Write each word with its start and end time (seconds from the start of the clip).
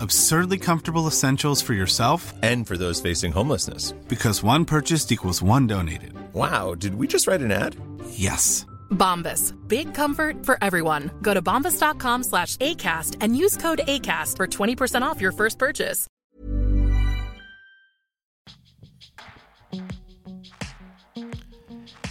Absurdly 0.00 0.58
comfortable 0.58 1.06
essentials 1.06 1.62
for 1.62 1.74
yourself 1.74 2.32
And 2.42 2.66
for 2.66 2.76
those 2.76 3.00
facing 3.00 3.32
homelessness. 3.32 3.92
because 4.08 4.42
one 4.42 4.64
purchased 4.64 5.12
equals 5.12 5.42
one 5.42 5.66
donated. 5.66 6.12
Wow, 6.34 6.74
did 6.74 6.94
we 6.94 7.06
just 7.06 7.26
write 7.26 7.40
an 7.44 7.50
ad? 7.52 7.76
Yes. 8.10 8.66
Bombas. 8.90 9.52
Big 9.68 9.92
comfort 9.94 10.44
for 10.46 10.56
everyone. 10.62 11.10
Go 11.22 11.34
to 11.34 11.42
bombas.com 11.42 12.22
slash 12.24 12.56
ACAST 12.56 13.16
and 13.20 13.36
use 13.36 13.56
code 13.56 13.80
ACAST 13.86 14.36
for 14.36 14.46
20% 14.46 15.02
off 15.02 15.20
your 15.20 15.32
first 15.32 15.58
purchase. 15.58 16.06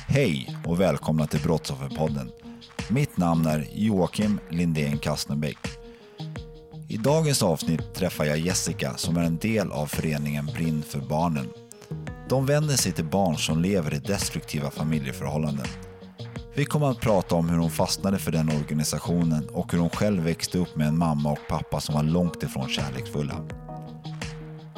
Hej 0.07 0.55
och 0.65 0.79
välkomna 0.81 1.27
till 1.27 1.39
Brottsofferpodden. 1.39 2.31
Mitt 2.89 3.17
namn 3.17 3.45
är 3.45 3.67
Joakim 3.73 4.39
Lindén 4.49 4.97
Kastnerbäck. 4.97 5.57
I 6.89 6.97
dagens 6.97 7.43
avsnitt 7.43 7.93
träffar 7.93 8.25
jag 8.25 8.39
Jessica 8.39 8.97
som 8.97 9.17
är 9.17 9.23
en 9.23 9.37
del 9.37 9.71
av 9.71 9.87
föreningen 9.87 10.45
Brinn 10.45 10.83
för 10.83 10.99
barnen. 10.99 11.47
De 12.29 12.45
vänder 12.45 12.75
sig 12.75 12.91
till 12.91 13.05
barn 13.05 13.37
som 13.37 13.61
lever 13.61 13.93
i 13.93 13.99
destruktiva 13.99 14.71
familjeförhållanden. 14.71 15.67
Vi 16.55 16.65
kommer 16.65 16.91
att 16.91 16.99
prata 16.99 17.35
om 17.35 17.49
hur 17.49 17.57
hon 17.57 17.71
fastnade 17.71 18.19
för 18.19 18.31
den 18.31 18.49
organisationen 18.49 19.49
och 19.49 19.71
hur 19.71 19.79
hon 19.79 19.89
själv 19.89 20.23
växte 20.23 20.57
upp 20.57 20.75
med 20.75 20.87
en 20.87 20.97
mamma 20.97 21.31
och 21.31 21.47
pappa 21.49 21.81
som 21.81 21.95
var 21.95 22.03
långt 22.03 22.43
ifrån 22.43 22.69
kärleksfulla. 22.69 23.35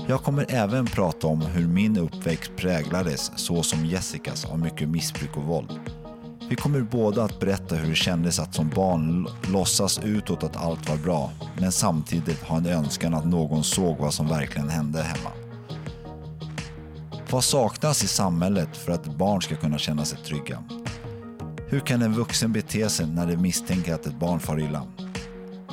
Jag 0.07 0.23
kommer 0.23 0.45
även 0.49 0.85
prata 0.85 1.27
om 1.27 1.41
hur 1.41 1.67
min 1.67 1.97
uppväxt 1.97 2.51
präglades 2.55 3.31
så 3.35 3.63
som 3.63 3.85
Jessicas 3.85 4.45
av 4.45 4.59
mycket 4.59 4.89
missbruk 4.89 5.37
och 5.37 5.43
våld. 5.43 5.79
Vi 6.49 6.55
kommer 6.55 6.81
båda 6.81 7.23
att 7.23 7.39
berätta 7.39 7.75
hur 7.75 7.89
det 7.89 7.95
kändes 7.95 8.39
att 8.39 8.55
som 8.55 8.69
barn 8.69 9.27
låtsas 9.53 9.99
utåt 10.03 10.43
att 10.43 10.55
allt 10.57 10.89
var 10.89 10.97
bra 10.97 11.31
men 11.57 11.71
samtidigt 11.71 12.43
ha 12.43 12.57
en 12.57 12.65
önskan 12.65 13.13
att 13.13 13.25
någon 13.25 13.63
såg 13.63 13.97
vad 13.97 14.13
som 14.13 14.27
verkligen 14.27 14.69
hände 14.69 15.01
hemma. 15.01 15.31
Vad 17.31 17.43
saknas 17.43 18.03
i 18.03 18.07
samhället 18.07 18.77
för 18.77 18.91
att 18.91 19.17
barn 19.17 19.41
ska 19.41 19.55
kunna 19.55 19.77
känna 19.77 20.05
sig 20.05 20.19
trygga? 20.19 20.63
Hur 21.67 21.79
kan 21.79 22.01
en 22.01 22.13
vuxen 22.13 22.53
bete 22.53 22.89
sig 22.89 23.07
när 23.07 23.27
de 23.27 23.37
misstänker 23.37 23.93
att 23.93 24.05
ett 24.05 24.19
barn 24.19 24.39
far 24.39 24.59
illa? 24.59 24.83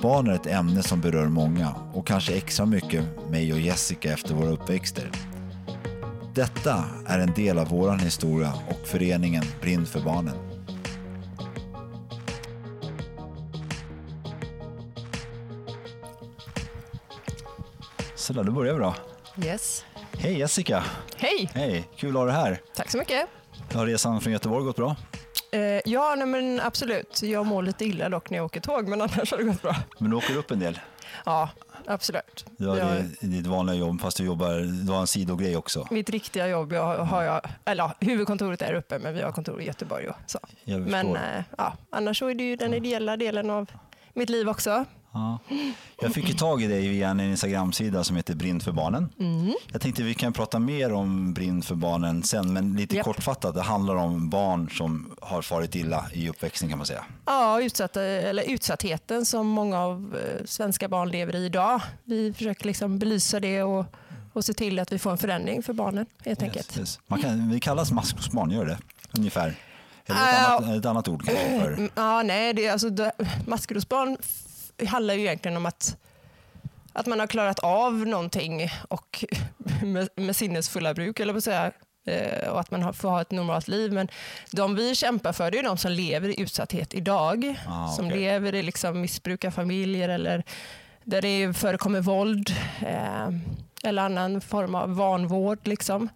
Barn 0.03 0.27
är 0.27 0.33
ett 0.33 0.47
ämne 0.47 0.83
som 0.83 1.01
berör 1.01 1.29
många 1.29 1.75
och 1.93 2.07
kanske 2.07 2.33
extra 2.33 2.67
mycket 2.67 3.05
mig 3.31 3.53
och 3.53 3.61
Jessica 3.61 4.13
efter 4.13 4.35
våra 4.35 4.51
uppväxter. 4.51 5.11
Detta 6.35 6.85
är 7.07 7.19
en 7.19 7.35
del 7.35 7.59
av 7.59 7.69
vår 7.69 7.93
historia 7.93 8.53
och 8.69 8.89
föreningen 8.89 9.45
Brinn 9.61 9.87
för 9.87 10.01
barnen. 10.01 10.56
Så 18.27 18.33
där, 18.33 18.45
då 18.45 18.53
börjar 18.53 18.75
vi 18.75 18.81
då. 18.81 18.95
Yes. 19.45 19.85
Hej 20.19 20.39
Jessica! 20.39 20.85
Hej! 21.17 21.51
Hej, 21.55 21.89
kul 21.97 22.09
att 22.11 22.15
ha 22.17 22.25
dig 22.25 22.35
här. 22.35 22.61
Tack 22.75 22.91
så 22.91 22.99
mycket. 22.99 23.27
Har 23.75 23.87
resan 23.87 24.21
från 24.21 24.33
Göteborg 24.33 24.65
gått 24.65 24.77
bra? 24.77 24.97
Eh, 25.53 25.61
ja, 25.85 26.15
nej, 26.19 26.27
men 26.27 26.61
absolut. 26.61 27.23
Jag 27.23 27.47
mår 27.47 27.63
lite 27.63 27.85
illa 27.85 28.09
dock 28.09 28.31
när 28.31 28.39
jag 28.39 28.45
åker 28.45 28.61
tåg, 28.61 28.89
men 28.89 29.01
annars 29.03 29.31
har 29.31 29.39
det 29.39 29.45
gått 29.45 29.63
bra. 29.63 29.77
Men 29.99 30.11
du 30.11 30.17
åker 30.17 30.37
upp 30.37 30.51
en 30.51 30.59
del. 30.61 30.79
Ja, 31.25 31.49
absolut. 31.87 32.45
Du 32.59 32.67
har 32.67 32.77
Jag- 32.77 33.05
ditt 33.21 33.47
vanliga 33.47 33.77
jobb 33.77 34.01
fast 34.01 34.17
du 34.17 34.25
jobbar, 34.25 34.85
du 34.87 34.93
har 34.93 35.01
en 35.01 35.07
sidogrej 35.07 35.57
också. 35.57 35.87
Mitt 35.91 36.11
riktiga 36.11 36.47
jobb 36.49 36.73
jag 36.73 36.97
har 36.99 37.23
jag, 37.23 37.41
eller 37.65 37.85
ja, 37.85 37.93
huvudkontoret 38.01 38.63
är 38.63 38.75
uppe, 38.75 38.99
men 38.99 39.15
vi 39.15 39.23
har 39.23 39.33
kontor 39.33 39.61
i 39.61 39.67
Göteborg. 39.67 40.09
Och 40.09 40.17
så. 40.27 40.39
Men 40.65 41.17
eh, 41.17 41.43
ja, 41.59 41.73
annars 41.91 42.19
så 42.19 42.27
är 42.29 42.35
det 42.35 42.45
ju 42.45 42.57
den 42.57 42.75
ideella 42.75 43.17
delen 43.17 43.51
av 43.51 43.71
mitt 44.15 44.31
liv 44.31 44.49
också. 44.49 44.85
Ja. 45.13 45.39
Jag 46.01 46.13
fick 46.15 46.29
ju 46.29 46.35
tag 46.35 46.63
i 46.63 46.67
dig 46.67 46.89
via 46.89 47.09
en 47.09 47.21
Instagram-sida 47.21 48.05
som 48.05 48.17
heter 48.17 48.35
Brinn 48.35 48.61
för 48.61 48.73
barnen. 48.73 49.09
Mm. 49.21 49.55
Jag 49.73 49.81
tänkte 49.81 50.03
vi 50.03 50.15
kan 50.15 50.33
prata 50.33 50.59
mer 50.59 50.93
om 50.93 51.35
Brinn 51.35 51.63
för 51.63 51.75
barnen 51.75 52.23
sen, 52.23 52.53
men 52.53 52.77
lite 52.77 52.97
Japp. 52.97 53.05
kortfattat, 53.05 53.55
det 53.55 53.63
handlar 53.63 53.95
om 53.97 54.31
barn 54.31 54.71
som 54.71 55.17
har 55.23 55.43
farit 55.43 55.75
illa 55.75 56.05
i 56.13 56.29
uppväxten 56.29 56.69
kan 56.69 56.79
man 56.79 56.87
säga. 56.87 57.05
Ja, 57.27 57.63
utsatta, 57.63 58.03
eller 58.03 58.43
utsattheten 58.51 59.27
som 59.27 59.47
många 59.47 59.81
av 59.81 60.17
eh, 60.17 60.45
svenska 60.45 60.89
barn 60.89 61.11
lever 61.11 61.37
i 61.37 61.45
idag. 61.45 61.81
Vi 62.05 62.33
försöker 62.33 62.67
liksom 62.67 62.99
belysa 62.99 63.41
det 63.41 63.63
och, 63.63 63.85
och 64.33 64.45
se 64.45 64.53
till 64.53 64.79
att 64.79 64.93
vi 64.93 64.99
får 64.99 65.11
en 65.11 65.19
förändring 65.19 65.63
för 65.63 65.73
barnen 65.73 66.07
helt 66.25 66.43
enkelt. 66.43 66.79
Yes. 66.79 66.99
Man 67.07 67.23
kan, 67.23 67.51
vi 67.51 67.61
kallas 67.61 67.93
maskrosbarn, 67.93 68.51
gör 68.51 68.67
det? 68.67 68.79
Ungefär. 69.19 69.55
Eller 70.07 70.21
ett, 70.21 70.27
Ja. 70.33 70.57
annat, 70.59 70.77
ett 70.79 70.87
annat 70.87 71.09
ord 71.09 71.25
kanske 71.25 71.61
för... 71.61 71.73
Mm, 71.73 71.91
Ja, 71.95 72.23
nej, 72.23 72.53
det, 72.55 72.67
är 72.67 72.73
alltså, 72.73 72.89
maskrosbarn 73.47 74.17
handlar 74.89 75.15
ju 75.15 75.21
egentligen 75.21 75.57
om 75.57 75.67
att, 75.67 75.97
att 76.93 77.07
man 77.07 77.21
har 77.21 77.27
klarat 77.27 77.59
av 77.59 77.95
någonting 78.07 78.71
och 78.89 79.25
med, 79.83 80.09
med 80.17 80.37
sinnesfulla 80.37 80.95
bruk, 80.95 81.21
eller 81.21 81.33
på 81.33 81.39
att 81.39 81.45
säga, 81.45 81.73
eh, 82.07 82.49
och 82.49 82.61
att 82.61 82.71
man 82.71 82.95
får 82.95 83.09
ha 83.09 83.21
ett 83.21 83.31
normalt 83.31 83.69
liv. 83.69 83.93
Men 83.93 84.09
de 84.53 84.75
vi 84.75 84.95
kämpar 84.95 85.33
för 85.33 85.51
det 85.51 85.59
är 85.59 85.63
de 85.63 85.77
som 85.79 85.93
lever 85.93 86.29
i 86.29 86.41
utsatthet 86.41 86.95
idag. 86.95 87.55
Ah, 87.69 87.89
Som 87.89 88.11
lever 88.11 88.55
i 88.55 88.63
liksom 88.63 89.01
missbrukarfamiljer 89.01 90.09
eller 90.09 90.45
där 91.05 91.23
det 91.23 91.53
förekommer 91.53 92.01
våld. 92.01 92.51
Eh, 92.81 93.29
eller 93.85 94.03
annan 94.03 94.41
form 94.41 94.75
av 94.75 94.97
vanvård. 94.97 95.59
Liksom. 95.67 96.09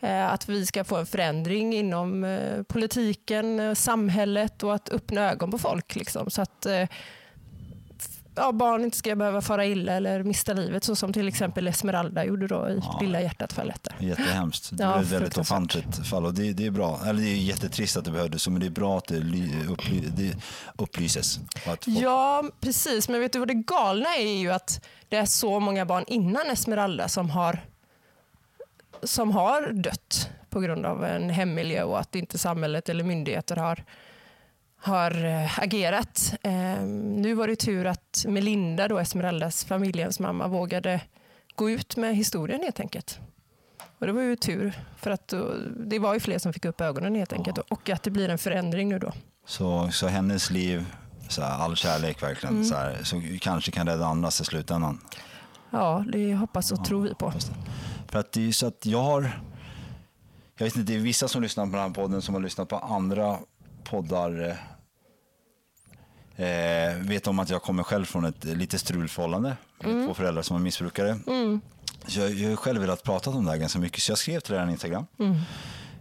Eh, 0.00 0.32
att 0.32 0.48
vi 0.48 0.66
ska 0.66 0.84
få 0.84 0.96
en 0.96 1.06
förändring 1.06 1.74
inom 1.74 2.24
eh, 2.24 2.62
politiken, 2.62 3.60
eh, 3.60 3.74
samhället 3.74 4.62
och 4.62 4.74
att 4.74 4.88
öppna 4.88 5.30
ögon 5.30 5.50
på 5.50 5.58
folk. 5.58 5.96
Liksom, 5.96 6.30
så 6.30 6.42
att 6.42 6.66
eh, 6.66 6.88
ja, 8.38 8.52
barn 8.52 8.84
inte 8.84 8.96
ska 8.96 9.16
behöva 9.16 9.40
fara 9.42 9.66
illa 9.66 9.92
eller 9.92 10.22
mista 10.22 10.52
livet 10.52 10.84
så 10.84 10.96
som 10.96 11.12
till 11.12 11.28
exempel 11.28 11.68
Esmeralda 11.68 12.24
gjorde 12.24 12.46
då 12.46 12.68
i 12.68 12.80
Ja. 12.82 12.98
Lilla 13.02 13.20
hjärtat-fallet. 13.20 13.88
Jättehemskt. 13.98 14.68
Det 14.72 14.82
Ja, 14.84 14.94
är 14.94 15.02
ett 15.02 15.06
väldigt 15.12 15.38
ofantligt 15.38 16.06
fall 16.06 16.26
och 16.26 16.34
det, 16.34 16.52
det 16.52 16.66
är 16.66 16.70
bra. 16.70 17.00
Eller 17.06 17.22
det 17.22 17.28
är 17.28 17.36
jättetrist 17.36 17.96
att 17.96 18.04
det 18.04 18.10
behövdes 18.10 18.48
men 18.48 18.60
det 18.60 18.66
är 18.66 18.70
bra 18.70 18.98
att 18.98 19.06
det, 19.06 19.18
ly, 19.20 19.50
upply, 19.68 20.00
det 20.16 20.34
upplyses. 20.76 21.38
Att 21.38 21.58
folk, 21.64 21.82
Ja, 21.86 22.44
precis. 22.60 23.08
Men 23.08 23.20
vet 23.20 23.32
du 23.32 23.38
vad 23.38 23.48
det 23.48 23.54
galna 23.54 24.16
är 24.16 24.38
ju 24.38 24.50
att 24.50 24.84
det 25.08 25.16
är 25.16 25.26
så 25.26 25.60
många 25.60 25.86
barn 25.86 26.04
innan 26.06 26.50
Esmeralda 26.50 27.08
som 27.08 27.30
har, 27.30 27.58
som 29.02 29.30
har 29.30 29.72
dött 29.72 30.28
på 30.50 30.60
grund 30.60 30.86
av 30.86 31.04
en 31.04 31.30
hemmiljö 31.30 31.82
och 31.82 31.98
att 32.00 32.14
inte 32.14 32.38
samhället 32.38 32.88
eller 32.88 33.04
myndigheter 33.04 33.56
har, 33.56 33.84
har 34.80 35.24
eh, 35.24 35.58
agerat. 35.58 36.34
Eh, 36.42 36.82
nu 36.96 37.34
var 37.34 37.48
det 37.48 37.56
tur 37.56 37.86
att 37.86 38.24
Melinda, 38.28 38.88
då 38.88 38.98
Esmeraldas 38.98 39.64
familjens 39.64 40.20
mamma, 40.20 40.48
vågade 40.48 41.00
gå 41.54 41.70
ut 41.70 41.96
med 41.96 42.16
historien 42.16 42.60
helt 42.62 42.80
enkelt. 42.80 43.18
Och 43.98 44.06
det 44.06 44.12
var 44.12 44.22
ju 44.22 44.36
tur, 44.36 44.72
för 44.96 45.10
att 45.10 45.28
då, 45.28 45.54
det 45.86 45.98
var 45.98 46.14
ju 46.14 46.20
fler 46.20 46.38
som 46.38 46.52
fick 46.52 46.64
upp 46.64 46.80
ögonen 46.80 47.14
helt 47.14 47.32
enkelt. 47.32 47.58
Och 47.58 47.90
att 47.90 48.02
det 48.02 48.10
blir 48.10 48.28
en 48.28 48.38
förändring 48.38 48.88
nu 48.88 48.98
då. 48.98 49.12
så, 49.46 49.90
så 49.90 50.06
hennes 50.06 50.50
liv, 50.50 50.86
så 51.28 51.42
här, 51.42 51.58
all 51.58 51.76
kärlek 51.76 52.22
verkligen, 52.22 52.54
Mm. 52.54 52.64
så, 52.64 52.74
här, 52.74 52.98
så 53.02 53.22
kanske 53.40 53.70
kan 53.70 53.86
rädda 53.86 54.06
andras 54.06 54.40
i 54.40 54.44
slutändan. 54.44 55.00
Ja, 55.70 56.04
det 56.12 56.34
hoppas 56.34 56.72
och 56.72 56.84
tror 56.84 57.02
vi 57.02 57.14
på. 57.14 57.32
För 58.08 58.18
att 58.18 58.32
det 58.32 58.48
är 58.48 58.52
så 58.52 58.66
att 58.66 58.86
jag 58.86 59.02
har, 59.02 59.40
jag 60.58 60.64
vet 60.64 60.76
inte, 60.76 60.92
det 60.92 60.98
är 60.98 61.02
vissa 61.02 61.28
som 61.28 61.42
lyssnar 61.42 61.64
på 61.66 61.72
den 61.72 61.80
här 61.80 61.90
podden 61.90 62.22
som 62.22 62.34
har 62.34 62.42
lyssnat 62.42 62.68
på 62.68 62.76
andra 62.78 63.38
poddar. 63.90 64.56
Eh, 66.36 66.96
vet 67.00 67.26
om 67.26 67.38
att 67.38 67.50
jag 67.50 67.62
kommer 67.62 67.82
själv 67.82 68.04
från 68.04 68.24
ett 68.24 68.44
lite 68.44 68.78
strulförhållande 68.78 69.56
med 69.80 70.06
två 70.06 70.14
föräldrar 70.14 70.42
som 70.42 70.56
är 70.56 70.60
missbrukare. 70.60 71.18
Så 72.06 72.20
jag, 72.20 72.30
jag 72.30 72.48
har 72.48 72.56
själv 72.56 72.80
velat 72.80 73.02
prata 73.02 73.30
om 73.30 73.44
det 73.44 73.50
här 73.50 73.58
ganska 73.58 73.78
mycket 73.78 74.02
så 74.02 74.10
jag 74.12 74.18
skrev 74.18 74.40
till 74.40 74.54
er 74.54 74.64
på 74.64 74.70
Instagram. 74.70 75.06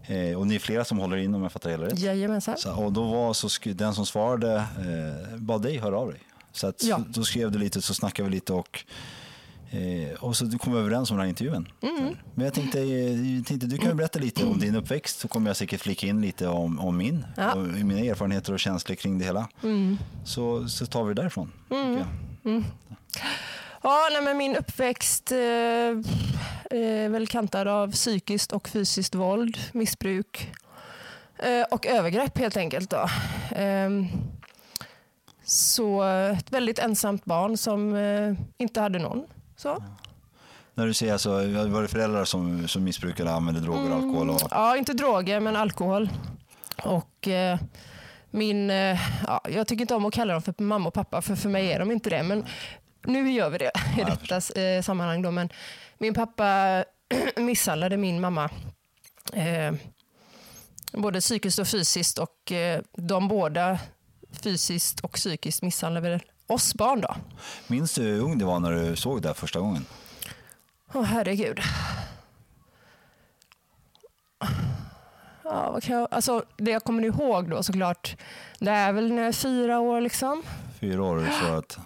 Eh, 0.08 0.38
och 0.38 0.48
ni 0.48 0.56
är 0.56 0.60
flera 0.60 0.86
som 0.86 0.98
håller 1.00 1.18
in 1.18 1.36
om 1.36 1.44
jag 1.44 1.52
fattar 1.52 1.70
hela 1.70 1.86
rätt. 1.86 2.00
Jajamensan. 2.00 2.58
Så, 2.58 2.74
och 2.84 2.94
då 2.94 3.04
var 3.04 3.34
så 3.34 3.50
den 3.64 3.94
som 3.94 4.06
svarade 4.06 4.56
eh, 4.56 5.38
bad 5.38 5.62
dig 5.62 5.78
höra 5.78 5.98
av 5.98 6.12
dig. 6.12 6.20
Så 6.52 6.68
att, 6.68 6.84
Ja. 6.84 7.00
då 7.10 7.24
skrev 7.24 7.52
du 7.52 7.60
lite, 7.60 7.82
så 7.82 7.94
snackade 7.94 8.30
vi 8.30 8.36
lite 8.36 8.54
och, 8.54 8.86
eh, 9.72 10.24
och 10.24 10.36
så 10.36 10.58
kom 10.58 10.74
vi 10.74 10.80
överens 10.80 11.12
om 11.12 11.18
den 11.18 11.22
här 11.24 11.30
intervjun. 11.30 11.68
Mm. 11.82 12.16
Men 12.36 12.46
jag 12.46 12.54
tänkte, 12.54 12.80
eh, 12.80 13.36
jag 13.36 13.46
tänkte, 13.46 13.68
du 13.68 13.78
kan 13.78 13.98
berätta 13.98 14.20
lite 14.20 14.46
om 14.46 14.60
din 14.60 14.76
uppväxt 14.76 15.20
så 15.20 15.28
kommer 15.28 15.50
jag 15.50 15.58
säkert 15.58 15.82
flika 15.82 16.08
in 16.08 16.22
lite 16.22 16.48
om, 16.48 16.80
om 16.80 16.98
min 16.98 17.26
Ja. 17.38 17.54
och 17.54 17.68
mina 17.68 18.00
erfarenheter 18.00 18.54
och 18.54 18.60
känslor 18.60 18.96
kring 18.96 19.20
det 19.20 19.26
hela. 19.26 19.48
Mm. 19.64 19.98
Så, 20.26 20.68
så 20.70 20.86
tar 20.86 21.04
vi 21.04 21.14
det 21.14 21.22
därifrån. 21.22 21.52
tycker 21.70 22.06
jag. 22.44 22.64
Ja, 23.84 24.10
nej, 24.12 24.22
men 24.22 24.38
min 24.38 24.56
uppväxt 24.56 25.32
eh, 25.32 25.38
är 26.72 27.10
väl 27.10 27.28
kantad 27.28 27.68
av 27.68 27.92
psykiskt 27.92 28.52
och 28.52 28.68
fysiskt 28.70 29.16
våld, 29.16 29.58
missbruk 29.72 30.52
eh, 31.38 31.62
och 31.72 31.86
övergrepp 31.86 32.38
helt 32.38 32.58
enkelt. 32.58 32.90
Då. 32.90 33.10
Ehm, 33.56 34.08
så 35.44 36.04
eh, 36.10 36.38
ett 36.38 36.52
väldigt 36.52 36.80
ensamt 36.80 37.26
barn 37.26 37.58
som 37.58 37.96
eh, 37.96 38.34
inte 38.58 38.82
hade 38.82 39.00
någon. 39.00 39.24
Så. 39.58 39.84
När 40.74 40.86
du 40.86 40.94
säger 40.94 41.14
alltså, 41.14 41.30
var 41.68 41.82
det 41.82 41.88
föräldrar 41.88 42.26
som, 42.26 42.68
som 42.68 42.84
missbrukade, 42.84 43.32
använde 43.32 43.62
droger, 43.62 43.92
alkohol? 43.92 44.30
Och, 44.30 44.42
Ja, 44.52 44.78
inte 44.78 44.94
droger 44.94 45.40
men 45.40 45.56
alkohol. 45.56 46.10
Och 46.84 47.28
eh, 47.28 47.60
min, 48.32 48.70
eh, 48.70 49.00
ja, 49.28 49.42
jag 49.50 49.68
tycker 49.68 49.82
inte 49.82 49.96
om 49.96 50.06
att 50.06 50.14
kalla 50.14 50.34
dem 50.34 50.42
för 50.42 50.54
mamma 50.58 50.88
och 50.88 50.94
pappa 50.94 51.22
för 51.22 51.36
för 51.36 51.50
mig 51.50 51.72
är 51.72 51.80
de 51.80 51.92
inte 51.92 52.10
det. 52.10 52.24
Men 52.24 52.46
nu 53.06 53.32
gör 53.32 53.50
vi 53.50 53.58
det 53.58 53.72
i 53.98 54.00
jag 54.00 54.08
detta 54.08 54.62
eh, 54.62 54.82
sammanhang. 54.82 55.22
Då. 55.22 55.32
Men 55.32 55.50
min 55.98 56.14
pappa 56.14 56.84
misshandlade 57.36 57.98
min 57.98 58.22
mamma. 58.22 58.50
Eh, 59.34 59.74
både 60.92 61.20
psykiskt 61.20 61.60
och 61.60 61.68
fysiskt 61.68 62.20
och 62.20 62.52
eh, 62.52 62.82
de 62.98 63.28
båda 63.28 63.80
fysiskt 64.44 65.00
och 65.00 65.14
psykiskt 65.14 65.64
misshandlade 65.64 66.20
oss 66.48 66.76
barn 66.76 67.02
då. 67.02 67.16
minns 67.68 67.94
du 67.94 68.02
hur 68.02 68.22
ung 68.22 68.38
du 68.38 68.46
var 68.46 68.60
när 68.60 68.72
du 68.72 68.96
såg 68.96 69.22
det 69.22 69.34
första 69.34 69.60
gången? 69.60 69.86
Åh 70.94 71.04
herregud. 71.04 71.60
Ja, 75.44 75.72
vad 75.72 75.84
kan 75.84 75.96
jag, 75.96 76.08
alltså, 76.12 76.44
det 76.58 76.72
jag 76.72 76.84
kommer 76.84 77.04
ihåg 77.04 77.50
då 77.50 77.64
såklart, 77.64 78.16
det 78.60 78.72
är 78.72 78.94
väl 78.94 79.12
när 79.12 79.18
jag 79.18 79.28
är 79.28 79.32
fyra 79.32 79.80
år 79.80 80.02
liksom. 80.02 80.44
Fyra 80.80 81.04
år. 81.04 81.30
Så 81.42 81.54
att, 81.54 81.80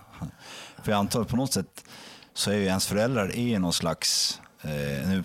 för 0.84 0.92
jag 0.92 1.00
antar 1.00 1.24
på 1.24 1.36
något 1.36 1.54
sätt 1.54 1.86
så 2.34 2.52
är 2.52 2.56
ju 2.56 2.66
ens 2.66 2.88
föräldrar 2.88 3.36
är 3.36 3.60
någon 3.60 3.74
slags, 3.74 4.40
eh, 4.62 4.70
nu, 5.10 5.24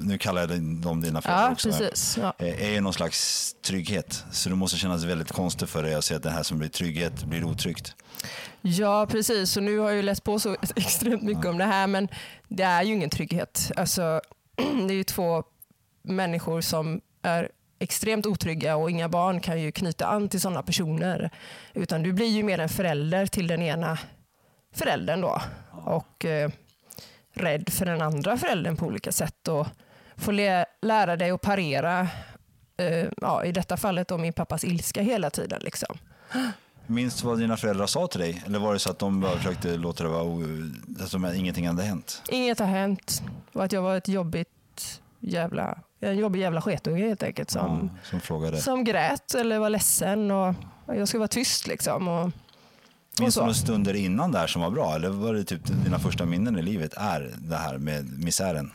nu 0.00 0.18
kallar 0.18 0.40
jag 0.40 0.62
dem 0.62 1.00
dina 1.00 1.22
föräldrar 1.22 1.46
Ja, 1.46 1.52
också. 1.52 1.68
precis. 1.70 2.18
Ja. 2.20 2.34
eh, 2.38 2.74
är 2.76 2.80
någon 2.80 2.92
slags 2.92 3.52
trygghet. 3.62 4.24
Så 4.30 4.48
det 4.48 4.54
måste 4.54 4.76
kännas 4.78 5.04
väldigt 5.04 5.32
konstigt 5.32 5.70
för 5.70 5.82
dig 5.82 5.94
att 5.94 6.04
se 6.04 6.14
att 6.14 6.22
det 6.22 6.30
här 6.30 6.42
som 6.42 6.58
blir 6.58 6.68
trygghet 6.68 7.24
blir 7.24 7.44
otryggt. 7.44 7.94
Ja, 8.62 9.06
precis. 9.06 9.56
Och 9.56 9.62
nu 9.62 9.78
har 9.78 9.88
jag 9.88 9.96
ju 9.96 10.02
läst 10.02 10.24
på 10.24 10.38
så 10.38 10.56
extremt 10.76 11.22
mycket 11.22 11.46
om 11.46 11.58
det 11.58 11.64
här, 11.64 11.86
men 11.86 12.08
det 12.48 12.62
är 12.62 12.82
ju 12.82 12.94
ingen 12.94 13.10
trygghet. 13.10 13.72
Alltså, 13.76 14.20
det 14.56 14.94
är 14.94 14.96
ju 14.96 15.04
två 15.04 15.44
människor 16.02 16.60
som 16.60 17.00
är 17.22 17.48
extremt 17.78 18.26
otrygga 18.26 18.76
och 18.76 18.90
inga 18.90 19.08
barn 19.08 19.40
kan 19.40 19.60
ju 19.60 19.72
knyta 19.72 20.06
an 20.06 20.28
till 20.28 20.40
sådana 20.40 20.62
personer. 20.62 21.30
Utan 21.74 22.02
du 22.02 22.12
blir 22.12 22.26
ju 22.26 22.42
mer 22.42 22.58
en 22.58 22.68
förälder 22.68 23.26
till 23.26 23.46
den 23.46 23.62
ena 23.62 23.98
föräldern 24.74 25.20
då. 25.20 25.42
Och 25.70 26.24
eh, 26.24 26.50
rädd 27.34 27.72
för 27.72 27.86
den 27.86 28.02
andra 28.02 28.36
föräldern 28.36 28.76
på 28.76 28.86
olika 28.86 29.12
sätt. 29.12 29.48
Och 29.48 29.66
får 30.16 30.32
lä- 30.32 30.66
lära 30.82 31.16
dig 31.16 31.30
att 31.30 31.40
parera, 31.40 32.08
eh, 32.76 33.06
ja, 33.20 33.44
i 33.44 33.52
detta 33.52 33.76
fallet 33.76 34.08
då 34.08 34.18
min 34.18 34.32
pappas 34.32 34.64
ilska 34.64 35.02
hela 35.02 35.30
tiden. 35.30 35.60
Liksom. 35.64 35.98
Minns 36.86 37.20
du 37.22 37.26
vad 37.28 37.38
dina 37.38 37.56
föräldrar 37.56 37.86
sa 37.86 38.06
till 38.06 38.20
dig? 38.20 38.42
Eller 38.46 38.58
var 38.58 38.72
det 38.72 38.78
så 38.78 38.90
att 38.90 38.98
de 38.98 39.20
bara 39.20 39.36
försökte 39.36 39.76
låta 39.76 40.04
det 40.04 40.10
vara, 40.10 40.22
o- 40.22 40.70
alltså, 41.00 41.34
ingenting 41.34 41.66
hade 41.66 41.82
hänt? 41.82 42.22
Inget 42.28 42.58
har 42.58 42.66
hänt 42.66 43.22
och 43.52 43.64
att 43.64 43.72
jag 43.72 43.82
var 43.82 43.96
ett 43.96 44.08
jobbigt 44.08 45.00
jävla, 45.20 45.78
en 46.00 46.16
jobbig 46.18 46.40
jävla 46.40 46.60
sketunge 46.62 47.08
helt 47.08 47.22
enkelt. 47.22 47.50
Som, 47.50 47.90
Ja, 47.92 48.08
som 48.10 48.20
frågade. 48.20 48.60
som 48.60 48.84
grät 48.84 49.34
eller 49.34 49.58
var 49.58 49.70
ledsen 49.70 50.30
och 50.30 50.54
jag 50.86 51.08
skulle 51.08 51.18
vara 51.18 51.28
tyst. 51.28 51.66
Liksom, 51.66 52.08
och, 52.08 52.30
Minns 53.20 53.34
du 53.34 53.40
några 53.40 53.54
stunder 53.54 53.94
innan 53.94 54.32
där 54.32 54.46
som 54.46 54.62
var 54.62 54.70
bra? 54.70 54.94
Eller 54.94 55.08
var 55.08 55.34
det 55.34 55.44
typ 55.44 55.60
dina 55.84 55.98
första 55.98 56.24
minnen 56.26 56.58
i 56.58 56.62
livet 56.62 56.94
är 56.96 57.34
det 57.38 57.56
här 57.56 57.78
med 57.78 58.18
misären? 58.18 58.72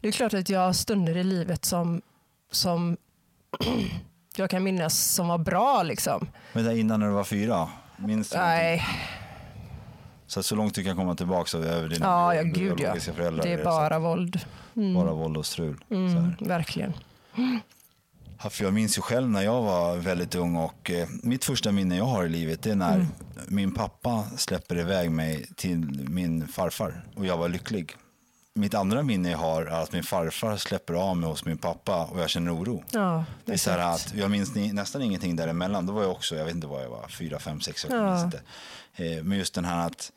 Det 0.00 0.08
är 0.08 0.12
klart 0.12 0.34
att 0.34 0.48
jag 0.48 0.60
har 0.60 0.72
stunder 0.72 1.16
i 1.16 1.24
livet 1.24 1.64
som, 1.64 2.02
som 2.50 2.96
jag 4.36 4.50
kan 4.50 4.62
minnas 4.62 4.98
som 4.98 5.28
var 5.28 5.38
bra. 5.38 5.82
Liksom. 5.82 6.28
Men 6.52 6.64
där 6.64 6.76
innan 6.78 7.00
när 7.00 7.06
du 7.06 7.12
var 7.12 7.24
fyra? 7.24 7.68
Minns 7.96 8.30
du 8.30 8.36
någonting? 8.36 8.58
Nej, 8.58 8.86
Så, 10.26 10.42
så 10.42 10.54
långt 10.56 10.74
du 10.74 10.84
kan 10.84 10.96
komma 10.96 11.14
tillbaka 11.14 11.46
så 11.48 11.58
över 11.58 11.88
dina 11.88 12.06
ja, 12.06 12.34
ja, 12.34 12.42
gud 12.42 12.80
ja. 12.80 12.94
föräldrar? 13.14 13.42
Det 13.42 13.52
är 13.52 13.58
så 13.58 13.64
bara 13.64 13.96
att- 13.96 14.02
våld. 14.02 14.40
Mm. 14.76 14.94
bara 14.94 15.12
våld 15.12 15.36
och 15.36 15.46
strul. 15.46 15.84
Så 15.88 15.94
Mm, 15.94 16.34
verkligen. 16.40 16.92
För 18.50 18.64
jag 18.64 18.74
minns 18.74 18.98
ju 18.98 19.02
själv 19.02 19.28
när 19.30 19.42
jag 19.42 19.62
var 19.62 19.96
väldigt 19.96 20.34
ung 20.34 20.56
och 20.56 20.90
eh, 20.90 21.08
mitt 21.22 21.44
första 21.44 21.72
minne 21.72 21.96
jag 21.96 22.04
har 22.04 22.24
i 22.24 22.28
livet 22.28 22.62
det 22.62 22.70
är 22.70 22.74
när 22.74 22.94
Mm. 22.94 23.06
min 23.48 23.74
pappa 23.74 24.24
släpper 24.36 24.78
iväg 24.78 25.10
mig 25.10 25.46
till 25.56 26.06
min 26.08 26.48
farfar 26.48 27.04
och 27.16 27.26
jag 27.26 27.36
var 27.36 27.48
lycklig. 27.48 27.92
Mitt 28.54 28.74
andra 28.74 29.02
minne 29.02 29.30
jag 29.30 29.38
har 29.38 29.62
är 29.62 29.82
att 29.82 29.92
min 29.92 30.02
farfar 30.02 30.56
släpper 30.56 30.94
av 30.94 31.16
mig 31.16 31.30
hos 31.30 31.44
min 31.44 31.58
pappa 31.58 32.04
och 32.04 32.20
jag 32.20 32.30
känner 32.30 32.54
oro. 32.54 32.84
Ja, 32.90 33.24
Det 33.44 33.52
är 33.52 33.56
så 33.56 33.70
att 33.70 34.14
jag 34.16 34.30
minns 34.30 34.54
nästan 34.54 35.02
ingenting 35.02 35.36
däremellan. 35.36 35.86
Då 35.86 35.92
var 35.92 36.02
jag 36.02 36.10
också, 36.10 36.36
jag 36.36 36.44
vet 36.44 36.54
inte 36.54 36.66
vad 36.66 36.82
jag 36.84 36.90
var, 36.90 37.08
fyra, 37.08 37.38
fem, 37.38 37.60
sex, 37.60 37.84
minns 37.88 37.94
Ja. 38.02 38.24
inte. 38.24 38.40
Eh, 38.94 39.22
Men 39.24 39.38
just 39.38 39.54
den 39.54 39.64
här 39.64 39.86
att 39.86 40.12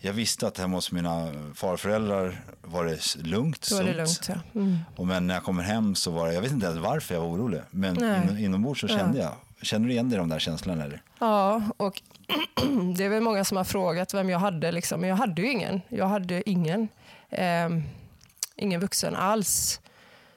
jag 0.00 0.12
visste 0.12 0.46
att 0.46 0.58
hemma 0.58 0.76
hos 0.76 0.92
mina 0.92 1.32
farföräldrar 1.54 2.40
var 2.62 2.84
det 2.84 3.16
lugnt, 3.24 3.68
är 3.80 3.84
det 3.84 3.94
lugnt. 3.94 4.28
Ja. 4.28 4.34
Mm. 4.54 4.78
Och 4.96 5.06
men 5.06 5.26
när 5.26 5.34
jag 5.34 5.44
kommer 5.44 5.62
hem 5.62 5.94
så 5.94 6.10
var 6.10 6.26
det, 6.28 6.34
jag 6.34 6.42
vet 6.42 6.52
inte 6.52 6.66
ens 6.66 6.78
varför 6.80 7.14
jag 7.14 7.20
var 7.22 7.28
orolig, 7.28 7.60
men 7.70 7.96
in, 8.30 8.38
inombords 8.38 8.80
så 8.80 8.88
kände 8.88 9.18
jag. 9.18 9.32
Känner 9.62 9.86
du 9.86 9.92
igen 9.92 10.08
dig 10.08 10.16
i 10.16 10.18
de 10.18 10.28
där 10.28 10.38
känslorna 10.38 10.84
eller? 10.84 11.02
Ja, 11.20 11.62
och 11.76 12.02
det 12.96 13.04
är 13.04 13.08
väl 13.08 13.22
många 13.22 13.44
som 13.44 13.56
har 13.56 13.64
frågat 13.64 14.14
vem 14.14 14.30
jag 14.30 14.38
hade. 14.38 14.72
Liksom. 14.72 15.00
Men 15.00 15.08
jag 15.10 15.16
hade 15.16 15.42
ju 15.42 15.50
ingen. 15.52 15.80
Jag 15.88 16.06
hade 16.08 16.50
ingen. 16.50 16.88
Ehm, 17.32 17.82
ingen 18.56 18.80
vuxen 18.80 19.16
alls. 19.16 19.80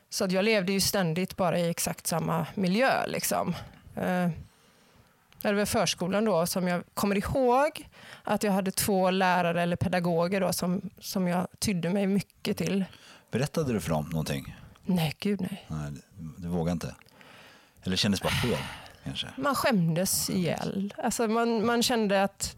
Så 0.09 0.25
att 0.25 0.31
jag 0.31 0.45
levde 0.45 0.71
ju 0.73 0.81
ständigt 0.81 1.35
bara 1.35 1.59
i 1.59 1.69
exakt 1.69 2.07
samma 2.07 2.47
miljö. 2.55 3.07
Liksom. 3.07 3.55
Ehm, 3.95 4.31
det 5.41 5.53
var 5.53 5.65
förskolan 5.65 6.25
då 6.25 6.45
som 6.45 6.67
jag 6.67 6.83
kommer 6.93 7.17
ihåg 7.17 7.89
att 8.23 8.43
jag 8.43 8.51
hade 8.51 8.71
två 8.71 9.11
lärare 9.11 9.61
eller 9.61 9.75
pedagoger 9.75 10.41
då 10.41 10.53
som, 10.53 10.81
som 10.99 11.27
jag 11.27 11.47
tydde 11.59 11.89
mig 11.89 12.07
mycket 12.07 12.57
till. 12.57 12.85
Berättade 13.31 13.73
du 13.73 13.79
för 13.79 13.89
dem 13.89 14.09
någonting? 14.09 14.55
Nej, 14.85 15.15
gud 15.19 15.41
nej. 15.41 15.65
Nej, 15.67 15.91
du, 15.91 16.33
du 16.37 16.47
vågade 16.47 16.71
inte? 16.71 16.95
Eller 17.83 17.95
kändes 17.95 18.21
bara 18.21 18.33
fel 18.33 18.57
kanske? 19.03 19.27
Man 19.37 19.55
skämdes 19.55 20.29
ihjäl. 20.29 20.93
Alltså 20.97 21.27
man, 21.27 21.65
man 21.65 21.83
kände 21.83 22.23
att 22.23 22.55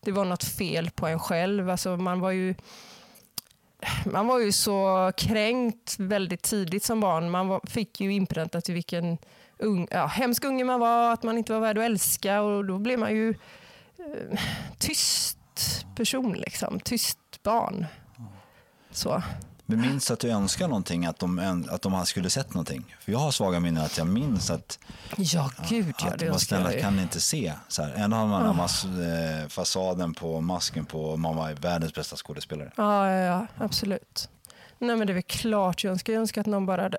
det 0.00 0.12
var 0.12 0.24
något 0.24 0.44
fel 0.44 0.90
på 0.90 1.06
en 1.06 1.18
själv. 1.18 1.70
Alltså 1.70 1.96
man, 1.96 2.20
var 2.20 2.30
ju, 2.30 2.54
man 4.04 4.26
var 4.26 4.40
ju 4.40 4.52
så 4.52 5.12
kränkt 5.16 5.96
väldigt 5.98 6.42
tidigt 6.42 6.84
som 6.84 7.00
barn. 7.00 7.30
Man 7.30 7.48
var, 7.48 7.60
fick 7.66 8.00
ju 8.00 8.12
inpräntat 8.12 8.68
vilken 8.68 9.18
ung, 9.58 9.88
ja, 9.90 10.06
hemsk 10.06 10.44
unge 10.44 10.64
man 10.64 10.80
var, 10.80 11.12
att 11.12 11.22
man 11.22 11.38
inte 11.38 11.52
var 11.52 11.60
värd 11.60 11.78
att 11.78 11.84
älska. 11.84 12.42
Och 12.42 12.64
då 12.64 12.78
blev 12.78 12.98
man 12.98 13.16
ju 13.16 13.30
eh, 13.98 14.40
tyst 14.78 15.38
person, 15.96 16.32
liksom. 16.32 16.80
tyst 16.80 17.42
barn. 17.42 17.86
Så. 18.90 19.22
Men 19.66 19.80
minns 19.80 20.10
att 20.10 20.20
du 20.20 20.30
önskade 20.30 20.68
någonting, 20.68 21.06
att 21.06 21.18
de, 21.18 21.64
att 21.70 21.82
de 21.82 22.06
skulle 22.06 22.30
sett 22.30 22.54
någonting? 22.54 22.96
För 23.00 23.12
jag 23.12 23.18
har 23.18 23.30
svaga 23.30 23.60
minnen 23.60 23.84
att 23.84 23.98
jag 23.98 24.06
minns 24.06 24.50
att, 24.50 24.78
Ja, 25.16 25.50
gud 25.68 25.94
ja. 25.98 26.06
att 26.06 26.12
Det 26.12 26.24
de 26.24 26.26
var 26.26 26.34
önskar 26.34 26.62
snälla, 26.62 26.80
kan 26.80 26.98
inte 27.00 27.20
se? 27.20 27.52
Så 27.68 27.82
här, 27.82 27.92
ändå 27.96 28.16
har 28.16 28.26
man 28.26 28.56
mas, 28.56 28.84
eh, 28.84 29.48
fasaden 29.48 30.14
på 30.14 30.40
masken 30.40 30.86
på 30.86 31.16
mamma 31.16 31.50
är 31.50 31.54
världens 31.54 31.94
bästa 31.94 32.16
skådespelare. 32.16 32.72
Ja, 32.76 33.10
ja, 33.10 33.18
ja, 33.18 33.46
absolut. 33.64 34.28
Nej, 34.78 34.96
men 34.96 35.06
det 35.06 35.12
är 35.12 35.14
väl 35.14 35.22
klart 35.22 35.84
jag 35.84 35.90
önskar. 35.90 36.12
Jag 36.12 36.20
önskar 36.20 36.40
att 36.40 36.46
någon 36.46 36.66
bara 36.66 36.82
hade... 36.82 36.98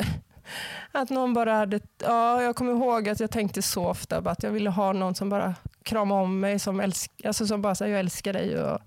Att 0.92 1.10
någon 1.10 1.34
bara 1.34 1.56
hade... 1.56 1.80
Ja, 2.04 2.42
jag 2.42 2.56
kommer 2.56 2.72
ihåg 2.72 3.10
att 3.10 3.20
jag 3.20 3.32
tänkte 3.32 3.62
så 3.62 3.86
ofta 3.86 4.18
att 4.18 4.44
jag 4.44 4.52
ville 4.52 4.70
ha 4.70 4.94
någon 4.94 5.16
som 5.16 5.30
bara 5.30 5.56
kramade 5.84 6.22
om 6.22 6.40
mig, 6.40 6.60
som, 6.60 6.80
älsk, 6.80 7.12
alltså 7.26 7.48
som 7.48 7.62
bara 7.62 7.76
sa 7.76 7.88
jag 7.88 8.00
älskar 8.00 8.34
dig. 8.34 8.64
Och, 8.64 8.80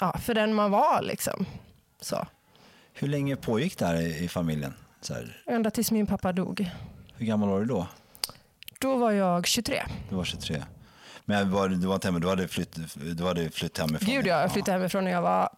ja, 0.00 0.18
för 0.18 0.34
den 0.34 0.54
man 0.54 0.70
var 0.70 1.02
liksom. 1.02 1.46
Så. 2.00 2.26
Hur 2.92 3.08
länge 3.08 3.36
pågick 3.36 3.78
det 3.78 3.86
här 3.86 4.00
i, 4.00 4.24
i 4.24 4.28
familjen? 4.28 4.74
Så 5.00 5.14
här, 5.14 5.42
Ända 5.46 5.70
tills 5.70 5.90
min 5.90 6.06
pappa 6.06 6.32
dog. 6.32 6.70
hur 7.16 7.26
gammal 7.26 7.48
var 7.48 7.60
du 7.60 7.66
då? 7.66 7.86
Då 8.80 8.96
var 8.96 9.10
jag 9.10 9.46
23. 9.46 9.82
Du 10.08 10.14
var 10.16 10.24
23. 10.24 10.62
Men 11.24 11.50
var, 11.50 11.68
du 11.68 11.86
var 11.86 11.94
inte 11.94 12.08
hemma, 12.08 12.18
du 12.18 12.28
hade 12.28 12.48
flytt, 12.48 12.78
du 13.16 13.24
hade 13.24 13.50
flytt 13.50 13.78
hemifrån? 13.78 14.08
Gud 14.14 14.26
ja, 14.26 14.40
jag 14.40 14.52
flyttade 14.52 14.72
hemifrån 14.78 15.04
när 15.04 15.10
jag 15.10 15.22
var 15.22 15.48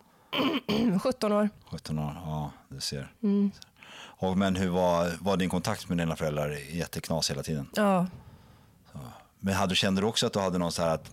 17 1.02 1.32
år. 1.32 1.48
17 1.70 1.98
år, 1.98 2.12
ja 2.24 2.50
du 2.68 2.80
ser. 2.80 3.12
Mm. 3.22 3.50
Och, 3.96 4.38
men 4.38 4.56
hur 4.56 4.68
var, 4.68 5.10
var 5.20 5.36
din 5.36 5.50
kontakt 5.50 5.88
med 5.88 5.98
dina 5.98 6.16
föräldrar 6.16 6.50
jätteknas 6.70 7.30
hela 7.30 7.42
tiden? 7.42 7.68
Ja, 7.74 8.06
Men 9.40 9.54
hade, 9.54 9.74
kände 9.74 10.00
du 10.00 10.06
också 10.06 10.26
att 10.26 10.32
du 10.32 10.38
hade 10.40 10.58
någon 10.58 10.72
så 10.72 10.82
här 10.82 10.94
att, 10.94 11.10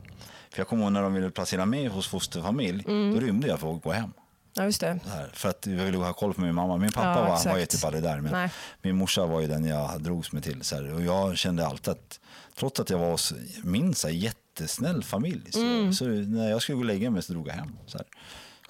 för 0.50 0.60
jag 0.60 0.68
kommer 0.68 0.84
ihåg 0.84 0.92
när 0.92 1.02
de 1.02 1.14
ville 1.14 1.30
placera 1.30 1.66
mig 1.66 1.88
hos 1.88 2.08
fosterfamilj, 2.08 2.84
Mm. 2.88 3.14
då 3.14 3.20
rymde 3.20 3.48
jag 3.48 3.60
för 3.60 3.76
att 3.76 3.82
gå 3.84 3.92
hem. 3.92 4.14
Ja, 4.54 4.64
just 4.64 4.82
det. 4.82 5.00
För 5.34 5.50
att 5.50 5.68
jag 5.68 5.86
ville 5.86 5.98
ha 5.98 6.14
koll 6.14 6.34
på 6.34 6.42
min 6.42 6.56
mamma. 6.56 6.78
Min 6.78 6.92
pappa 6.92 7.20
Ja, 7.20 7.40
var, 7.46 7.52
var 7.52 7.58
ju 7.60 7.66
typ 7.66 7.86
aldrig 7.86 8.04
där, 8.04 8.22
men 8.22 8.32
Nej. 8.32 8.50
min 8.82 8.96
morsa 8.96 9.26
var 9.26 9.42
ju 9.42 9.48
den 9.48 9.66
jag 9.66 10.02
drogs 10.02 10.32
mig 10.32 10.42
till. 10.42 10.64
Så 10.64 10.76
här, 10.76 10.94
och 10.94 11.02
jag 11.02 11.38
kände 11.38 11.68
alltid 11.68 11.92
att, 11.92 12.20
trots 12.60 12.80
att 12.80 12.90
jag 12.90 12.98
var 12.98 13.12
hos 13.12 13.34
min 13.64 13.94
så 13.96 14.08
här, 14.08 14.16
jättesnäll 14.16 15.04
familj, 15.04 15.52
så, 15.52 15.94
så 15.94 16.06
när 16.06 16.50
jag 16.50 16.62
skulle 16.62 16.76
gå 16.76 16.80
och 16.80 16.86
lägga 16.86 17.10
mig 17.12 17.22
så 17.22 17.34
drog 17.34 17.48
jag 17.48 17.54
hem. 17.54 17.78
Så 17.86 17.98
här. 17.98 18.08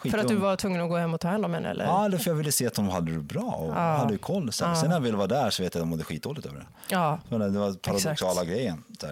Mm. 0.04 0.12
För 0.12 0.18
att 0.18 0.28
du 0.28 0.36
var 0.36 0.56
tvungen 0.56 0.82
att 0.82 0.90
gå 0.90 0.98
hem 0.98 1.14
och 1.14 1.20
ta 1.20 1.28
hand 1.28 1.46
om 1.46 1.54
henne? 1.54 1.70
Eller? 1.70 1.86
Ja, 1.86 2.06
eller 2.06 2.18
för 2.18 2.32
jag 2.32 2.36
ville 2.36 2.52
se 2.52 2.68
att 2.68 2.74
de 2.74 2.90
hade 2.90 3.12
det 3.12 3.20
bra 3.20 3.42
och 3.42 3.74
hade 3.74 4.18
koll. 4.18 4.52
Så 4.52 4.66
här. 4.66 4.76
Sen 4.76 4.90
när 4.90 4.96
jag 4.96 5.02
väl 5.02 5.16
var 5.16 5.28
där 5.28 5.50
så 5.50 5.64
vet 5.64 5.76
jag 5.76 5.82
att 5.82 5.84
de 5.84 5.90
mådde 5.90 6.04
skitdåligt 6.04 6.46
över 6.46 6.60
det. 6.60 6.66
Ja. 6.90 7.20
Det 7.30 7.38
var 7.38 7.74
paradoxala 7.74 8.32
Exakt. 8.32 8.48
grejen. 8.48 8.84
Så. 9.00 9.08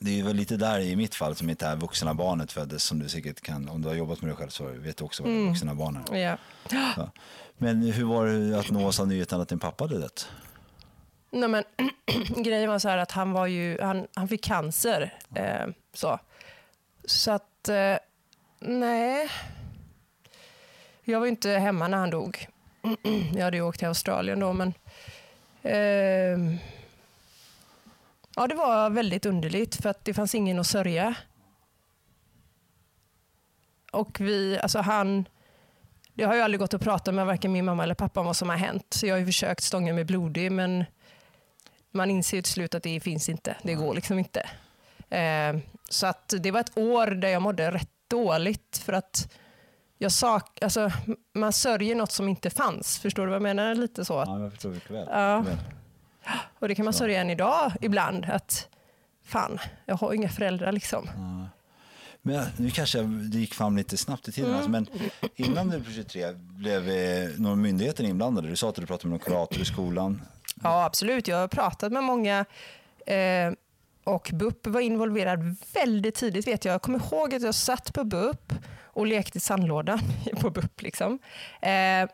Det 0.00 0.20
är 0.20 0.24
väl 0.24 0.36
lite 0.36 0.56
där 0.56 0.80
i 0.80 0.96
mitt 0.96 1.14
fall 1.14 1.34
som 1.36 1.50
inte 1.50 1.66
är 1.66 1.76
vuxna 1.76 2.14
barnet 2.14 2.52
föddes 2.52 2.84
som 2.84 2.98
du 2.98 3.08
säkert 3.08 3.40
kan, 3.40 3.68
om 3.68 3.82
du 3.82 3.88
har 3.88 3.94
jobbat 3.94 4.20
med 4.22 4.30
det 4.30 4.34
själv 4.36 4.48
så 4.48 4.64
vet 4.64 4.96
du 4.96 5.04
också 5.04 5.22
vad 5.22 5.32
Mm. 5.32 5.48
vuxna 5.48 5.74
barnen 5.74 6.02
är. 6.12 6.38
ja. 6.70 7.10
Men 7.56 7.82
hur 7.82 8.04
var 8.04 8.26
det 8.26 8.58
att 8.58 8.70
nås 8.70 9.00
av 9.00 9.08
nyheten 9.08 9.40
att 9.40 9.48
din 9.48 9.58
pappa 9.58 9.84
hade 9.84 9.98
dött? 9.98 10.28
Nej, 11.30 11.48
men, 11.48 11.64
grejen 12.44 12.70
var 12.70 12.78
så 12.78 12.88
här 12.88 12.98
att 12.98 13.10
han, 13.10 13.32
var 13.32 13.46
ju, 13.46 13.80
han, 13.80 14.06
han 14.14 14.28
fick 14.28 14.44
cancer. 14.44 15.14
Eh, 15.34 15.66
så. 15.94 16.18
så 17.04 17.30
att, 17.30 17.68
eh, 17.68 17.96
nej. 18.60 19.28
Jag 21.04 21.20
var 21.20 21.26
inte 21.26 21.50
hemma 21.50 21.88
när 21.88 21.98
han 21.98 22.10
dog. 22.10 22.46
Jag 23.34 23.44
hade 23.44 23.56
ju 23.56 23.62
åkt 23.62 23.78
till 23.78 23.88
Australien 23.88 24.40
då, 24.40 24.52
men... 24.52 24.74
ehm, 25.62 26.56
ja, 28.36 28.46
det 28.46 28.54
var 28.54 28.90
väldigt 28.90 29.26
underligt 29.26 29.82
för 29.82 29.88
att 29.88 30.04
det 30.04 30.14
fanns 30.14 30.34
ingen 30.34 30.58
att 30.58 30.66
sörja. 30.66 31.14
Och 33.92 34.20
vi, 34.20 34.58
alltså 34.62 34.78
han... 34.78 35.28
Det 36.14 36.24
har 36.24 36.34
ju 36.34 36.40
aldrig 36.40 36.60
gått 36.60 36.74
att 36.74 36.82
prata 36.82 37.12
med 37.12 37.26
varken 37.26 37.52
min 37.52 37.64
mamma 37.64 37.82
eller 37.82 37.94
pappa 37.94 38.20
om 38.20 38.26
vad 38.26 38.36
som 38.36 38.48
har 38.48 38.56
hänt. 38.56 38.86
Så 38.90 39.06
jag 39.06 39.14
har 39.14 39.18
ju 39.18 39.26
försökt 39.26 39.62
stånga 39.62 39.92
mig 39.92 40.04
blodig, 40.04 40.52
men 40.52 40.84
man 41.90 42.10
inser 42.10 42.36
ju 42.36 42.42
till 42.42 42.52
slut 42.52 42.74
att 42.74 42.82
det 42.82 43.00
finns 43.00 43.28
inte. 43.28 43.56
Det 43.62 43.74
går 43.74 43.94
liksom 43.94 44.18
inte. 44.18 44.40
Eh, 45.10 45.56
så 45.88 46.06
att 46.06 46.34
det 46.40 46.50
var 46.50 46.60
ett 46.60 46.78
år 46.78 47.06
där 47.06 47.28
jag 47.28 47.42
mådde 47.42 47.70
rätt 47.70 47.90
dåligt 48.08 48.82
för 48.84 48.92
att 48.92 49.32
jag 49.98 50.12
sak, 50.12 50.62
alltså, 50.62 50.90
man 51.34 51.52
sörjer 51.52 51.94
något 51.94 52.12
som 52.12 52.28
inte 52.28 52.50
fanns. 52.50 52.98
Förstår 52.98 53.22
du 53.22 53.28
vad 53.28 53.34
jag 53.34 53.42
menar? 53.42 53.74
Lite 53.74 54.04
så. 54.04 54.14
Ja, 54.26 54.40
jag 54.40 54.52
förstår 54.52 54.70
mycket 54.70 54.90
väl. 54.90 55.08
Ja. 55.10 55.44
Och 56.58 56.68
det 56.68 56.74
kan 56.74 56.84
man 56.84 56.94
sörja 56.94 57.20
än 57.20 57.30
idag 57.30 57.72
ibland. 57.80 58.24
Att 58.24 58.68
fan, 59.24 59.58
jag 59.86 59.96
har 59.96 60.12
inga 60.12 60.28
föräldrar 60.28 60.72
liksom. 60.72 61.08
Men 62.22 62.44
nu 62.56 62.70
kanske 62.70 62.98
jag- 62.98 63.08
det 63.08 63.38
gick 63.38 63.54
fram 63.54 63.76
lite 63.76 63.96
snabbt 63.96 64.28
i 64.28 64.32
tiden, 64.32 64.50
Mm. 64.50 64.56
alltså, 64.56 64.70
men 64.70 64.86
innan 65.36 65.68
du 65.70 65.78
blev 65.78 65.92
23 65.92 66.32
blev 66.36 66.88
eh, 66.90 67.28
några 67.38 67.56
myndigheter 67.56 68.04
inblandade. 68.04 68.48
Du 68.48 68.56
sa 68.56 68.68
att 68.68 68.74
du 68.74 68.86
pratade 68.86 69.08
med 69.08 69.18
någon 69.20 69.26
kurator 69.26 69.60
i 69.60 69.64
skolan. 69.64 70.22
Ja, 70.62 70.84
absolut. 70.84 71.28
Jag 71.28 71.36
har 71.36 71.48
pratat 71.48 71.92
med 71.92 72.04
många 72.04 72.44
eh, 73.06 73.52
och 74.04 74.30
BUP 74.34 74.66
var 74.66 74.80
involverad 74.80 75.56
väldigt 75.74 76.14
tidigt. 76.14 76.46
vet 76.46 76.64
Jag 76.64 76.74
Jag 76.74 76.82
kommer 76.82 76.98
ihåg 76.98 77.34
att 77.34 77.42
jag 77.42 77.54
satt 77.54 77.94
på 77.94 78.04
BUP 78.04 78.52
och 78.82 79.06
lekte 79.06 79.38
i 79.38 79.40
sandlådan 79.40 79.98
på 80.40 80.50
BUP. 80.50 80.82
Liksom. 80.82 81.18
Eh, 81.62 82.08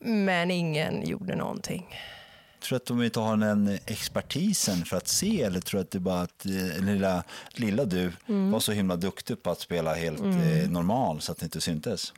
men 0.00 0.50
ingen 0.50 1.06
gjorde 1.08 1.36
någonting. 1.36 1.96
Tror 2.60 2.70
du 2.70 2.76
att 2.76 2.86
de 2.86 3.02
inte 3.02 3.20
har 3.20 3.36
den 3.36 3.78
expertisen 3.86 4.84
för 4.84 4.96
att 4.96 5.08
se 5.08 5.42
eller 5.42 5.60
tror 5.60 5.80
att 5.80 5.90
det 5.90 6.00
bara 6.00 6.20
att 6.20 6.46
eh, 6.46 6.84
lilla, 6.84 7.24
lilla 7.52 7.84
du 7.84 8.12
Mm. 8.26 8.50
var 8.50 8.60
så 8.60 8.72
himla 8.72 8.96
duktig 8.96 9.42
på 9.42 9.50
att 9.50 9.60
spela 9.60 9.94
helt 9.94 10.20
eh, 10.20 10.70
normal 10.70 11.20
så 11.20 11.32
att 11.32 11.38
det 11.38 11.44
inte 11.44 11.60
syntes? 11.60 12.12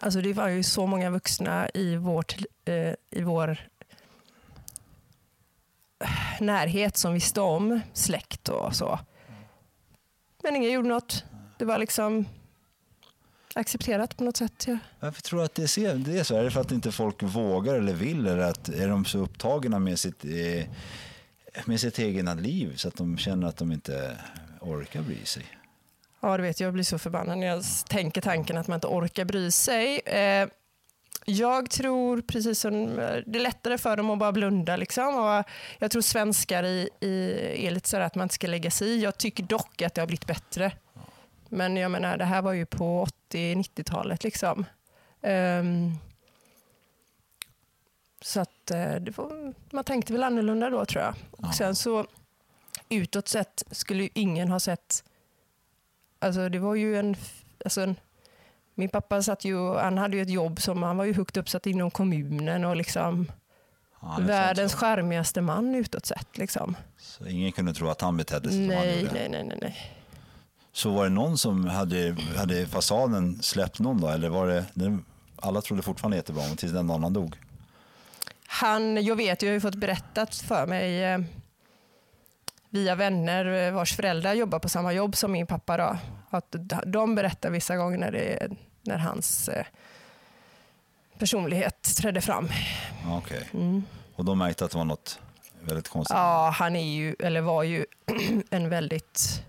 Alltså 0.00 0.20
det 0.20 0.32
var 0.32 0.48
ju 0.48 0.62
så 0.62 0.86
många 0.86 1.10
vuxna 1.10 1.68
i, 1.74 1.96
vårt, 1.96 2.36
eh, 2.64 2.92
i 3.10 3.22
vår 3.22 3.58
närhet 6.40 6.96
som 6.96 7.14
visste 7.14 7.40
om 7.40 7.80
släkt 7.92 8.48
och 8.48 8.76
så. 8.76 8.98
Men 10.42 10.56
ingen 10.56 10.72
gjorde 10.72 10.88
något. 10.88 11.24
Det 11.58 11.64
var 11.64 11.78
liksom 11.78 12.26
accepterat 13.56 14.16
på 14.16 14.24
något 14.24 14.36
sätt. 14.36 14.64
Ja. 14.66 14.78
Varför 15.00 15.22
tror 15.22 15.38
du 15.38 15.44
att 15.44 15.54
det 15.54 15.78
är, 15.78 15.94
det 15.94 16.18
är 16.18 16.24
så? 16.24 16.36
Är 16.36 16.44
det 16.44 16.50
för 16.50 16.60
att 16.60 16.72
inte 16.72 16.92
folk 16.92 17.22
vågar 17.22 17.74
eller 17.74 17.92
vill? 17.92 18.26
Eller 18.26 18.38
att 18.42 18.68
är 18.68 18.88
de 18.88 19.04
så 19.04 19.18
upptagna 19.18 19.78
med 19.78 19.98
sitt, 19.98 20.24
eh, 20.24 20.66
med 21.64 21.80
sitt 21.80 21.98
egna 21.98 22.34
liv 22.34 22.76
så 22.76 22.88
att 22.88 22.96
de 22.96 23.18
känner 23.18 23.46
att 23.46 23.56
de 23.56 23.72
inte 23.72 24.18
orkar 24.60 25.02
bry 25.02 25.24
sig? 25.24 25.46
Ja, 26.20 26.36
du 26.36 26.42
vet, 26.42 26.60
jag 26.60 26.72
blir 26.72 26.84
så 26.84 26.98
förbannad 26.98 27.38
när 27.38 27.46
jag 27.46 27.64
tänker 27.88 28.20
tanken 28.20 28.56
att 28.56 28.68
man 28.68 28.74
inte 28.74 28.86
orkar 28.86 29.24
bry 29.24 29.50
sig. 29.50 30.00
Eh, 30.06 30.48
jag 31.24 31.70
tror, 31.70 32.20
precis 32.20 32.60
som 32.60 32.74
eh, 32.74 33.16
det 33.26 33.38
är 33.38 33.42
lättare 33.42 33.78
för 33.78 33.96
dem 33.96 34.10
att 34.10 34.18
bara 34.18 34.32
blunda. 34.32 34.76
Liksom. 34.76 35.16
Och 35.16 35.44
jag 35.78 35.90
tror 35.90 36.02
svenskar 36.02 36.62
i, 36.64 36.88
i, 37.00 37.66
är 37.66 37.70
lite 37.70 37.88
så 37.88 37.96
här 37.96 38.04
att 38.04 38.14
man 38.14 38.24
inte 38.24 38.34
ska 38.34 38.46
lägga 38.46 38.70
sig 38.70 38.88
i. 38.88 39.02
Jag 39.02 39.18
tycker 39.18 39.42
dock 39.42 39.82
att 39.82 39.94
det 39.94 40.00
har 40.00 40.06
blivit 40.06 40.26
bättre. 40.26 40.72
Men 41.48 41.76
jag 41.76 41.90
menar, 41.90 42.16
det 42.16 42.24
här 42.24 42.42
var 42.42 42.52
ju 42.52 42.66
på 42.66 43.06
80-90-talet. 43.30 44.24
Liksom. 44.24 44.64
Ehm, 45.22 45.92
så 48.20 48.40
att 48.40 48.70
eh, 48.70 48.94
var, 49.16 49.54
man 49.70 49.84
tänkte 49.84 50.12
väl 50.12 50.22
annorlunda 50.24 50.70
då 50.70 50.84
tror 50.84 51.04
jag. 51.04 51.14
Och 51.30 51.54
sen 51.54 51.76
så 51.76 52.06
utåt 52.88 53.28
sett 53.28 53.62
skulle 53.70 54.02
ju 54.02 54.08
ingen 54.14 54.50
ha 54.50 54.60
sett 54.60 55.04
Alltså 56.18 56.48
det 56.48 56.58
var 56.58 56.74
ju 56.74 56.98
en, 56.98 57.16
alltså 57.64 57.80
en 57.80 57.96
min 58.74 58.88
pappa 58.88 59.22
satt 59.22 59.44
ju, 59.44 59.74
han 59.74 59.98
hade 59.98 60.16
ju 60.16 60.22
ett 60.22 60.30
jobb 60.30 60.60
som, 60.60 60.82
han 60.82 60.96
var 60.96 61.04
ju 61.04 61.14
högt 61.14 61.36
uppsatt 61.36 61.66
inom 61.66 61.90
kommunen 61.90 62.64
och 62.64 62.76
liksom 62.76 63.32
Ja, 64.00 64.18
världens 64.20 64.74
charmigaste 64.74 65.40
man 65.40 65.74
utåt 65.74 66.06
sett. 66.06 66.38
Liksom. 66.38 66.76
så. 66.98 67.26
ingen 67.26 67.52
kunde 67.52 67.74
tro 67.74 67.88
att 67.88 68.00
han 68.00 68.16
betedde 68.16 68.48
sig 68.48 68.66
som 68.66 68.76
han 68.76 68.86
Nej, 68.86 69.00
gjorde. 69.00 69.12
nej, 69.12 69.28
nej, 69.28 69.44
nej, 69.44 69.58
nej. 69.60 69.95
Så 70.76 70.90
var 70.90 71.04
det 71.04 71.10
någon 71.10 71.38
som 71.38 71.64
hade, 71.64 72.16
hade 72.36 72.66
fasaden 72.66 73.42
släppt 73.42 73.78
någon 73.78 74.00
då? 74.00 74.08
Eller 74.08 74.28
var 74.28 74.46
det, 74.46 74.98
alla 75.36 75.62
trodde 75.62 75.82
fortfarande 75.82 76.16
jättebra 76.16 76.42
om 76.50 76.56
tills 76.56 76.72
den 76.72 76.86
dagen 76.86 77.02
han 77.02 77.12
dog? 77.12 77.36
Han, 78.46 79.04
jag 79.04 79.16
vet, 79.16 79.42
jag 79.42 79.48
har 79.48 79.54
ju 79.54 79.60
fått 79.60 79.74
berättat 79.74 80.34
för 80.34 80.66
mig 80.66 81.04
eh, 81.04 81.20
via 82.70 82.94
vänner 82.94 83.66
eh, 83.66 83.72
vars 83.72 83.96
föräldrar 83.96 84.34
jobbar 84.34 84.58
på 84.58 84.68
samma 84.68 84.92
jobb 84.92 85.16
som 85.16 85.32
min 85.32 85.46
pappa. 85.46 85.76
Då, 85.76 85.96
att 86.30 86.54
de 86.86 87.14
berättar 87.14 87.50
vissa 87.50 87.76
gånger 87.76 87.98
när, 87.98 88.12
det, 88.12 88.48
när 88.82 88.98
hans 88.98 89.48
eh, 89.48 89.66
personlighet 91.18 91.96
trädde 91.96 92.20
fram. 92.20 92.48
Okej. 93.08 93.48
Och 94.14 94.24
de 94.24 94.38
märkte 94.38 94.64
att 94.64 94.70
det 94.70 94.78
var 94.78 94.84
något 94.84 95.18
väldigt 95.60 95.88
konstigt? 95.88 96.16
Mm. 96.16 96.26
Ja, 96.26 96.50
han 96.50 96.76
är 96.76 96.94
ju, 96.94 97.16
eller 97.18 97.40
var 97.40 97.62
ju 97.62 97.86
en 98.50 98.68
väldigt... 98.68 99.42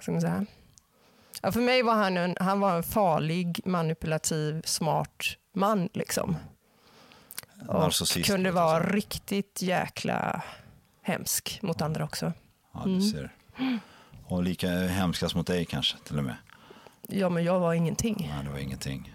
Ska 0.00 0.12
man 0.12 0.20
säga? 0.20 0.46
Ja, 1.42 1.52
för 1.52 1.60
mig 1.60 1.82
var 1.82 1.94
han 1.94 2.16
en, 2.16 2.36
han 2.40 2.60
var 2.60 2.76
en 2.76 2.82
farlig, 2.82 3.60
manipulativ, 3.64 4.62
smart 4.64 5.24
man. 5.52 5.88
Liksom. 5.92 6.36
Och 7.68 7.80
Narcissist, 7.80 8.30
kunde 8.30 8.50
vara 8.50 8.80
riktigt 8.92 9.62
jäkla 9.62 10.42
hemsk 11.02 11.58
mot 11.62 11.82
andra 11.82 12.04
också. 12.04 12.32
Ja, 12.72 12.82
du 12.84 13.00
ser. 13.02 13.34
Och 14.26 14.42
lika 14.42 14.68
hemskast 14.68 15.34
mot 15.34 15.46
dig 15.46 15.64
kanske 15.64 15.96
till 16.04 16.18
och 16.18 16.24
med? 16.24 16.36
Ja, 17.08 17.28
men 17.28 17.44
jag 17.44 17.60
var 17.60 17.74
ingenting. 17.74 18.30
Nej, 18.34 18.44
det 18.44 18.50
var 18.50 18.58
ingenting. 18.58 19.14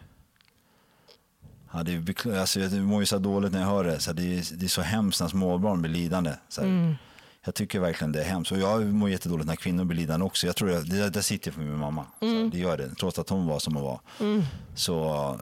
Ja, 1.73 1.83
det, 1.83 1.91
är 1.93 2.39
alltså, 2.39 2.59
jag 2.59 2.73
mår 2.73 2.99
ju 2.99 3.05
så 3.05 3.17
dåligt 3.17 3.51
när 3.51 3.59
jag 3.59 3.67
hör 3.67 3.83
det. 3.83 3.99
Så 3.99 4.13
det, 4.13 4.23
är, 4.23 4.57
det 4.57 4.65
är 4.65 4.69
så 4.69 4.81
hemskt 4.81 5.21
när 5.21 5.27
småbarn 5.27 5.81
blir 5.81 5.91
lidande. 5.91 6.33
Så 6.47 6.61
här. 6.61 6.97
Jag 7.45 7.55
tycker 7.55 7.79
verkligen 7.79 8.11
det 8.11 8.21
är 8.21 8.25
hemskt. 8.25 8.51
Och 8.51 8.57
jag 8.57 8.85
mår 8.85 9.09
jättedåligt 9.09 9.47
när 9.47 9.55
kvinnor 9.55 9.83
blir 9.83 9.97
lidande 9.97 10.25
också. 10.25 10.47
Jag 10.47 10.55
tror 10.55 10.71
jag, 10.71 10.89
det, 10.89 11.09
det 11.09 11.23
sitter 11.23 11.51
för 11.51 11.61
min 11.61 11.77
mamma. 11.77 12.05
Här, 12.21 12.49
det 12.51 12.57
gör 12.57 12.77
det. 12.77 12.95
Trots 12.95 13.19
att 13.19 13.29
hon 13.29 13.47
var 13.47 13.59
som 13.59 13.75
hon 13.75 13.83
var. 13.83 13.99
Så 14.75 15.39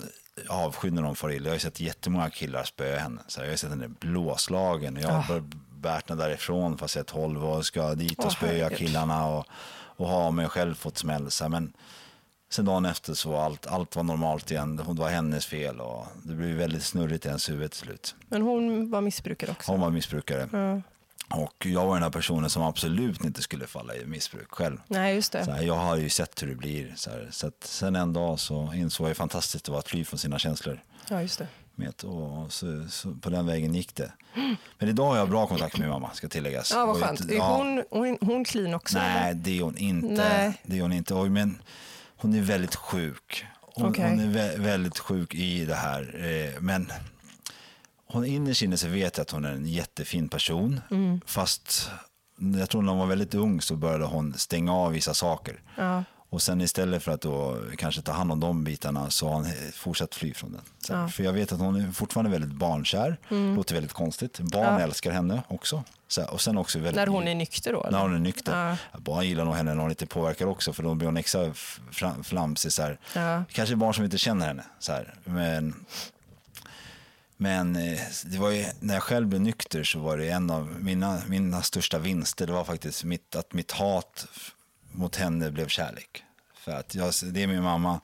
avskyr 0.49 0.91
när 0.91 1.01
de 1.01 1.15
får 1.15 1.33
illa. 1.33 1.45
Jag 1.45 1.53
har 1.53 1.59
sett 1.59 1.79
jättemånga 1.79 2.29
killar 2.29 2.63
spöa 2.63 2.99
henne. 2.99 3.21
Så 3.27 3.41
jag 3.41 3.49
har 3.49 3.55
sett 3.55 3.69
henne 3.69 3.87
blåslagen. 3.87 4.97
Jag 5.01 5.09
har 5.09 5.39
oh. 5.39 5.43
bärt 5.79 6.09
henne 6.09 6.23
därifrån 6.23 6.77
fast 6.77 6.95
jag 6.95 7.03
är 7.03 7.05
12 7.05 7.45
och 7.45 7.65
ska 7.65 7.95
dit 7.95 8.19
och 8.19 8.25
Åh, 8.25 8.31
spöa 8.31 8.69
killarna. 8.69 9.27
Och, 9.27 9.45
och 9.73 10.07
har 10.07 10.31
mig 10.31 10.47
själv 10.47 10.75
fått 10.75 10.97
smäll. 10.97 11.29
Men 11.49 11.73
sen 12.49 12.65
dagen 12.65 12.85
efter 12.85 13.13
så 13.13 13.29
var 13.29 13.45
allt, 13.45 13.67
allt 13.67 13.95
var 13.95 14.03
normalt 14.03 14.51
igen. 14.51 14.75
Det 14.75 14.83
var 14.83 15.09
hennes 15.09 15.45
fel 15.45 15.79
och 15.81 16.05
det 16.23 16.33
blev 16.33 16.55
väldigt 16.55 16.83
snurrigt 16.83 17.25
i 17.25 17.27
ens 17.27 17.49
huvud 17.49 17.71
till 17.71 17.79
slut. 17.79 18.15
Men 18.27 18.41
hon 18.41 18.91
var 18.91 19.01
missbrukare 19.01 19.51
också. 19.51 19.71
Hon 19.71 19.81
var 19.81 19.89
missbrukare. 19.89 20.49
Ja. 20.51 20.81
Och 21.29 21.65
jag 21.65 21.85
var 21.85 21.93
den 21.93 22.03
här 22.03 22.09
personen 22.09 22.49
som 22.49 22.63
absolut 22.63 23.23
inte 23.25 23.41
skulle 23.41 23.67
falla 23.67 23.95
i 23.95 24.05
missbruk 24.05 24.47
själv. 24.51 24.77
Nej, 24.87 25.15
just 25.15 25.31
Så 25.31 25.37
det. 25.37 25.51
här, 25.53 25.61
jag 25.61 25.75
har 25.75 25.95
ju 25.97 26.09
sett 26.09 26.43
hur 26.43 26.47
det 26.47 26.55
blir. 26.55 26.93
Så, 26.95 27.09
här, 27.09 27.27
så 27.31 27.51
sen 27.63 27.95
en 27.95 28.13
dag 28.13 28.39
så 28.39 28.73
insåg 28.75 29.03
jag 29.05 29.09
hur 29.09 29.15
fantastiskt 29.15 29.65
det 29.65 29.71
var 29.71 29.79
att 29.79 29.87
fly 29.89 30.05
från 30.05 30.19
sina 30.19 30.39
känslor. 30.39 30.83
Ja, 31.09 31.21
just 31.21 31.39
det. 31.39 31.47
Vet, 31.75 32.03
och 32.03 32.53
så, 32.53 32.85
så 32.89 33.13
på 33.15 33.29
den 33.29 33.45
vägen 33.45 33.75
gick 33.75 33.95
det. 33.95 34.11
Men 34.79 34.89
idag 34.89 35.05
har 35.05 35.17
jag 35.17 35.29
bra 35.29 35.47
kontakt 35.47 35.77
med 35.77 35.81
min 35.87 35.89
mamma, 35.89 36.09
ska 36.13 36.27
tilläggas. 36.27 36.71
Ja, 36.71 36.85
vad 36.85 37.01
skönt. 37.03 37.31
Är 37.31 37.39
hon, 37.39 37.83
hon, 37.89 38.17
hon 38.21 38.45
clean 38.45 38.73
också? 38.73 38.97
Nej, 38.97 39.21
eller? 39.21 39.33
det 39.33 39.57
är 39.57 39.61
hon 39.63 39.77
inte. 39.77 40.07
Nej. 40.29 40.61
Det 40.63 40.77
är 40.77 40.81
hon 40.81 40.93
inte. 40.93 41.13
Oj, 41.15 41.29
men 41.29 41.61
hon 42.17 42.33
är 42.35 42.41
väldigt 42.41 42.75
sjuk. 42.75 43.45
Hon, 43.61 43.89
Okej. 43.89 44.09
hon 44.09 44.19
är 44.19 44.25
vä- 44.27 44.59
väldigt 44.61 44.99
sjuk 44.99 45.35
i 45.35 45.65
det 45.65 45.75
här. 45.75 46.25
Eh, 46.55 46.61
men 46.61 46.91
hon 48.13 48.25
innerst 48.25 48.61
inne 48.61 48.77
så 48.77 48.87
vet 48.87 49.17
jag 49.17 49.21
att 49.23 49.31
hon 49.31 49.45
är 49.45 49.51
en 49.51 49.65
jättefin 49.65 50.29
person. 50.29 50.81
Mm. 50.91 51.21
Fast 51.25 51.89
jag 52.59 52.69
tror 52.69 52.81
när 52.81 52.91
hon 52.91 52.99
var 52.99 53.07
väldigt 53.07 53.33
ung 53.33 53.61
så 53.61 53.75
började 53.75 54.05
hon 54.05 54.33
stänga 54.33 54.73
av 54.73 54.91
vissa 54.91 55.13
saker. 55.13 55.61
Ja. 55.77 56.03
Och 56.29 56.41
sen 56.41 56.61
istället 56.61 57.03
för 57.03 57.11
att 57.11 57.21
då 57.21 57.57
kanske 57.77 58.01
ta 58.01 58.11
hand 58.11 58.31
om 58.31 58.39
de 58.39 58.63
bitarna 58.63 59.09
så 59.09 59.27
har 59.27 59.33
hon 59.35 59.45
fortsatt 59.73 60.15
fly 60.15 60.33
från 60.33 60.51
den. 60.51 60.61
Ja. 60.89 60.95
Mm. 60.95 61.09
För 61.09 61.23
jag 61.23 61.33
vet 61.33 61.51
att 61.51 61.59
hon 61.59 61.75
är 61.75 61.91
fortfarande 61.91 62.31
väldigt 62.31 62.51
barnkär. 62.53 63.17
Låter 63.55 63.73
väldigt 63.75 63.93
konstigt. 63.93 64.39
Barn 64.39 64.73
Ja. 64.73 64.79
älskar 64.79 65.11
henne 65.11 65.43
också. 65.47 65.83
Så, 66.07 66.25
och 66.25 66.41
sen 66.41 66.57
också 66.57 66.79
väldigt 66.79 66.95
När 66.95 67.07
hon 67.07 67.27
är 67.27 67.35
nykter 67.35 67.73
då? 67.73 67.81
Eller? 67.83 67.91
när 67.91 67.99
hon 67.99 68.15
är 68.15 68.19
nykter. 68.19 68.77
Ja. 68.93 68.99
Barn 68.99 69.27
gillar 69.27 69.45
nog 69.45 69.55
henne 69.55 69.71
när 69.73 69.77
hon 69.81 69.85
är 69.85 69.89
lite 69.89 70.05
påverkad 70.05 70.47
också 70.47 70.73
för 70.73 70.83
då 70.83 70.95
blir 70.95 71.07
hon 71.07 71.17
extra 71.17 71.53
flamsig. 72.23 72.71
Så 72.71 72.81
här. 73.13 73.45
Kanske 73.51 73.75
barn 73.75 73.93
som 73.93 74.03
inte 74.03 74.17
känner 74.17 74.47
henne. 74.47 74.63
Så 74.79 74.91
här. 74.91 75.13
Men, 75.23 75.85
men 77.43 77.75
eh, 77.75 77.99
det 78.25 78.37
var 78.37 78.51
ju, 78.51 78.65
när 78.79 78.93
jag 78.93 79.03
själv 79.03 79.27
blev 79.27 79.41
nykter 79.41 79.83
så 79.83 79.99
var 79.99 80.17
det 80.17 80.29
en 80.29 80.49
av 80.49 80.75
mina, 80.79 81.21
mina 81.27 81.61
största 81.61 81.99
vinster. 81.99 82.47
Det 82.47 82.53
var 82.53 82.63
faktiskt 82.63 83.03
mitt, 83.03 83.35
att 83.35 83.53
mitt 83.53 83.71
hat 83.71 84.27
mot 84.91 85.15
henne 85.15 85.51
blev 85.51 85.67
kärlek. 85.67 86.23
För 86.55 86.71
att 86.71 86.95
jag, 86.95 87.13
det 87.23 87.43
är 87.43 87.47
min 87.47 87.63
mamma. 87.63 87.99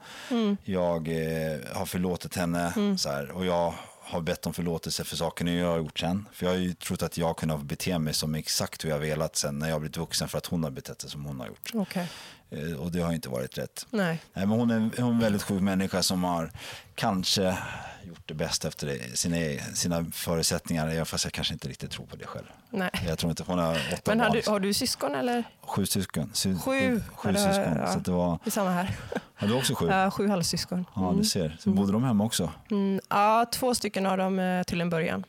Jag 0.63 1.08
eh, 1.08 1.60
har 1.74 1.86
förlåtit 1.86 2.36
henne 2.36 2.74
så 2.98 3.10
här, 3.10 3.31
och 3.31 3.46
jag 3.46 3.74
har 4.01 4.22
bett 4.22 4.46
om 4.46 4.53
förlåtelse 4.53 5.03
för 5.03 5.15
saker 5.15 5.46
jag 5.46 5.67
har 5.67 5.77
gjort 5.77 6.00
sen. 6.00 6.25
För 6.34 6.46
jag 6.46 6.53
har 6.53 6.58
ju 6.60 6.74
trott 6.74 7.03
att 7.03 7.17
jag 7.17 7.38
kunde 7.38 7.58
bete 7.58 8.00
mig 8.00 8.13
som 8.13 8.36
exakt 8.36 8.86
hur 8.86 8.89
jag 8.89 9.00
velat 9.00 9.36
sen 9.36 9.60
när 9.60 9.69
jag 9.69 9.79
blivit 9.81 9.98
vuxen 9.98 10.27
för 10.27 10.38
att 10.38 10.46
hon 10.46 10.63
har 10.63 10.72
betett 10.72 11.01
sig 11.01 11.10
som 11.10 11.25
hon 11.25 11.39
har 11.39 11.48
gjort. 11.48 11.72
Okej. 11.74 12.08
Eh, 12.51 12.74
Och 12.79 12.91
det 12.91 13.01
har 13.01 13.13
inte 13.13 13.29
varit 13.29 13.58
rätt. 13.58 13.86
Nej. 13.89 14.22
Nej, 14.34 14.46
men 14.46 14.60
hon 14.60 14.72
är 14.72 14.79
hon 14.79 14.91
är 15.10 15.13
en 15.13 15.20
väldigt 15.20 15.44
sjuk 15.44 15.62
människa 15.62 16.03
som 16.03 16.24
har 16.24 16.51
kanske 16.96 17.58
gjort 18.03 18.22
det 18.25 18.34
bäst 18.34 18.65
efter 18.65 19.15
sina, 19.15 19.36
sina 19.74 20.06
förutsättningar. 20.12 20.88
Jag- 20.88 21.08
Fast 21.08 21.24
jag 21.25 21.34
kanske 21.34 21.53
inte 21.53 21.68
riktigt 21.68 21.91
tror 21.91 22.06
på 22.06 22.15
det 22.15 22.25
själv. 22.25 22.46
Nej. 22.70 22.89
Jag 23.08 23.18
tror 23.18 23.29
inte, 23.29 23.44
hon 23.48 23.60
har 23.60 23.72
åtta 23.94 24.01
Men 24.06 24.20
har 24.20 24.27
barn. 24.29 24.41
du, 24.46 24.51
har 24.51 24.60
du 24.60 24.74
syskon 24.74 25.15
eller? 25.15 25.44
Sju 25.62 25.86
syskon. 25.86 26.29
Sy, 26.34 26.56
Sju? 26.58 27.01
Sju 27.15 27.29
Ja, 27.29 27.36
syskon. 27.36 27.75
ja. 27.77 27.94
Så 27.94 28.00
det 28.00 28.12
var, 28.12 28.39
Det 28.44 28.50
är 28.50 28.51
samma 28.51 28.70
här. 28.72 28.96
ja, 29.13 29.48
du 29.48 29.48
har 29.48 29.58
också 29.58 29.75
sju? 29.75 29.88
Ja, 29.88 30.12
sju 30.12 30.27
halvsyskon. 30.27 30.86
Ja, 30.96 31.13
du 31.18 31.24
ser. 31.24 31.58
Så 31.60 31.70
bodde 31.70 31.91
de 31.91 32.03
hemma 32.03 32.24
också? 32.24 32.51
Mm, 32.72 33.00
ja, 33.10 33.46
två 33.51 33.75
stycken 33.75 34.06
av 34.06 34.18
dem 34.18 34.39
eh, 34.39 34.63
till 34.63 34.82
en 34.82 34.89
början. 34.89 35.24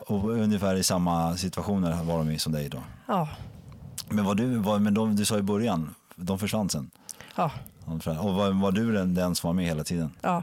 Och 0.00 0.30
ungefär 0.30 0.74
i 0.76 0.82
samma 0.82 1.36
situationer 1.36 2.02
var 2.04 2.18
de 2.18 2.30
i 2.30 2.38
som 2.38 2.52
dig 2.52 2.68
då? 2.68 2.82
Ja. 3.06 3.28
Men, 4.08 4.24
var 4.24 4.34
du, 4.34 4.56
var, 4.56 4.78
men 4.78 4.94
de, 4.94 5.16
du 5.16 5.24
sa 5.24 5.38
i 5.38 5.42
början, 5.42 5.94
de 6.18 6.38
försvann 6.38 6.68
sen? 6.70 6.90
Ja. 7.34 7.50
Och 7.86 8.34
var, 8.34 8.60
var 8.62 8.72
du 8.72 8.92
den, 8.92 9.14
den 9.14 9.34
som 9.34 9.48
var 9.48 9.54
med 9.54 9.64
hela 9.64 9.84
tiden? 9.84 10.10
ja. 10.20 10.42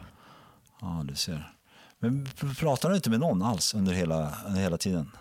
Ja, 0.82 1.02
du 1.04 1.16
ser. 1.16 1.52
Men 2.00 2.26
pr- 2.28 2.60
pratade 2.60 2.94
du 2.94 2.96
inte 2.96 3.10
med 3.10 3.20
någon 3.20 3.44
alls 3.44 3.74
under 3.74 3.94
hela, 3.94 4.32
under 4.48 4.62
hela 4.62 4.78
tiden? 4.78 5.12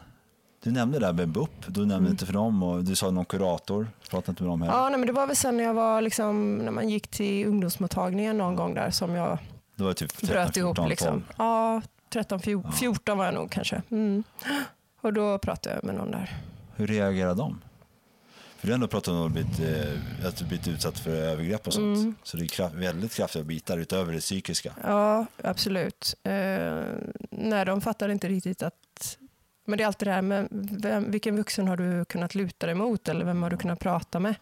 Du 0.62 0.70
nämnde 0.70 0.98
det 0.98 1.06
där 1.06 1.12
med 1.12 1.28
BUP, 1.28 1.50
du 1.66 1.86
nämnde 1.86 2.10
inte 2.10 2.26
för 2.26 2.32
dem 2.32 2.62
och 2.62 2.84
du 2.84 2.94
sa 2.96 3.10
någon 3.10 3.24
kurator, 3.24 3.88
pratade 4.10 4.30
inte 4.30 4.42
med 4.42 4.52
dem 4.52 4.62
heller. 4.62 4.74
Ja, 4.76 4.88
nej, 4.88 4.98
men 4.98 5.06
det 5.06 5.12
var 5.12 5.26
väl 5.26 5.36
sen 5.36 5.56
när 5.56 5.64
jag 5.64 5.74
var 5.74 6.00
liksom, 6.00 6.54
när 6.56 6.70
man 6.70 6.88
gick 6.88 7.08
till 7.08 7.46
ungdomsmottagningen 7.46 8.38
någon 8.38 8.56
gång 8.56 8.74
där 8.74 8.90
som 8.90 9.14
jag 9.14 9.38
Då 9.76 9.84
var 9.84 9.90
det 9.90 9.94
typ 9.94 10.16
13, 10.16 10.28
bröt 10.28 10.54
14, 10.54 10.64
ihop. 10.64 10.76
12. 10.76 10.88
Liksom. 10.88 11.24
Ja, 11.36 11.82
13, 12.12 12.40
14, 12.40 12.72
14 12.72 13.18
var 13.18 13.24
jag 13.24 13.34
nog 13.34 13.50
kanske. 13.50 13.82
Mm. 13.90 14.24
Och 15.00 15.12
då 15.12 15.38
pratade 15.38 15.74
jag 15.74 15.84
med 15.84 15.94
någon 15.94 16.10
där. 16.10 16.36
Hur 16.76 16.86
reagerade 16.86 17.34
de? 17.34 17.60
För 18.64 18.68
du 18.68 18.72
har 18.72 18.74
ändå 18.74 18.88
pratat 18.88 19.08
om 19.08 19.26
att 19.26 19.34
du 19.34 19.42
blivit, 19.42 19.60
eh, 20.20 20.26
att 20.26 20.36
du 20.36 20.44
blivit 20.44 20.68
utsatt 20.68 20.98
för 20.98 21.10
övergrepp 21.10 21.66
och 21.66 21.72
sånt. 21.72 21.98
Mm. 21.98 22.14
Så 22.22 22.36
det 22.36 22.44
är 22.44 22.46
kraft, 22.46 22.74
väldigt 22.74 23.14
kraftiga 23.14 23.44
bitar 23.44 23.78
utöver 23.78 24.12
det 24.12 24.20
psykiska. 24.20 24.74
Ja, 24.82 25.26
absolut. 25.42 26.14
Eh, 26.22 26.32
nej, 27.30 27.64
de 27.64 27.80
fattade 27.80 28.12
inte 28.12 28.28
riktigt 28.28 28.62
att... 28.62 29.18
Men 29.66 29.78
det 29.78 29.84
är 29.84 29.86
alltid 29.86 30.08
det 30.08 30.12
här 30.12 30.22
med 30.22 30.48
vem, 30.82 31.10
vilken 31.10 31.36
vuxen 31.36 31.68
har 31.68 31.76
du 31.76 32.04
kunnat 32.04 32.34
luta 32.34 32.66
dig 32.66 32.74
mot 32.74 33.08
eller 33.08 33.24
vem 33.24 33.42
har 33.42 33.50
du 33.50 33.56
kunnat 33.56 33.80
prata 33.80 34.20
med? 34.20 34.34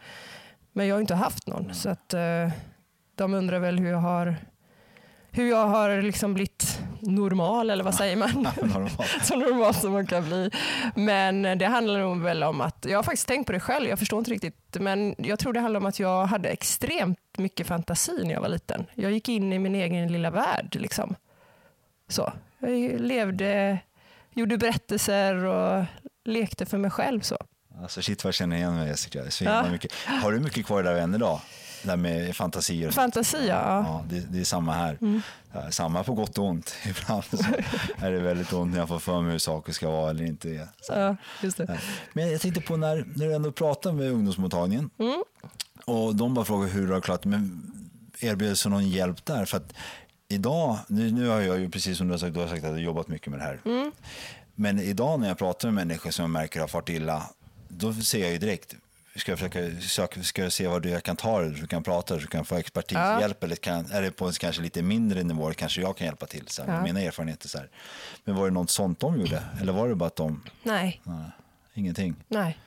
Men 0.73 0.87
jag 0.87 0.94
har 0.94 1.01
inte 1.01 1.14
haft 1.14 1.46
någon, 1.46 1.75
så 1.75 1.88
att 1.88 2.14
eh, 2.14 2.51
de 3.14 3.35
undrar 3.35 3.59
väl 3.59 3.79
hur 3.79 3.90
jag 3.90 3.99
har 3.99 4.37
hur 5.31 5.51
jag 5.51 5.66
har 5.66 6.03
liksom 6.03 6.35
blivit 6.35 6.81
normal, 7.03 7.71
eller 7.71 7.85
vad 7.85 7.95
säger 7.95 8.17
man? 8.17 8.31
Normalt. 8.62 9.01
så 9.23 9.37
normal 9.37 9.75
som 9.75 9.93
man 9.93 10.07
kan 10.07 10.25
bli. 10.25 10.51
Men 10.95 11.43
det 11.59 11.67
handlar 11.67 12.01
nog 12.01 12.23
väl 12.23 12.43
om 12.43 12.61
att, 12.61 12.87
jag 12.88 12.99
har 12.99 13.03
faktiskt 13.03 13.29
tänkt 13.29 13.47
på 13.47 13.53
det 13.53 13.61
själv, 13.61 13.88
jag 13.88 13.99
förstår 13.99 14.19
inte 14.19 14.31
riktigt, 14.31 14.57
men 14.81 15.15
jag 15.19 15.38
tror 15.38 15.53
det 15.53 15.61
handlar 15.61 15.81
om 15.81 15.87
att 15.87 15.99
jag 15.99 16.27
hade 16.27 16.49
extremt 16.49 17.19
mycket 17.38 17.67
fantasi 17.67 18.25
när 18.25 18.33
jag 18.35 18.41
var 18.41 18.49
liten. 18.49 18.87
Jag 18.95 19.12
gick 19.12 19.29
in 19.29 19.53
i 19.53 19.59
min 19.59 19.75
egen 19.75 20.12
lilla 20.12 20.31
värld. 20.31 20.77
Liksom. 20.81 21.15
Så. 22.09 22.33
Jag 22.59 23.01
levde, 23.01 23.79
gjorde 24.35 24.59
berättelser 24.59 25.35
och 25.45 25.85
lekte 26.25 26.67
för 26.67 26.79
mig 26.79 26.91
själv. 26.91 27.21
så. 27.21 27.38
Alltså 27.83 28.03
shit 28.03 28.25
vad 28.25 28.29
jag 28.29 28.35
känner 28.35 28.57
igen 28.57 28.75
mig 28.77 28.88
Jessica. 28.88 29.31
Så 29.31 29.45
Ja. 29.45 29.71
mycket. 29.71 29.93
Har 30.23 30.33
du 30.33 30.41
mycket 30.41 30.67
kvar 30.67 30.83
där 30.83 30.95
än 30.95 31.15
idag? 31.15 31.41
Det 31.83 31.88
där 31.88 31.97
med 31.97 32.37
fantasier. 32.37 32.88
och 32.88 32.95
sånt? 32.95 33.14
Fantasi, 33.14 33.49
ja. 33.49 33.79
Mm. 33.79 33.85
Ja, 33.92 34.05
det, 34.11 34.21
det 34.21 34.40
är 34.40 34.45
samma 34.45 34.73
här. 34.73 34.99
Ja, 35.53 35.71
Samma 35.71 36.05
på 36.05 36.14
gott 36.14 36.38
och 36.38 36.45
ont. 36.45 36.75
Ibland 36.87 37.25
är 37.99 38.11
det 38.11 38.18
väldigt 38.21 38.53
ont 38.53 38.73
när 38.73 38.79
jag 38.79 38.88
får 38.88 38.99
för 38.99 39.21
mig 39.21 39.33
hur 39.33 39.38
saker 39.38 39.73
ska 39.73 39.90
vara 39.90 40.11
eller 40.11 40.25
inte. 40.25 40.68
Så. 40.81 40.92
ja 40.92 41.16
just 41.42 41.57
det. 41.57 41.81
Men 42.12 42.33
jag 42.33 42.40
tänkte 42.40 42.61
på 42.61 42.77
när, 42.77 42.97
när 43.16 43.27
du 43.27 43.35
ändå 43.35 43.53
pratar 43.53 43.92
med 43.92 44.11
ungdomsmottagningen 44.11 44.90
Mm. 44.99 45.23
och 45.85 46.14
de 46.14 46.35
bara 46.35 46.45
frågar 46.45 46.68
hur 46.68 46.87
du 46.87 46.92
har 46.92 47.01
klarat 47.01 47.25
men 47.25 47.62
erbjöds 48.21 48.66
någon 48.66 48.88
hjälp 48.88 49.25
där? 49.25 49.45
För 49.45 49.57
att 49.57 49.73
idag, 50.29 50.79
nu, 50.88 51.11
nu 51.11 51.29
har 51.29 51.40
jag 51.40 51.59
ju 51.61 51.71
precis 51.71 51.99
som 51.99 52.07
du 52.09 52.12
har 52.12 52.18
sagt, 52.18 52.35
du 52.35 52.40
har 52.40 52.49
sagt 52.49 52.64
att 52.64 52.71
du 52.71 52.75
har 52.75 52.79
jobbat 52.79 53.09
mycket 53.09 53.29
med 53.31 53.38
det 53.40 53.45
här. 53.45 53.61
Mm. 53.64 53.92
Men 54.55 54.79
idag 54.79 55.21
när 55.21 55.29
jag 55.29 55.38
pratar 55.38 55.68
med 55.71 55.87
människor 55.87 56.11
som 56.11 56.23
jag 56.23 56.31
märker 56.31 56.61
har 56.61 56.68
fart 56.68 56.88
illa, 56.88 57.23
då 57.68 57.95
ser 57.95 58.21
jag 58.21 58.31
ju 58.31 58.38
direkt 58.38 58.75
Ska 59.16 59.33
jag 59.33 59.38
försöka 59.38 59.81
söka, 59.81 60.22
ska 60.22 60.42
jag 60.42 60.53
se 60.53 60.66
vad 60.68 60.83
du 60.83 60.88
jag 60.90 61.03
kan 61.03 61.16
ta 61.16 61.38
så 61.38 61.61
du 61.61 61.66
kan 61.66 61.83
prata, 61.83 62.14
så 62.14 62.20
du 62.20 62.27
kan 62.27 62.44
få 62.44 62.57
expertishjälp 62.57 63.44
eller 63.44 63.57
kan, 63.57 63.87
är 63.90 64.03
det 64.03 64.11
på 64.11 64.27
en 64.27 64.33
kanske 64.33 64.62
lite 64.62 64.83
mindre 64.83 65.22
nivå, 65.22 65.53
kanske 65.53 65.81
jag 65.81 65.96
kan 65.96 66.05
hjälpa 66.07 66.27
till, 66.27 66.48
så 66.48 66.62
här, 66.62 66.75
Ja. 66.75 66.83
mina 66.83 67.01
erfarenheter. 67.01 67.48
Så 67.48 67.59
här. 67.59 67.68
Men 68.25 68.35
var 68.37 68.44
det 68.44 68.51
något 68.51 68.70
sånt 68.70 69.01
de 69.01 69.20
gjorde? 69.20 69.42
Eller 69.61 69.72
var 69.72 69.88
det 69.88 69.94
bara 69.94 70.07
att 70.07 70.16
de, 70.16 70.42
Nej, 70.62 71.01
nej, 71.05 71.25
ingenting? 71.75 72.14
nej. 72.29 72.59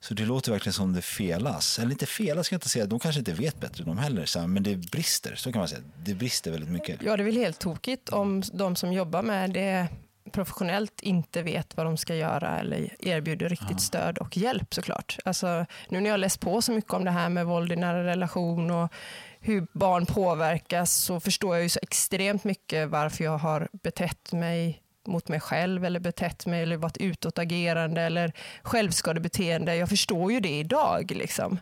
Så 0.00 0.14
det 0.14 0.24
låter 0.24 0.52
verkligen 0.52 0.72
som 0.72 0.92
det 0.92 1.02
felas. 1.02 1.78
Eller 1.78 1.90
inte 1.90 2.06
felas 2.06 2.46
ska 2.46 2.54
jag 2.54 2.56
inte 2.58 2.68
säga, 2.68 2.86
de 2.86 2.98
kanske 2.98 3.18
inte 3.18 3.32
vet 3.32 3.60
bättre 3.60 3.84
de 3.84 3.98
heller. 3.98 4.26
Så 4.26 4.40
här, 4.40 4.46
men 4.46 4.62
det 4.62 4.76
brister, 4.76 5.34
så 5.36 5.52
kan 5.52 5.58
man 5.58 5.68
säga. 5.68 5.80
Det 6.04 6.14
brister 6.14 6.50
väldigt 6.50 6.70
mycket. 6.70 7.02
Ja, 7.02 7.16
det 7.16 7.22
är 7.22 7.24
väl 7.24 7.36
helt 7.36 7.58
tokigt 7.58 8.08
om 8.08 8.42
de 8.52 8.76
som 8.76 8.92
jobbar 8.92 9.22
med 9.22 9.50
det 9.50 9.88
professionellt 10.32 11.00
inte 11.00 11.42
vet 11.42 11.76
vad 11.76 11.86
de 11.86 11.96
ska 11.96 12.14
göra 12.14 12.58
eller 12.58 12.94
erbjuder 12.98 13.48
riktigt 13.48 13.80
stöd 13.80 14.18
och 14.18 14.36
hjälp 14.36 14.74
såklart. 14.74 15.18
Alltså, 15.24 15.66
nu 15.88 16.00
när 16.00 16.10
jag 16.10 16.20
läst 16.20 16.40
på 16.40 16.62
så 16.62 16.72
mycket 16.72 16.92
om 16.92 17.04
det 17.04 17.10
här 17.10 17.28
med 17.28 17.46
våld 17.46 17.72
i 17.72 17.76
nära 17.76 18.04
relation 18.04 18.70
och 18.70 18.92
hur 19.40 19.66
barn 19.72 20.06
påverkas 20.06 20.94
så 20.94 21.20
förstår 21.20 21.54
jag 21.54 21.62
ju 21.62 21.68
så 21.68 21.80
extremt 21.82 22.44
mycket 22.44 22.88
varför 22.88 23.24
jag 23.24 23.38
har 23.38 23.68
betett 23.72 24.32
mig 24.32 24.82
mot 25.06 25.28
mig 25.28 25.40
själv 25.40 25.84
eller 25.84 26.00
betett 26.00 26.46
mig 26.46 26.62
eller 26.62 26.76
varit 26.76 26.96
utåtagerande 26.96 28.02
eller 28.02 28.32
självskadebeteende. 28.62 29.76
Jag 29.76 29.88
förstår 29.88 30.32
ju 30.32 30.40
det 30.40 30.58
idag. 30.58 31.10
Liksom. 31.10 31.58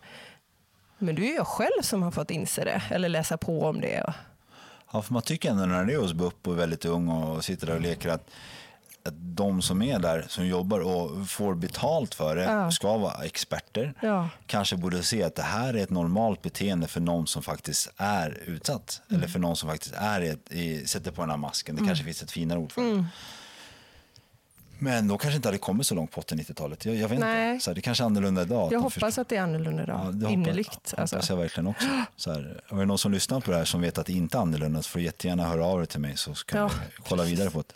Men 0.99 1.15
det 1.15 1.33
är 1.33 1.37
jag 1.37 1.47
själv 1.47 1.83
som 1.83 2.03
har 2.03 2.11
fått 2.11 2.31
inse 2.31 2.65
det 2.65 2.83
eller 2.91 3.09
läsa 3.09 3.37
på 3.37 3.63
om 3.63 3.81
det. 3.81 4.15
Ja, 4.95 5.03
för 5.03 5.13
man 5.13 5.23
tycker 5.23 5.51
ändå 5.51 5.65
när 5.67 5.85
det 5.85 5.93
är 5.93 5.99
hos 5.99 6.13
BUP 6.13 6.47
och 6.47 6.53
är 6.53 6.57
väldigt 6.57 6.85
ung 6.85 7.09
och 7.09 7.45
sitter 7.45 7.67
där 7.67 7.75
och 7.75 7.81
leker 7.81 8.09
att, 8.09 8.31
att 9.05 9.15
de 9.17 9.63
som 9.63 9.83
är 9.83 9.99
där, 9.99 10.25
som 10.29 10.47
jobbar 10.47 10.81
och 10.81 11.29
får 11.29 11.55
betalt 11.55 12.15
för 12.15 12.37
det, 12.37 12.43
Ja. 12.45 12.71
ska 12.71 12.97
vara 12.97 13.25
experter. 13.25 13.95
Ja. 14.03 14.29
Kanske 14.47 14.77
borde 14.77 15.03
se 15.03 15.23
att 15.23 15.35
det 15.35 15.43
här 15.43 15.75
är 15.75 15.83
ett 15.83 15.91
normalt 15.91 16.43
beteende 16.43 16.87
för 16.89 17.01
någon 17.01 17.27
som 17.27 17.43
faktiskt 17.43 17.93
är 17.97 18.43
utsatt. 18.47 19.03
Eller 19.09 19.19
Mm. 19.19 19.31
för 19.31 19.39
någon 19.39 19.57
som 19.57 19.69
faktiskt 19.71 19.95
är 19.95 20.21
i, 20.21 20.37
i, 20.61 20.87
sätter 20.87 21.11
på 21.11 21.21
den 21.23 21.31
här 21.31 21.37
masken. 21.37 21.77
Det 21.77 21.87
kanske 21.87 22.05
finns 22.05 22.23
ett 22.23 22.31
finare 22.33 22.59
ord 22.59 22.73
för 22.73 22.83
det. 22.83 22.89
Mm. 22.89 23.05
Men 24.79 25.09
då 25.09 25.19
kanske 25.19 25.37
inte 25.37 25.49
hade 25.49 25.59
kommit 25.59 25.87
så 25.87 25.95
långt 25.95 26.11
på 26.11 26.21
80-90-talet. 26.21 26.85
Jag, 26.85 26.95
jag 26.97 27.09
vet 27.09 27.19
Nej. 27.21 27.53
inte. 27.53 27.65
Så 27.65 27.71
här, 27.71 27.75
det 27.75 27.81
kanske 27.81 28.05
är 28.05 28.07
annorlunda 28.07 28.43
idag. 28.43 28.73
Jag 28.73 28.79
hoppas 28.81 28.95
förstår- 28.95 29.23
att 29.23 29.29
det 29.29 29.37
är 29.37 29.41
annorlunda 29.43 29.83
idag. 29.83 30.01
Ja, 30.07 30.11
det 30.11 30.17
hoppas- 30.27 30.33
Innerligt. 30.33 30.75
hoppas 30.75 30.95
Alltså. 31.13 31.33
jag 31.33 31.37
verkligen 31.37 31.67
också. 31.67 31.87
Så 32.17 32.33
här, 32.33 32.63
är 32.69 32.77
det 32.77 32.85
någon 32.87 32.99
som 32.99 33.13
lyssnar 33.13 33.41
på 33.41 33.51
det 33.51 33.57
här 33.57 33.65
som 33.65 33.81
vet 33.81 33.99
att 33.99 34.07
det 34.07 34.13
inte 34.13 34.39
är 34.39 34.43
annorlunda 34.43 34.83
så 34.83 34.89
får 34.91 34.99
du 34.99 35.05
jättegärna 35.05 35.49
höra 35.49 35.65
av 35.67 35.79
dig 35.79 35.87
till 35.87 36.01
mig 36.01 36.17
så 36.17 36.35
kan 36.35 36.61
Ja, 36.61 36.69
vi 36.69 37.03
kolla 37.09 37.23
vidare 37.25 37.51
på 37.51 37.63
det. 37.69 37.75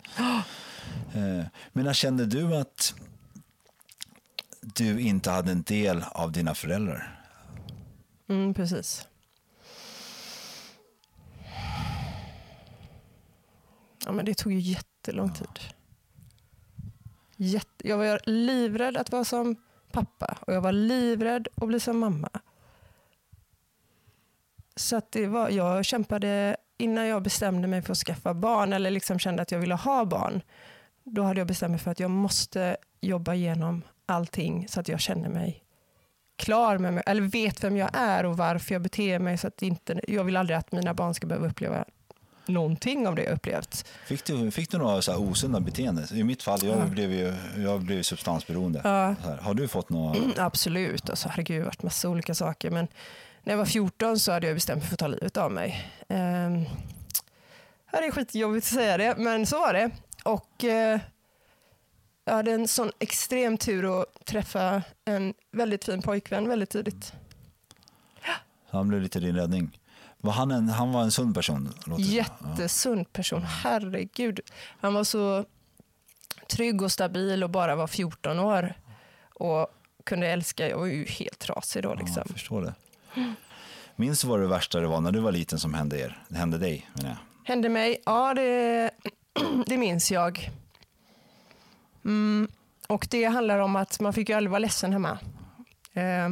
Eh, 1.19 1.45
Men 1.73 1.85
när 1.85 1.93
kände 1.93 2.25
du 2.25 2.55
att 2.55 2.93
du 4.61 4.99
inte 5.01 5.31
hade 5.31 5.51
en 5.51 5.61
del 5.63 6.03
av 6.11 6.31
dina 6.31 6.55
föräldrar? 6.55 7.21
Mm, 8.29 8.53
precis. 8.53 9.07
Ja, 14.05 14.11
men 14.11 14.25
det 14.25 14.33
tog 14.33 14.53
ju 14.53 14.59
jätte 14.59 14.85
jättelång 15.01 15.33
tid. 15.33 15.47
Jätte, 17.41 17.87
jag 17.87 17.97
var 17.97 18.19
livrädd 18.25 18.97
att 18.97 19.11
vara 19.11 19.23
som 19.23 19.55
pappa 19.91 20.37
och 20.41 20.53
jag 20.53 20.61
var 20.61 20.71
livrädd 20.71 21.47
att 21.55 21.67
bli 21.67 21.79
som 21.79 21.99
mamma. 21.99 22.29
Så 24.75 24.95
att 24.95 25.11
det 25.11 25.27
var, 25.27 25.49
jag 25.49 25.85
kämpade 25.85 26.57
innan 26.77 27.07
jag 27.07 27.23
bestämde 27.23 27.67
mig 27.67 27.81
för 27.81 27.91
att 27.91 27.97
skaffa 27.97 28.33
barn 28.33 28.73
eller 28.73 28.91
liksom 28.91 29.19
kände 29.19 29.41
att 29.41 29.51
jag 29.51 29.59
ville 29.59 29.75
ha 29.75 30.05
barn. 30.05 30.41
Då 31.03 31.23
hade 31.23 31.39
jag 31.39 31.47
bestämt 31.47 31.71
mig 31.71 31.79
för 31.79 31.91
att 31.91 31.99
jag 31.99 32.11
måste 32.11 32.77
jobba 33.01 33.33
igenom 33.33 33.81
allting 34.05 34.67
så 34.67 34.79
att 34.79 34.87
jag 34.87 34.99
känner 34.99 35.29
mig 35.29 35.63
klar 36.35 36.77
med 36.77 36.93
mig, 36.93 37.03
eller 37.05 37.21
vet 37.21 37.63
vem 37.63 37.77
jag 37.77 37.89
är 37.93 38.25
och 38.25 38.37
varför 38.37 38.75
jag 38.75 38.81
beter 38.81 39.19
mig. 39.19 39.37
Så 39.37 39.47
att 39.47 39.61
inte, 39.61 40.01
jag 40.07 40.23
vill 40.23 40.37
aldrig 40.37 40.57
att 40.57 40.71
mina 40.71 40.93
barn 40.93 41.13
ska 41.13 41.27
behöva 41.27 41.47
uppleva 41.47 41.85
någonting 42.49 43.07
av 43.07 43.15
det 43.15 43.23
jag 43.23 43.33
upplevt. 43.33 43.87
Fick 44.05 44.25
du, 44.25 44.51
fick 44.51 44.71
du 44.71 44.77
några 44.77 45.01
så 45.01 45.11
här 45.11 45.19
osunda 45.21 45.59
beteenden? 45.59 46.07
I 46.13 46.23
mitt 46.23 46.43
fall, 46.43 46.59
jag 46.65 46.77
Ja. 46.77 46.85
blev 46.85 47.11
ju 47.11 47.33
jag 47.63 47.81
blev 47.81 48.03
substansberoende. 48.03 48.81
Ja. 48.83 49.15
Har 49.41 49.53
du 49.53 49.67
fått 49.67 49.89
några? 49.89 50.19
Absolut, 50.37 51.09
alltså, 51.09 51.29
herregud, 51.29 51.55
det 51.57 51.61
har 51.61 51.65
varit 51.65 51.83
massa 51.83 52.09
olika 52.09 52.35
saker. 52.35 52.69
Men 52.71 52.87
när 53.43 53.53
jag 53.53 53.57
var 53.57 53.65
14 53.65 54.19
så 54.19 54.31
hade 54.31 54.47
jag 54.47 54.55
bestämt 54.55 54.77
mig 54.81 54.87
för 54.87 54.95
att 54.95 54.99
ta 54.99 55.07
livet 55.07 55.37
av 55.37 55.51
mig. 55.51 55.91
Um, 56.07 56.65
det 57.91 57.97
är 57.97 58.11
skitjobbigt 58.11 58.65
att 58.67 58.73
säga 58.73 58.97
det, 58.97 59.15
men 59.17 59.45
så 59.45 59.59
var 59.59 59.73
det. 59.73 59.89
Och 60.23 60.63
eh, 60.63 60.99
jag 62.25 62.33
hade 62.33 62.51
en 62.51 62.67
sån 62.67 62.91
extrem 62.99 63.57
tur 63.57 64.01
att 64.01 64.25
träffa 64.25 64.81
en 65.05 65.33
väldigt 65.51 65.85
fin 65.85 66.01
pojkvän 66.01 66.49
väldigt 66.49 66.69
tidigt. 66.69 67.13
Han 68.69 68.87
blev 68.87 69.01
lite 69.01 69.19
din 69.19 69.35
räddning. 69.35 69.79
Var 70.21 70.31
han, 70.33 70.51
en, 70.51 70.69
han 70.69 70.91
var 70.91 71.01
en 71.01 71.11
sund 71.11 71.35
person? 71.35 71.73
låter. 71.85 72.03
Ja. 72.03 72.09
Jättesund 72.09 73.13
person, 73.13 73.41
herregud. 73.43 74.39
Han 74.81 74.93
var 74.93 75.03
så 75.03 75.45
trygg 76.47 76.81
och 76.81 76.91
stabil 76.91 77.43
och 77.43 77.49
bara 77.49 77.75
var 77.75 77.87
14 77.87 78.39
år. 78.39 78.73
Och 79.33 79.67
kunde 80.03 80.27
älska, 80.27 80.69
jag 80.69 80.77
var 80.77 80.85
ju 80.85 81.05
helt 81.05 81.39
trasig 81.39 81.83
då 81.83 81.89
Ja, 81.89 81.93
liksom. 81.93 82.15
jag 82.17 82.27
förstår 82.27 82.61
det. 82.61 82.73
Minns 83.95 84.21
du 84.21 84.27
vad 84.27 84.39
det 84.39 84.47
värsta 84.47 84.79
det 84.79 84.87
var 84.87 85.01
när 85.01 85.11
du 85.11 85.19
var 85.19 85.31
liten 85.31 85.59
som 85.59 85.73
hände 85.73 85.99
er? 85.99 86.23
Det 86.27 86.37
hände 86.37 86.57
dig 86.57 86.89
menar 86.93 87.09
jag. 87.09 87.17
Hände 87.47 87.69
mig? 87.69 88.01
Ja, 88.05 88.33
det, 88.33 88.91
det 89.65 89.77
minns 89.77 90.11
jag. 90.11 90.49
Mm, 92.05 92.47
och 92.87 93.07
det 93.09 93.23
handlar 93.25 93.59
om 93.59 93.75
att 93.75 93.99
man 93.99 94.13
fick 94.13 94.29
ju 94.29 94.35
aldrig 94.35 94.51
vara 94.51 94.59
ledsen 94.59 94.93
hemma. 94.93 95.19
Eh, 95.93 96.29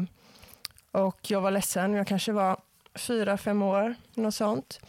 och 0.91 1.31
jag 1.31 1.41
var 1.41 1.51
ledsen, 1.51 1.93
jag 1.93 2.07
kanske 2.07 2.31
var 2.31 2.57
fyra, 2.97 3.37
fem 3.37 3.61
år, 3.61 3.95
något 4.13 4.35
sånt. 4.35 4.79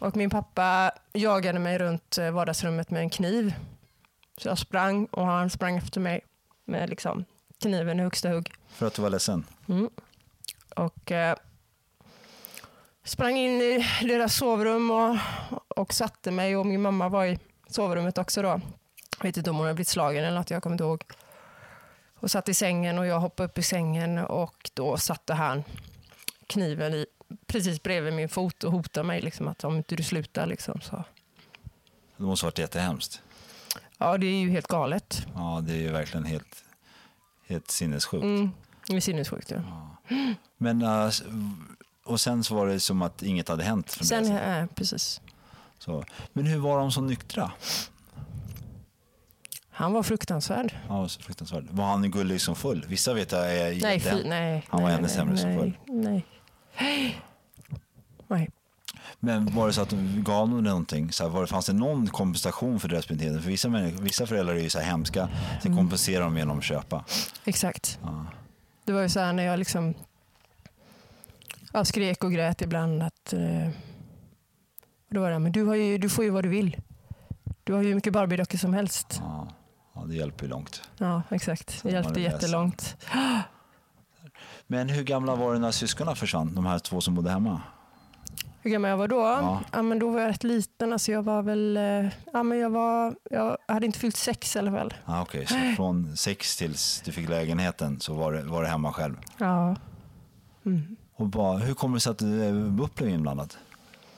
Och 0.00 0.16
min 0.16 0.30
pappa 0.30 0.92
jagade 1.12 1.58
mig 1.58 1.78
runt 1.78 2.18
eh, 2.18 2.30
vardagsrummet 2.30 2.90
med 2.90 3.00
en 3.00 3.10
kniv. 3.10 3.54
Så 4.36 4.48
jag 4.48 4.58
sprang 4.58 5.06
och 5.06 5.26
han 5.26 5.50
sprang 5.50 5.76
efter 5.76 6.00
mig 6.00 6.20
med 6.64 6.90
liksom 6.90 7.24
kniven 7.62 8.00
i 8.00 8.02
högsta 8.02 8.28
hugg. 8.28 8.52
För 8.68 8.86
att 8.86 8.94
du 8.94 9.02
var 9.02 9.10
ledsen? 9.10 9.44
Och 10.76 11.12
eh, 11.12 11.36
sprang 13.04 13.36
in 13.36 13.60
i 13.60 13.86
deras 14.00 14.36
sovrum 14.36 14.90
och, 14.90 15.16
och 15.68 15.94
satte 15.94 16.30
mig 16.30 16.56
och 16.56 16.66
min 16.66 16.82
mamma 16.82 17.08
var 17.08 17.24
i 17.24 17.38
sovrummet 17.68 18.18
också 18.18 18.42
då. 18.42 18.60
Jag 19.18 19.24
vet 19.24 19.36
inte 19.36 19.50
om 19.50 19.56
hon 19.56 19.64
hade 19.64 19.74
blivit 19.74 19.88
slagen 19.88 20.24
eller 20.24 20.38
något, 20.38 20.50
jag 20.50 20.62
kommer 20.62 20.74
inte 20.74 20.84
ihåg. 20.84 21.04
Och 22.18 22.30
satt 22.30 22.48
i 22.48 22.54
sängen 22.54 22.98
och 22.98 23.06
jag 23.06 23.20
hoppade 23.20 23.48
upp 23.48 23.58
i 23.58 23.62
sängen 23.62 24.18
och 24.18 24.70
då 24.74 24.96
satte 24.96 25.34
han 25.34 25.64
kniven 26.46 26.94
i, 26.94 27.06
precis 27.46 27.82
bredvid 27.82 28.12
min 28.12 28.28
fot 28.28 28.64
och 28.64 28.72
hotade 28.72 29.06
mig 29.06 29.20
liksom 29.20 29.48
att 29.48 29.64
om 29.64 29.76
inte 29.76 29.96
du 29.96 30.02
slutar 30.02 30.46
liksom 30.46 30.80
så. 30.80 31.04
Det 32.16 32.22
måste 32.24 32.46
ha 32.46 32.48
varit 32.48 32.58
jättehemskt. 32.58 33.22
Ja, 33.98 34.18
det 34.18 34.26
är 34.26 34.40
ju 34.40 34.50
helt 34.50 34.66
galet. 34.66 35.26
Ja, 35.34 35.62
det 35.66 35.72
är 35.72 35.76
ju 35.78 35.90
verkligen 35.92 36.24
helt, 36.24 36.64
helt 37.46 37.70
sinnessjukt. 37.70 38.24
Mm, 38.24 38.50
det 38.88 38.96
är 38.96 39.00
sinnessjukt. 39.00 39.50
Ja. 39.50 39.96
Men, 40.56 40.82
äh, 40.82 41.10
och 42.04 42.20
sen 42.20 42.44
så 42.44 42.54
var 42.54 42.66
det 42.66 42.80
som 42.80 43.02
att 43.02 43.22
inget 43.22 43.48
hade 43.48 43.64
hänt. 43.64 43.92
Från 43.92 44.06
Sen, 44.06 44.24
det. 44.24 44.40
äh, 44.40 44.66
precis. 44.66 45.20
Så. 45.78 46.04
Men 46.32 46.46
hur 46.46 46.58
var 46.58 46.78
de 46.78 46.92
som 46.92 47.06
nyktra? 47.06 47.52
Han 49.70 49.92
var 49.92 50.02
fruktansvärd. 50.02 50.76
Ja, 50.88 51.08
så 51.08 51.22
fruktansvärt. 51.22 51.64
Var 51.70 51.84
han 51.84 52.10
gullig 52.10 52.40
som 52.40 52.56
full? 52.56 52.84
Vissa 52.88 53.14
vet 53.14 53.32
jag 53.32 53.52
är 53.56 53.80
Nej, 53.80 53.98
jätte- 53.98 54.22
nej. 54.28 54.66
Han 54.68 54.82
var 54.82 54.88
nej, 54.88 54.98
ännu 54.98 55.06
nej, 55.06 55.16
sämre 55.16 55.36
som 55.36 55.50
nej, 55.50 55.58
full. 55.58 55.78
Nej. 55.86 56.26
Nej. 58.28 58.50
Men 59.20 59.54
var 59.54 59.66
det 59.66 59.72
så 59.72 59.82
att 59.82 59.88
de 59.90 60.22
gav 60.24 60.48
dem 60.48 60.64
någonting? 60.64 61.12
Så 61.12 61.24
här, 61.24 61.30
var 61.30 61.40
det, 61.40 61.46
fanns 61.46 61.66
det 61.66 61.72
någon 61.72 62.06
kompensation 62.06 62.80
för 62.80 62.88
deras 62.88 63.08
beteende? 63.08 63.42
För 63.42 63.48
vissa, 63.50 63.68
vissa 64.00 64.26
föräldrar 64.26 64.54
är 64.54 64.60
ju 64.60 64.70
så 64.70 64.78
här 64.78 64.86
hemska, 64.90 65.28
sen 65.62 65.72
Mm. 65.72 65.76
kompenserar 65.78 66.24
de 66.24 66.36
genom 66.36 66.58
att 66.58 66.64
köpa. 66.64 67.04
Exakt. 67.44 67.98
Ja. 68.02 68.26
Det 68.84 68.92
var 68.92 69.00
ju 69.02 69.08
så 69.08 69.20
här 69.20 69.32
när 69.32 69.42
jag 69.42 69.58
liksom 69.58 69.94
ja, 71.72 71.84
skrek 71.84 72.24
och 72.24 72.32
grät 72.32 72.62
ibland 72.62 73.02
att 73.02 73.32
eh, 73.32 73.68
då 75.10 75.20
var 75.20 75.30
det, 75.30 75.38
men 75.38 75.52
du, 75.52 75.64
har 75.64 75.74
ju, 75.74 75.98
du 75.98 76.08
får 76.08 76.24
ju 76.24 76.30
vad 76.30 76.44
du 76.44 76.48
vill. 76.48 76.76
Du 77.64 77.72
har 77.72 77.82
ju 77.82 77.88
hur 77.88 77.94
mycket 77.94 78.12
Barbie-dockor 78.12 78.58
som 78.58 78.74
helst. 78.74 79.16
Ja, 79.20 79.48
ja, 79.94 80.00
det 80.00 80.14
hjälper 80.14 80.44
ju 80.44 80.50
långt. 80.50 80.82
Ja, 80.98 81.22
exakt. 81.30 81.82
Det 81.82 81.90
hjälpte 81.90 82.20
är 82.20 82.30
ledsen. 82.30 82.72
Men 84.66 84.88
hur 84.88 85.02
gamla 85.04 85.34
var 85.34 85.52
du 85.52 85.58
när 85.58 85.70
syskonen 85.70 86.16
försvann? 86.16 86.54
De 86.54 86.66
här 86.66 86.78
två 86.78 87.00
som 87.00 87.14
bodde 87.14 87.30
hemma? 87.30 87.60
Hur 88.62 88.70
gammal 88.70 88.90
jag 88.90 88.96
var 88.96 89.08
då? 89.08 89.16
Ja. 89.16 89.60
Ja. 89.72 89.82
men 89.82 89.98
då 89.98 90.10
var 90.10 90.20
jag 90.20 90.28
rätt 90.28 90.44
liten. 90.44 90.92
Alltså 90.92 91.12
jag 91.12 91.22
var 91.22 91.42
väl, 91.42 91.76
eh, 91.76 92.06
ja, 92.32 92.42
men 92.42 92.58
jag, 92.58 92.70
var, 92.70 93.14
jag 93.30 93.56
hade 93.68 93.86
inte 93.86 93.98
fyllt 93.98 94.16
sex 94.16 94.56
i 94.56 94.58
alla 94.58 94.70
fall. 94.70 94.94
Ah, 95.04 95.22
Okej, 95.22 95.46
så 95.46 95.54
från 95.76 96.16
sex 96.16 96.56
tills 96.56 97.02
du 97.04 97.12
fick 97.12 97.28
lägenheten 97.28 98.00
så 98.00 98.14
var 98.14 98.32
det, 98.32 98.42
var 98.42 98.62
det 98.62 98.68
hemma 98.68 98.92
själv? 98.92 99.16
Ja. 99.38 99.76
Och 101.16 101.26
bara, 101.26 101.58
hur 101.58 101.74
kommer 101.74 101.94
det 101.96 102.00
sig 102.00 102.10
att 102.10 102.18
du 102.18 102.52
BUP 102.70 102.94
blev 102.94 103.10
inblandad? 103.10 103.54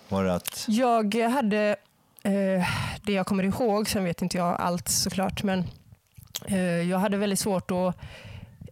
Var 0.08 0.24
det 0.24 0.34
att... 0.34 0.64
Jag 0.68 1.14
hade 1.14 1.76
eh, 2.22 2.66
det 3.02 3.12
jag 3.12 3.26
kommer 3.26 3.44
ihåg, 3.44 3.88
sen 3.88 4.04
vet 4.04 4.22
inte 4.22 4.36
jag 4.36 4.56
allt 4.60 4.88
såklart, 4.88 5.42
men 5.42 5.64
eh, 6.44 6.58
jag 6.60 6.98
hade 6.98 7.16
väldigt 7.16 7.38
svårt 7.38 7.70
att 7.70 7.96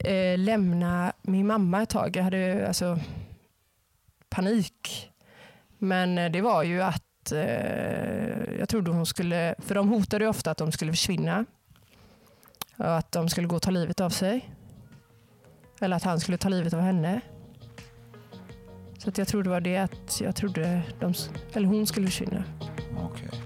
eh, 0.07 0.39
lämna 0.39 1.13
min 1.23 1.47
mamma 1.47 1.83
ett 1.83 1.89
tag. 1.89 2.17
Jag 2.17 2.25
hade 2.25 2.69
alltså 2.69 2.99
panik. 4.29 5.11
Men 5.79 6.19
eh, 6.19 6.31
det 6.31 6.41
var 6.41 6.63
ju 6.63 6.83
att 6.83 7.33
eh, 7.33 8.59
jag 8.59 8.69
trodde 8.69 8.91
hon 8.91 9.07
skulle, 9.07 9.55
för 9.59 9.75
de 9.75 9.89
hotade 9.89 10.25
ju 10.25 10.29
ofta 10.29 10.51
att 10.51 10.59
de 10.59 10.73
skulle 10.73 10.93
försvinna. 10.93 11.45
Och 12.77 12.97
att 12.97 13.13
de 13.13 13.29
skulle 13.29 13.47
gå 13.47 13.57
och 13.57 13.63
ta 13.63 13.71
livet 13.71 14.01
av 14.01 14.11
sig. 14.11 14.51
Eller 15.81 15.97
att 15.97 16.05
han 16.05 16.21
skulle 16.21 16.39
ta 16.39 16.49
livet 16.49 16.75
av 16.75 16.81
henne. 16.81 17.21
Så 18.99 19.09
att 19.09 19.19
jag 19.19 19.29
trodde 19.29 19.45
det 19.45 19.51
var 19.51 19.61
det 19.61 19.77
att 19.77 20.21
jag 20.21 20.37
trodde 20.37 20.83
de, 21.01 21.15
eller 21.53 21.69
hon 21.69 21.87
skulle 21.87 22.07
försvinna. 22.07 22.45
Okay. 23.13 23.46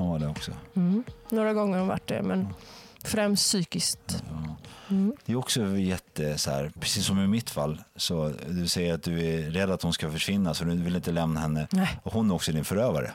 Hon 0.00 0.10
var 0.10 0.18
det 0.18 0.26
också. 0.28 0.52
Några 1.30 1.52
gånger 1.52 1.72
har 1.72 1.78
hon 1.80 1.88
varit 1.88 2.06
det, 2.06 2.22
men 2.22 2.48
främst 3.04 3.42
psykiskt. 3.42 4.22
Det 5.26 5.32
är 5.32 5.36
också 5.36 5.76
jätte, 5.76 6.38
så 6.38 6.50
här, 6.50 6.72
precis 6.80 7.06
som 7.06 7.20
i 7.20 7.26
mitt 7.26 7.50
fall, 7.50 7.78
så 7.96 8.32
du 8.48 8.68
säger 8.68 8.94
att 8.94 9.02
du 9.02 9.20
är 9.26 9.50
rädd 9.50 9.70
att 9.70 9.82
hon 9.82 9.92
ska 9.92 10.10
försvinna 10.10 10.54
så 10.54 10.64
du 10.64 10.76
vill 10.76 10.96
inte 10.96 11.12
lämna 11.12 11.40
henne. 11.40 11.68
Nej. 11.70 12.00
Och 12.02 12.12
hon 12.12 12.30
är 12.30 12.34
också 12.34 12.52
din 12.52 12.64
förövare. 12.64 13.10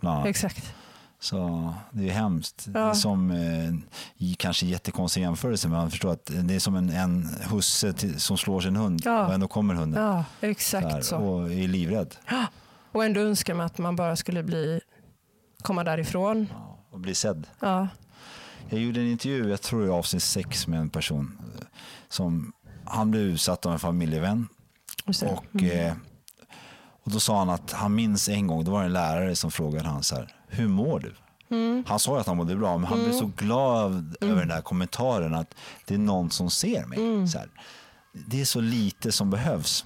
Ja, 0.00 0.26
exakt. 0.28 0.74
Så 1.20 1.74
det 1.90 2.08
är 2.08 2.12
hemskt. 2.12 2.64
Det 2.68 2.78
är 2.80 2.86
Ja. 2.86 2.94
som, 2.94 3.30
eh, 3.30 4.34
kanske 4.36 4.66
jättekonstig 4.66 5.20
jämförelse, 5.20 5.68
men 5.68 5.78
man 5.78 5.90
förstår 5.90 6.12
att 6.12 6.30
det 6.42 6.54
är 6.54 6.58
som 6.58 6.76
en, 6.76 6.90
en 6.90 7.28
husse 7.50 7.92
till, 7.92 8.20
som 8.20 8.38
slår 8.38 8.60
sin 8.60 8.76
hund 8.76 9.02
Ja. 9.04 9.26
och 9.26 9.34
ändå 9.34 9.48
kommer 9.48 9.74
hunden. 9.74 10.02
Ja, 10.04 10.24
så 10.40 10.46
exakt 10.46 10.86
här, 10.92 11.00
så. 11.00 11.16
Och 11.16 11.52
är 11.52 11.68
livrädd 11.68 12.14
Och 12.92 13.04
ändå 13.04 13.20
önskar 13.20 13.54
man 13.54 13.66
att 13.66 13.78
man 13.78 13.96
bara 13.96 14.16
skulle 14.16 14.42
bli, 14.42 14.80
komma 15.62 15.84
därifrån. 15.84 16.52
och 16.90 17.00
blir 17.00 17.14
sedd. 17.14 17.46
Ja. 17.60 17.88
Jag 18.68 18.80
gjorde 18.80 19.00
en 19.00 19.06
intervju, 19.06 19.50
jag 19.50 19.62
tror 19.62 19.86
i 19.86 19.90
avsnitt 19.90 20.22
sex 20.22 20.66
med 20.66 20.80
en 20.80 20.90
person 20.90 21.38
eh, 21.54 21.66
som 22.08 22.52
han 22.84 23.10
blev 23.10 23.22
utsatt 23.22 23.66
av 23.66 23.72
en 23.72 23.78
familjevän 23.78 24.48
det. 25.06 25.26
och, 25.26 25.62
eh, 25.62 25.94
och 27.04 27.12
då 27.12 27.20
sa 27.20 27.38
han 27.38 27.50
att 27.50 27.72
han 27.72 27.94
minns 27.94 28.28
en 28.28 28.46
gång, 28.46 28.64
då 28.64 28.70
var 28.70 28.80
det 28.80 28.86
en 28.86 28.92
lärare 28.92 29.36
som 29.36 29.50
frågade 29.50 29.88
han 29.88 30.02
så 30.02 30.14
här, 30.16 30.34
hur 30.48 30.68
mår 30.68 31.00
du? 31.00 31.14
Han 31.86 31.98
sa 31.98 32.14
ju 32.14 32.20
att 32.20 32.26
han 32.26 32.36
mådde 32.36 32.56
bra, 32.56 32.78
men 32.78 32.88
han 32.88 32.98
blev 32.98 33.12
så 33.12 33.30
glad 33.36 34.16
över 34.20 34.36
den 34.38 34.48
där 34.48 34.60
kommentaren 34.60 35.34
att 35.34 35.54
det 35.86 35.94
är 35.94 35.98
någon 35.98 36.30
som 36.30 36.50
ser 36.50 36.86
mig. 36.86 37.28
Så 37.28 37.38
här. 37.38 37.48
Det 38.12 38.40
är 38.40 38.44
så 38.44 38.60
lite 38.60 39.12
som 39.12 39.30
behövs 39.30 39.84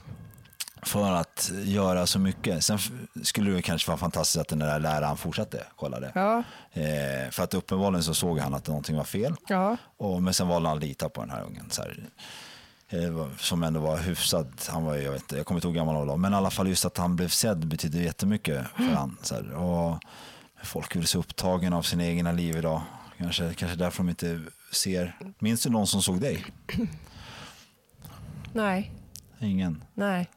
för 0.83 1.13
att 1.13 1.51
göra 1.65 2.07
så 2.07 2.19
mycket. 2.19 2.65
Sen 2.65 2.79
skulle 3.23 3.51
det 3.51 3.63
kanske 3.63 3.89
vara 3.91 3.99
fantastiskt 3.99 4.39
att 4.41 4.49
den 4.49 4.59
där 4.59 4.79
läraren 4.79 5.17
fortsatte 5.17 5.67
kolla 5.77 6.01
det. 6.01 6.13
Ja, 6.15 6.43
Eh, 6.73 7.31
för 7.31 7.43
att 7.43 7.55
uppenbarligen 7.55 8.03
så 8.03 8.15
såg 8.15 8.39
han 8.39 8.55
att 8.55 8.67
någonting 8.67 8.97
var 8.97 9.05
fel. 9.05 9.35
ja, 9.49 9.77
Och, 9.97 10.23
men 10.23 10.35
sen 10.35 10.49
valde 10.49 10.69
han 10.69 10.79
att 10.79 10.85
lita 10.85 11.09
på 11.09 11.21
den 11.21 11.31
här 11.31 11.43
ungen. 11.43 11.71
Så 11.71 11.83
här, 11.83 12.05
eh, 12.89 13.27
som 13.39 13.63
ändå 13.63 13.81
var 13.81 13.99
hyfsad. 13.99 14.53
Han 14.69 14.85
var, 14.85 14.97
jag, 14.97 15.13
vet, 15.13 15.23
inte, 15.23 15.37
jag 15.37 15.47
kommer 15.47 15.59
inte 15.59 15.69
ihåg 15.69 15.75
gammal 15.75 15.97
han 15.97 16.07
var. 16.07 16.17
Men 16.17 16.33
i 16.33 16.37
alla 16.37 16.51
fall 16.51 16.69
just 16.69 16.85
att 16.85 16.99
han 16.99 17.17
blev 17.17 17.29
sedd 17.29 17.67
betyder 17.67 18.01
jättemycket 18.01 18.67
för 18.77 18.83
han. 18.95 19.17
Så 19.23 19.35
här, 19.35 19.53
och 19.55 19.99
folk 20.63 20.95
är 20.95 20.99
väl 21.01 21.07
så 21.07 21.19
upptagen 21.19 21.73
av 21.73 21.83
sina 21.83 22.05
egna 22.05 22.33
liv 22.33 22.57
idag. 22.57 22.81
Kanske, 23.19 23.55
kanske 23.55 23.77
därför 23.79 23.99
de 24.03 24.09
inte 24.09 24.41
ser. 24.73 25.17
Minns 25.39 25.63
du 25.63 25.71
någon 25.71 25.87
som 25.87 26.03
såg 26.03 26.21
dig? 26.21 26.45
nej, 28.53 28.93
Ingen. 29.41 29.85
nej. 29.95 30.31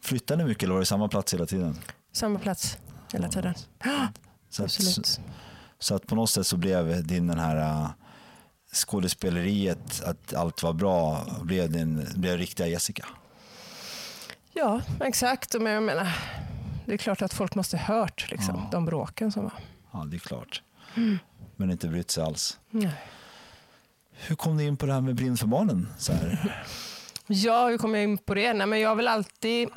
Flyttade 0.00 0.42
ni 0.42 0.48
mycket 0.48 0.62
eller 0.62 0.72
var 0.72 0.80
det 0.80 0.86
samma 0.86 1.08
plats 1.08 1.34
hela 1.34 1.46
tiden? 1.46 1.78
Samma 2.12 2.38
plats 2.38 2.78
hela 3.12 3.28
tiden. 3.28 3.54
Så 4.50 4.62
att, 4.62 4.64
Absolut. 4.64 5.20
så 5.78 5.94
att 5.94 6.06
på 6.06 6.14
något 6.14 6.30
sätt 6.30 6.46
så 6.46 6.56
blev 6.56 7.06
din 7.06 7.26
den 7.26 7.38
här 7.38 7.56
äh, 7.56 7.90
skådespeleriet, 8.72 10.02
att 10.04 10.34
allt 10.34 10.62
var 10.62 10.72
bra, 10.72 11.26
blev, 11.42 11.72
din, 11.72 12.06
blev 12.14 12.38
riktiga 12.38 12.66
Jessica. 12.66 13.06
Ja, 14.52 14.80
exakt. 15.00 15.54
Men 15.60 15.72
jag 15.72 15.82
menar, 15.82 16.08
det 16.86 16.92
är 16.92 16.96
klart 16.96 17.22
att 17.22 17.34
folk 17.34 17.54
måste 17.54 17.76
ha 17.76 17.94
hört 17.94 18.30
liksom, 18.30 18.68
de 18.72 18.84
bråken 18.84 19.32
som 19.32 19.42
var. 19.42 19.52
Ja, 19.92 20.04
det 20.04 20.16
är 20.16 20.20
klart. 20.20 20.62
Men 21.56 21.70
inte 21.70 21.88
brytt 21.88 22.10
sig 22.10 22.24
alls. 22.24 22.58
Nej. 22.70 22.92
Hur 24.12 24.36
kom 24.36 24.56
du 24.56 24.64
in 24.64 24.76
på 24.76 24.86
det 24.86 24.92
här 24.92 25.00
med 25.00 25.14
Brinn 25.14 25.36
för 25.36 25.46
barnen? 25.46 25.88
Så 25.98 26.12
här? 26.12 26.64
Ja, 27.30 27.68
hur 27.68 27.78
kom 27.78 27.94
jag 27.94 28.04
in 28.04 28.18
på 28.18 28.34
det? 28.34 28.52
Nej, 28.52 28.66
men 28.66 28.80
jag 28.80 28.88
har 28.88 28.96
väl 28.96 29.08
alltid 29.08 29.68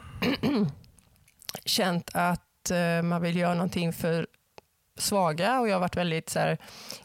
känt 1.66 2.10
att 2.14 2.72
eh, 2.72 3.02
man 3.04 3.22
vill 3.22 3.36
göra 3.36 3.54
någonting 3.54 3.94
för 3.94 4.28
svaga 4.98 5.60
och 5.60 5.68
jag 5.70 5.76
har 5.76 5.80
varit 5.80 5.98
väldigt 5.98 6.30
så 6.30 6.40
här, 6.40 6.58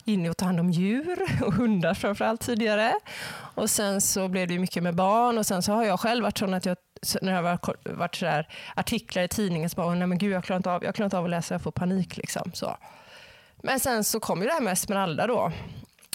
inne 0.04 0.30
och 0.30 0.36
ta 0.36 0.44
hand 0.44 0.60
om 0.60 0.70
djur 0.70 1.18
och 1.44 1.54
hundar 1.54 1.94
framförallt 1.94 2.40
tidigare. 2.40 2.92
Och 3.54 3.70
sen 3.70 4.00
så 4.00 4.28
blev 4.28 4.48
det 4.48 4.58
mycket 4.58 4.82
med 4.82 4.94
barn 4.94 5.38
och 5.38 5.46
sen 5.46 5.62
så 5.62 5.72
har 5.72 5.84
jag 5.84 6.00
själv 6.00 6.22
varit 6.22 6.38
sån 6.38 6.54
att 6.54 6.66
jag 6.66 6.76
när 7.22 7.32
det 7.32 7.48
har 7.48 7.96
varit, 7.96 8.14
så 8.14 8.26
här, 8.26 8.48
artiklar 8.74 9.22
i 9.22 9.28
tidningen 9.28 9.70
så 9.70 9.76
bara, 9.76 9.94
nej 9.94 10.06
men 10.06 10.18
gud 10.18 10.32
jag 10.32 10.44
klarar 10.44 10.56
inte 10.56 10.70
av, 10.70 10.84
jag 10.84 10.94
klarar 10.94 11.06
inte 11.06 11.18
av 11.18 11.24
att 11.24 11.30
läsa, 11.30 11.54
jag 11.54 11.62
får 11.62 11.70
panik 11.70 12.16
liksom. 12.16 12.52
Så. 12.54 12.76
Men 13.62 13.80
sen 13.80 14.04
så 14.04 14.20
kom 14.20 14.40
ju 14.40 14.46
det 14.46 14.52
här 14.52 14.60
med 14.60 14.72
Esmeralda 14.72 15.26
då. 15.26 15.52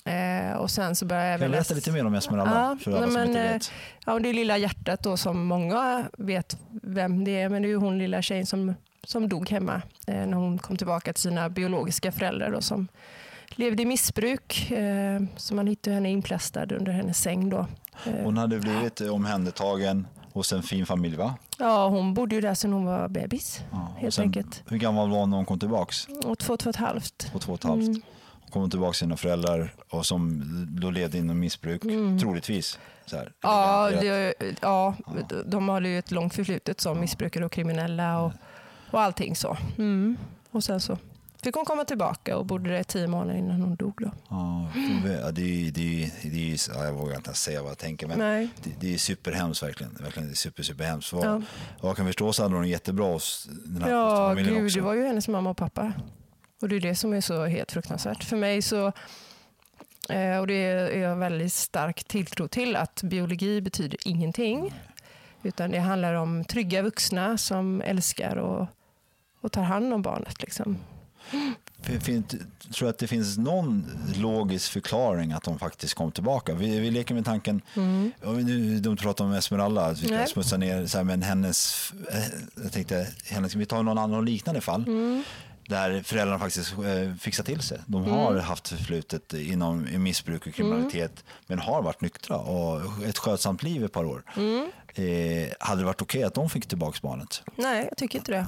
Eh, 0.06 0.58
och 0.58 0.72
sen 0.72 0.96
så 0.96 1.06
började 1.06 1.30
jag 1.30 1.40
Kan 1.40 1.44
jag 1.46 1.52
berätta 1.52 1.74
lite 1.74 1.92
mer 1.92 2.06
om 2.06 2.14
Esmeralda? 2.16 2.78
Ja, 2.86 2.92
nej, 2.92 3.10
men, 3.10 3.36
eh. 3.36 3.62
Ja, 4.06 4.20
det 4.20 4.30
är 4.30 4.34
Lilla 4.34 4.58
hjärtat 4.58 5.04
då 5.04 5.18
som 5.18 5.46
många 5.46 6.06
vet 6.18 6.58
vem 6.84 7.24
det 7.24 7.42
är. 7.42 7.50
Men 7.50 7.62
det 7.62 7.68
är 7.68 7.70
ju 7.70 7.76
hon 7.78 7.98
lilla 7.98 8.22
tjejen 8.22 8.46
som, 8.46 8.76
som 9.04 9.30
dog 9.30 9.50
hemma 9.50 9.82
eh, 10.08 10.14
när 10.16 10.34
hon 10.34 10.58
kom 10.58 10.78
tillbaka 10.78 11.14
till 11.14 11.22
sina 11.22 11.50
biologiska 11.50 12.12
föräldrar 12.12 12.52
då, 12.52 12.62
som 12.62 12.88
levde 13.50 13.84
i 13.84 13.86
missbruk. 13.86 14.72
Eh, 14.72 15.22
så 15.38 15.56
man 15.56 15.68
hittade 15.68 15.94
henne 15.94 16.10
inplastad 16.10 16.66
under 16.76 16.92
hennes 16.92 17.18
säng 17.22 17.50
då. 17.50 17.68
Eh, 18.06 18.24
Hon 18.24 18.38
hade 18.38 18.60
blivit 18.60 19.02
omhändertagen 19.02 20.08
hos 20.34 20.54
en 20.54 20.64
fin 20.64 20.86
familj 20.86 21.16
va? 21.16 21.36
ja, 21.60 21.88
hon 21.88 22.14
bodde 22.14 22.36
ju 22.36 22.42
där 22.42 22.54
sedan 22.54 22.74
hon 22.74 22.86
var 22.86 23.08
bebis. 23.08 23.62
Ja, 23.72 23.92
och 23.96 24.02
helt 24.02 24.14
sen, 24.14 24.24
enkelt. 24.24 24.64
Hur 24.70 24.78
gammal 24.78 25.10
var 25.10 25.18
hon 25.18 25.30
när 25.30 25.38
hon 25.38 25.46
kom 25.46 25.60
tillbaks? 25.60 26.08
Och 26.24 26.40
två, 26.40 26.58
två 26.58 26.70
och 26.70 26.76
ett 26.76 26.82
halvt. 26.82 27.32
På 27.34 27.40
två 27.40 27.52
och 27.54 27.60
ett 27.60 27.64
halvt. 27.64 27.88
Mm. 27.88 28.02
Hon 28.54 28.62
kom 28.62 28.70
tillbaka 28.70 28.92
till 28.92 29.00
sina 29.00 29.18
föräldrar 29.18 29.74
och 29.90 30.06
som 30.06 30.44
då 30.82 30.92
levde 30.92 31.18
inom 31.18 31.40
missbruk, 31.40 31.82
troligtvis. 32.22 32.80
Så 33.06 33.16
här, 33.16 33.22
Mm. 33.24 33.34
Ja, 33.42 33.90
det, 34.02 34.34
ja, 34.62 34.96
de 35.46 35.70
hade 35.70 35.90
ju 35.90 36.00
ett 36.00 36.12
långt 36.12 36.34
förflutet 36.36 36.82
som 36.82 37.00
missbrukare 37.00 37.46
och 37.46 37.52
kriminella 37.52 38.20
och, 38.22 38.32
och 38.92 39.02
allting 39.02 39.36
så. 39.36 39.58
Mm. 39.78 40.18
Och 40.52 40.64
sen 40.64 40.80
så 40.82 40.98
fick 41.44 41.56
hon 41.56 41.66
komma 41.66 41.84
tillbaka 41.86 42.38
och 42.38 42.46
bodde 42.46 42.70
där 42.70 42.84
tio 42.84 43.08
månader 43.08 43.40
innan 43.40 43.62
hon 43.62 43.76
dog. 43.76 43.94
Då. 43.98 44.12
Ja, 44.30 44.68
ja, 45.22 45.32
det 45.32 45.72
det 45.72 46.12
det 46.24 46.68
ja, 46.74 46.86
jag 46.86 46.94
vågar 46.94 47.16
inte 47.16 47.34
säga 47.34 47.62
vad 47.62 47.72
jag 47.72 47.78
tänker, 47.78 48.08
men 48.08 48.20
Nej. 48.20 48.50
det, 48.64 48.70
det 48.80 48.94
är 48.94 48.98
superhemskt 48.98 49.64
verkligen. 49.64 49.94
verkligen 50.00 50.28
det 50.28 50.34
är 50.34 50.36
super, 50.36 50.64
superhemskt. 50.64 51.14
Vad, 51.14 51.26
Ja. 51.26 51.42
vad 51.82 51.90
jag 51.90 51.98
kan 51.98 52.06
förstå 52.06 52.34
så 52.34 52.44
hade 52.44 52.56
hon 52.56 52.68
jättebra 52.70 53.06
hos 53.14 53.50
den 53.66 53.82
här 53.84 53.92
Ja, 53.92 54.34
gud, 54.34 54.66
också. 54.66 54.80
det 54.80 54.86
var 54.86 54.94
ju 54.94 55.04
hennes 55.08 55.28
mamma 55.28 55.50
och 55.50 55.58
pappa. 55.58 55.94
Och 56.62 56.70
det 56.70 56.76
är 56.76 56.80
det 56.80 56.96
som 56.96 57.14
är 57.14 57.22
så 57.22 57.46
helt 57.46 57.72
fruktansvärt. 57.72 58.24
För 58.24 58.38
mig 58.38 58.62
så, 58.62 58.88
eh, 60.10 60.38
och 60.40 60.48
det 60.48 60.54
är 60.54 60.98
jag 61.00 61.16
väldigt 61.16 61.54
stark 61.54 62.04
tilltro 62.04 62.48
till, 62.48 62.76
att 62.76 63.04
biologi 63.04 63.62
betyder 63.62 64.00
ingenting. 64.06 64.74
Utan 65.44 65.72
det 65.72 65.80
handlar 65.80 66.14
om 66.14 66.46
trygga 66.46 66.82
vuxna 66.82 67.38
som 67.38 67.82
älskar 67.82 68.36
och, 68.36 68.68
och 69.42 69.52
tar 69.52 69.64
hand 69.64 69.94
om 69.94 70.02
barnet. 70.02 70.42
Liksom. 70.42 70.78
Fin- 72.02 72.24
tror 72.74 72.90
att 72.90 72.98
det 72.98 73.08
finns 73.08 73.38
någon 73.38 73.86
logisk 74.16 74.72
förklaring 74.72 75.32
att 75.32 75.44
de 75.44 75.60
faktiskt 75.60 75.94
kom 75.94 76.12
tillbaka? 76.12 76.54
Vi, 76.54 76.80
vi 76.80 76.92
leker 76.92 77.16
med 77.16 77.26
tanken, 77.26 77.62
men 77.74 78.14
nu 78.22 78.68
är 78.70 78.74
det 78.74 78.80
dumt 78.80 78.94
att 78.94 79.00
prata 79.02 79.24
om 79.24 79.34
Esmeralda, 79.34 79.86
att 79.86 79.92
vi 79.98 80.06
ska 80.06 80.08
Mm. 80.08 80.20
Nej. 80.20 80.28
smutsa 80.28 80.58
ner, 80.58 80.86
så 80.86 80.98
här, 80.98 81.06
men 81.06 81.22
hennes, 81.22 81.92
eh, 82.12 82.64
jag 82.64 82.72
tänkte, 82.72 83.08
hennes, 83.26 83.56
vi 83.56 83.66
tar 83.66 83.84
någon 83.84 83.98
annan 83.98 84.26
liknande 84.26 84.62
fall. 84.62 84.84
Mm. 84.88 85.24
Där 85.72 86.04
föräldrarna 86.04 86.40
faktiskt 86.40 86.74
eh, 86.74 87.14
fixar 87.20 87.44
till 87.44 87.62
sig. 87.62 87.80
De 87.86 88.04
har 88.04 88.36
haft 88.38 88.68
förflutet 88.68 89.34
inom 89.34 89.88
missbruk 90.04 90.48
och 90.48 90.54
kriminalitet 90.54 91.12
Mm. 91.12 91.34
men 91.48 91.60
har 91.60 91.82
varit 91.82 92.02
nyktra 92.02 92.38
och 92.38 92.82
ett 93.06 93.18
skötsamt 93.18 93.64
liv 93.64 93.84
ett 93.86 93.92
par 93.92 94.06
år. 94.06 94.24
Mm. 94.38 94.72
Eh, 94.96 95.50
hade 95.60 95.82
det 95.82 95.86
varit 95.86 96.02
okej 96.02 96.24
att 96.24 96.34
de 96.34 96.50
fick 96.50 96.68
tillbaka 96.68 97.00
barnet? 97.02 97.44
Nej, 97.56 97.86
jag 97.90 97.98
tycker 97.98 98.20
inte 98.20 98.32
det. 98.32 98.46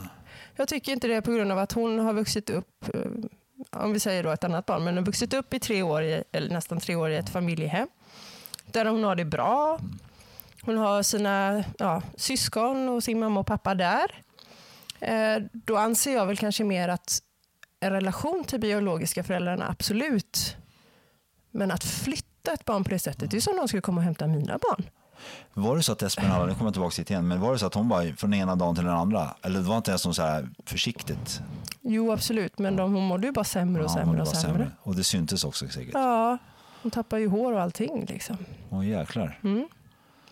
Jag 0.56 0.68
tycker 0.68 0.92
inte 0.92 1.08
det 1.08 1.22
på 1.22 1.32
grund 1.32 1.52
av 1.52 1.60
att 1.60 1.72
hon 1.72 2.00
har 2.00 2.14
vuxit 2.14 2.50
upp, 2.50 2.90
eh, 2.94 3.82
om 3.84 3.94
vi 3.94 4.00
säger 4.00 4.24
då 4.24 4.30
ett 4.32 4.44
annat 4.44 4.66
barn, 4.66 4.84
men 4.84 4.94
hon 4.94 4.98
har 4.98 5.06
vuxit 5.06 5.34
upp 5.34 5.54
i 5.54 5.60
tre 5.60 5.82
år, 5.84 6.04
i, 6.04 6.24
eller 6.32 6.50
nästan 6.54 6.80
tre 6.80 6.96
år 6.96 7.10
i 7.12 7.16
ett 7.16 7.30
familjehem. 7.30 7.88
Där 8.66 8.86
hon 8.86 9.04
har 9.04 9.16
det 9.16 9.26
bra. 9.26 9.80
Hon 10.62 10.78
har 10.78 11.04
sina 11.04 11.64
ja, 11.80 12.02
syskon 12.18 12.90
och 12.90 13.04
sin 13.04 13.20
mamma 13.20 13.40
och 13.40 13.48
pappa 13.48 13.76
där. 13.76 14.24
Eh, 15.04 15.44
då 15.54 15.78
anser 15.78 16.14
jag 16.14 16.26
väl 16.26 16.38
kanske 16.38 16.64
mer 16.64 16.90
att 16.90 17.20
en 17.80 17.92
relation 17.92 18.44
till 18.44 18.60
biologiska 18.60 19.24
föräldrarna, 19.24 19.68
absolut. 19.70 20.56
Men 21.52 21.72
att 21.72 21.84
flytta 21.84 22.52
ett 22.54 22.66
barn 22.66 22.84
på 22.84 22.90
det 22.90 23.00
sättet, 23.00 23.32
det 23.32 23.38
är 23.38 23.42
som 23.42 23.52
om 23.52 23.58
någon 23.58 23.68
skulle 23.68 23.82
komma 23.82 23.98
och 23.98 24.04
hämta 24.06 24.28
mina 24.28 24.58
barn. 24.58 24.84
Var 25.54 25.76
det 25.78 25.84
så 25.84 25.92
att 25.92 26.02
Esmeralda, 26.02 26.46
nu 26.46 26.54
kommer 26.54 26.66
jag 26.66 26.74
tillbaka 26.74 27.02
hit 27.02 27.10
igen, 27.10 27.28
men 27.28 27.42
var 27.42 27.54
det 27.54 27.60
så 27.60 27.66
att 27.66 27.74
hon 27.74 27.90
bara 27.90 28.14
från 28.14 28.32
den 28.32 28.40
ena 28.40 28.56
dagen 28.56 28.76
till 28.76 28.84
den 28.84 28.94
andra? 28.94 29.36
Eller 29.42 29.60
det 29.60 29.66
var 29.66 29.78
inte 29.78 29.92
ens 29.92 30.06
något 30.06 30.16
så 30.16 30.22
här 30.22 30.50
försiktigt? 30.66 31.42
Jo, 31.82 32.12
absolut, 32.12 32.60
men 32.60 32.76
de, 32.76 32.94
hon 32.94 33.04
mådde 33.04 33.28
ju 33.28 33.34
bara 33.34 33.44
sämre 33.44 33.84
och 33.84 33.90
Ja, 33.90 33.94
sämre 33.94 34.22
och 34.22 34.28
sämre. 34.28 34.72
Och 34.82 34.96
det 34.96 35.04
syntes 35.04 35.44
också 35.44 35.68
säkert. 35.68 35.94
Ja, 35.94 36.38
hon 36.82 36.92
tappar 36.92 37.18
ju 37.18 37.28
hår 37.28 37.54
och 37.54 37.62
allting. 37.62 38.06
Liksom. 38.06 38.38
Åh 38.70 38.88
jäklar. 38.88 39.40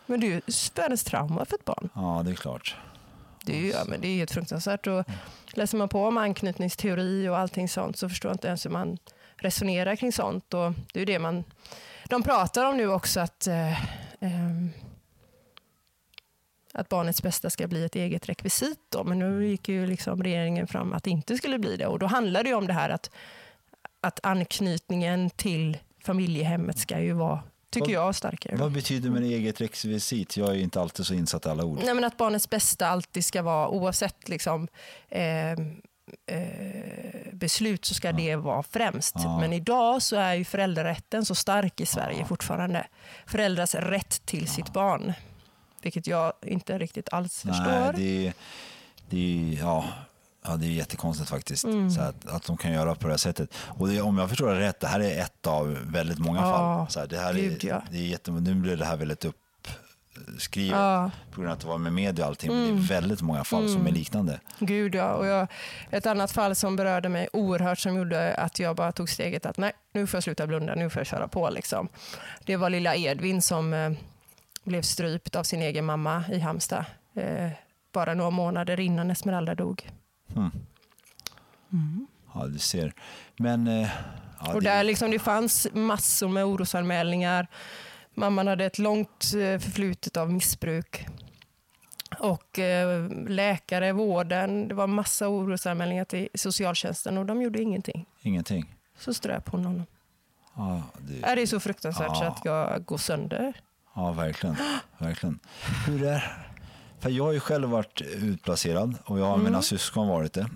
Men 0.06 0.20
det 0.20 0.28
är 0.28 0.32
ju 0.32 0.42
världens 0.76 1.04
trauma 1.04 1.46
för 1.46 1.56
ett 1.56 1.66
barn. 1.66 1.90
Ja, 1.96 2.22
det 2.26 2.32
är 2.32 2.36
klart. 2.36 2.76
Det 3.44 3.54
är 3.54 3.62
ju 3.62 3.70
ja, 3.70 3.84
men 3.88 4.02
det 4.02 4.08
är 4.08 4.16
helt 4.16 4.32
fruktansvärt. 4.32 4.88
Och 4.88 5.06
läser 5.54 5.78
man 5.78 5.90
på 5.90 6.06
om 6.06 6.18
anknytningsteori 6.18 7.30
och 7.30 7.38
allting 7.38 7.70
sånt 7.70 7.98
så 7.98 8.10
förstår 8.10 8.30
jag 8.30 8.36
inte 8.36 8.48
ens 8.48 8.66
hur 8.66 8.72
man 8.72 8.98
resonerar 9.36 9.96
kring 9.96 10.12
sånt. 10.12 10.54
Och 10.54 10.74
det 10.94 11.02
är 11.02 11.06
det 11.06 11.20
man, 11.20 11.44
de 12.10 12.24
pratar 12.24 12.66
om 12.66 12.78
nu 12.78 12.88
också 12.88 13.20
att, 13.20 13.48
eh, 13.48 13.84
ehm, 14.20 14.70
att 16.74 16.90
barnets 16.90 17.24
bästa 17.24 17.50
ska 17.50 17.68
bli 17.68 17.86
ett 17.86 17.96
eget 17.96 18.30
rekvisit. 18.30 18.80
Då. 18.90 19.04
Men 19.04 19.20
nu 19.20 19.48
gick 19.48 19.70
ju 19.70 19.86
liksom 19.88 20.24
regeringen 20.24 20.68
fram 20.68 20.94
att 20.94 21.04
det 21.04 21.10
inte 21.10 21.38
skulle 21.38 21.60
bli 21.60 21.78
det. 21.78 21.88
Och 21.88 22.00
då 22.00 22.06
handlar 22.06 22.44
det 22.44 22.54
om 22.54 22.68
det 22.68 22.74
här 22.74 22.90
att, 22.90 23.12
att 24.02 24.20
anknytningen 24.24 25.30
till 25.30 25.78
familjehemmet 26.04 26.78
ska 26.78 27.00
ju 27.00 27.14
vara, 27.14 27.44
tycker 27.72 27.96
Vad- 27.98 28.08
jag, 28.08 28.16
starkare. 28.16 28.56
Vad 28.56 28.72
betyder 28.72 29.10
med 29.10 29.24
eget 29.24 29.62
rekvisit? 29.62 30.38
Jag 30.38 30.50
är 30.50 30.56
inte 30.60 30.82
alltid 30.82 31.06
så 31.06 31.14
insatt 31.14 31.46
i 31.46 31.50
alla 31.50 31.64
ord. 31.66 31.80
Nej, 31.86 31.94
men 31.94 32.04
att 32.04 32.18
barnets 32.18 32.50
bästa 32.50 32.88
alltid 32.88 33.26
ska 33.26 33.42
vara, 33.42 33.68
oavsett 33.70 34.30
liksom, 34.30 34.68
eh, 35.10 35.52
eh, 35.52 37.34
beslut, 37.34 37.86
så 37.86 37.94
ska 37.94 38.12
det 38.12 38.36
vara 38.36 38.64
främst. 38.64 39.16
Men 39.40 39.54
idag 39.54 40.02
så 40.02 40.16
är 40.16 40.34
ju 40.34 40.46
föräldrarätten 40.46 41.26
så 41.26 41.36
stark 41.36 41.82
i 41.82 41.86
Sverige 41.86 42.26
fortfarande. 42.26 42.88
Föräldrars 43.28 43.76
rätt 43.76 44.26
till 44.26 44.48
sitt 44.48 44.74
barn. 44.74 45.14
Vilket 45.82 46.08
jag 46.08 46.34
inte 46.46 46.78
riktigt 46.78 47.10
alls 47.14 47.46
Nej, 47.46 47.54
förstår. 47.56 47.94
det 47.94 48.34
det 49.10 49.18
är, 49.54 49.60
ja, 49.60 49.86
ja, 50.44 50.56
det 50.56 50.66
är 50.66 50.70
jättekonstigt 50.70 51.30
faktiskt. 51.30 51.64
Mm. 51.64 51.92
Så 51.92 52.02
att, 52.02 52.28
att 52.28 52.46
de 52.46 52.58
kan 52.58 52.72
göra 52.72 52.96
på 52.96 53.08
det 53.08 53.14
här 53.14 53.18
sättet. 53.18 53.54
Och 53.58 53.88
det, 53.88 54.02
om 54.02 54.18
jag 54.18 54.30
förstår 54.30 54.54
det 54.54 54.60
rätt, 54.60 54.80
det 54.80 54.88
här 54.88 55.00
är 55.00 55.22
ett 55.22 55.48
av 55.48 55.78
väldigt 55.92 56.20
många 56.20 56.40
Ja, 56.40 56.52
fall. 56.52 56.92
Så 56.92 57.00
här, 57.00 57.08
det 57.08 57.18
här 57.18 57.34
gud, 57.34 57.64
är, 57.64 57.68
ja. 57.68 57.82
det 57.92 57.98
är 57.98 58.02
jätte, 58.02 58.32
nu 58.32 58.56
blir 58.56 58.78
det 58.78 58.86
här 58.86 58.98
väldigt 58.98 59.26
uppskrivet. 59.26 60.76
Mm. 60.80 61.10
på 61.32 61.42
grund 61.42 61.48
av 61.52 61.54
att 61.54 61.62
det 61.62 61.68
var 61.68 61.78
med 61.78 61.94
media 61.94 62.26
och 62.26 62.30
allting. 62.30 62.52
Men 62.52 62.76
det 62.76 62.84
är 62.84 62.88
väldigt 62.88 63.22
många 63.22 63.44
fall 63.44 63.70
som 63.70 63.88
är 63.88 63.92
liknande. 63.92 64.40
Gud 64.60 64.96
ja. 64.96 65.14
Och 65.14 65.26
jag, 65.26 65.48
ett 65.92 66.06
annat 66.06 66.32
fall 66.32 66.56
som 66.56 66.76
berörde 66.76 67.10
mig 67.10 67.28
oerhört 67.34 67.80
som 67.80 67.96
gjorde 67.96 68.34
att 68.36 68.60
jag 68.60 68.76
bara 68.76 68.92
tog 68.92 69.10
steget 69.10 69.46
att 69.46 69.58
nej, 69.58 69.72
nu 69.94 70.08
får 70.08 70.18
jag 70.18 70.24
sluta 70.24 70.48
blunda, 70.48 70.76
nu 70.76 70.90
får 70.90 71.00
jag 71.00 71.08
köra 71.08 71.28
på. 71.28 71.50
Liksom. 71.50 71.90
Det 72.46 72.56
var 72.56 72.70
lilla 72.70 72.96
Edvin 72.96 73.42
som 73.42 73.74
eh, 73.74 73.92
blev 74.64 74.82
strypt 74.82 75.36
av 75.36 75.44
sin 75.44 75.62
egen 75.62 75.86
mamma 75.86 76.24
i 76.32 76.40
Halmstad. 76.40 76.86
Eh, 77.16 77.50
bara 77.94 78.14
några 78.14 78.30
månader 78.30 78.80
innan 78.80 79.12
Esmeralda 79.12 79.56
dog. 79.56 79.90
Ja, 82.34 82.48
du 82.48 82.60
ser. 82.60 82.94
Men... 83.38 83.68
eh, 83.68 83.90
Ja, 84.46 84.54
och 84.54 84.62
det, 84.62 84.70
där 84.70 84.84
liksom, 84.84 85.12
det 85.12 85.20
fanns 85.20 85.68
massor 85.74 86.28
med 86.30 86.46
orosanmälningar. 86.46 87.48
Mamman 88.14 88.48
hade 88.48 88.66
ett 88.66 88.80
långt 88.80 89.24
eh, 89.34 89.60
förflutet 89.60 90.18
av 90.18 90.32
missbruk. 90.32 91.06
Och 92.20 92.60
eh, 92.60 93.08
läkare, 93.28 93.92
vården, 93.94 94.68
det 94.68 94.76
var 94.76 94.88
massa 94.88 95.28
orosanmälningar 95.30 96.06
till 96.06 96.28
socialtjänsten 96.36 97.18
och 97.18 97.26
de 97.26 97.42
gjorde 97.42 97.62
ingenting. 97.62 98.06
Ingenting. 98.22 98.76
Så 98.98 99.14
ströp 99.14 99.50
hon 99.50 99.66
honom. 99.66 99.86
Ja, 100.56 100.82
det, 101.00 101.22
Är 101.28 101.36
det 101.36 101.42
är 101.42 101.46
så 101.46 101.60
fruktansvärt 101.60 102.18
så 102.18 102.24
Ja. 102.24 102.28
att 102.32 102.46
jag 102.46 102.86
går 102.86 102.98
sönder? 102.98 103.54
Ja, 103.96 104.12
verkligen. 104.12 104.56
verkligen. 104.98 105.40
Hur 105.88 106.04
är 106.04 106.48
För 107.02 107.10
jag 107.10 107.24
har 107.24 107.32
ju 107.32 107.40
själv 107.40 107.70
varit 107.70 108.02
utplacerad 108.02 108.96
och 109.06 109.20
jag 109.20 109.26
har 109.26 109.34
Mm. 109.34 109.46
mina 109.46 109.62
syskon 109.62 110.08
varit 110.08 110.34
det. 110.34 110.50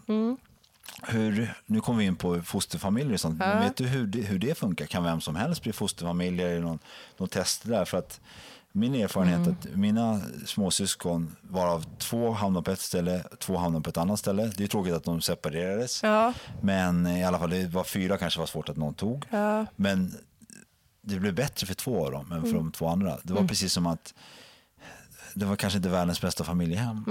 Hur, 1.04 1.54
nu 1.66 1.82
kommer 1.82 2.00
vi 2.00 2.06
in 2.06 2.16
på 2.16 2.42
fosterfamiljer 2.42 3.14
och 3.14 3.20
sånt. 3.20 3.38
Men 3.40 3.64
vet 3.64 3.76
du 3.76 3.88
hur 3.88 4.08
det, 4.08 4.22
hur 4.22 4.40
det 4.40 4.58
funkar? 4.58 4.86
Kan 4.86 5.04
vem 5.04 5.22
som 5.22 5.36
helst 5.36 5.64
bli 5.64 5.74
fosterfamilj? 5.74 6.42
Är 6.44 6.54
det 6.56 6.60
någon, 6.60 6.80
någon 7.18 7.30
test 7.30 7.64
där? 7.68 7.86
För 7.86 7.98
att 7.98 8.22
min 8.72 8.96
erfarenhet 8.96 9.38
Mm. 9.40 9.52
att 9.60 9.76
mina 9.78 10.22
småsyskon, 10.46 11.36
varav 11.42 11.86
två 11.98 12.32
hamnade 12.32 12.64
på 12.64 12.72
ett 12.72 12.80
ställe, 12.80 13.24
två 13.40 13.58
hamnade 13.58 13.84
på 13.84 13.90
ett 13.90 13.98
annat 13.98 14.20
ställe. 14.20 14.52
Det 14.58 14.64
är 14.64 14.68
tråkigt 14.68 14.94
att 14.94 15.04
de 15.04 15.22
separerades. 15.22 16.04
Ja. 16.04 16.34
Men 16.62 17.08
i 17.08 17.24
alla 17.24 17.40
fall, 17.40 17.50
det 17.50 17.68
var 17.68 17.84
fyra 17.84 18.18
kanske 18.18 18.40
var 18.40 18.48
svårt 18.48 18.70
att 18.70 18.78
någon 18.78 18.94
tog. 18.94 19.26
Ja. 19.30 19.66
Men 19.76 20.14
det 21.02 21.20
blev 21.20 21.34
bättre 21.36 21.68
för 21.68 21.74
två 21.74 22.06
av 22.06 22.12
dem 22.12 22.32
än 22.32 22.42
för 22.42 22.48
Mm. 22.50 22.54
de 22.64 22.72
två 22.72 22.88
andra. 22.88 23.18
Det 23.24 23.34
var 23.34 23.48
precis 23.48 23.74
som 23.74 23.88
att 23.88 24.14
det 25.36 25.46
var 25.46 25.56
kanske 25.56 25.78
inte 25.78 25.90
världens 25.90 26.22
bästa 26.22 26.44
familjehem. 26.44 27.06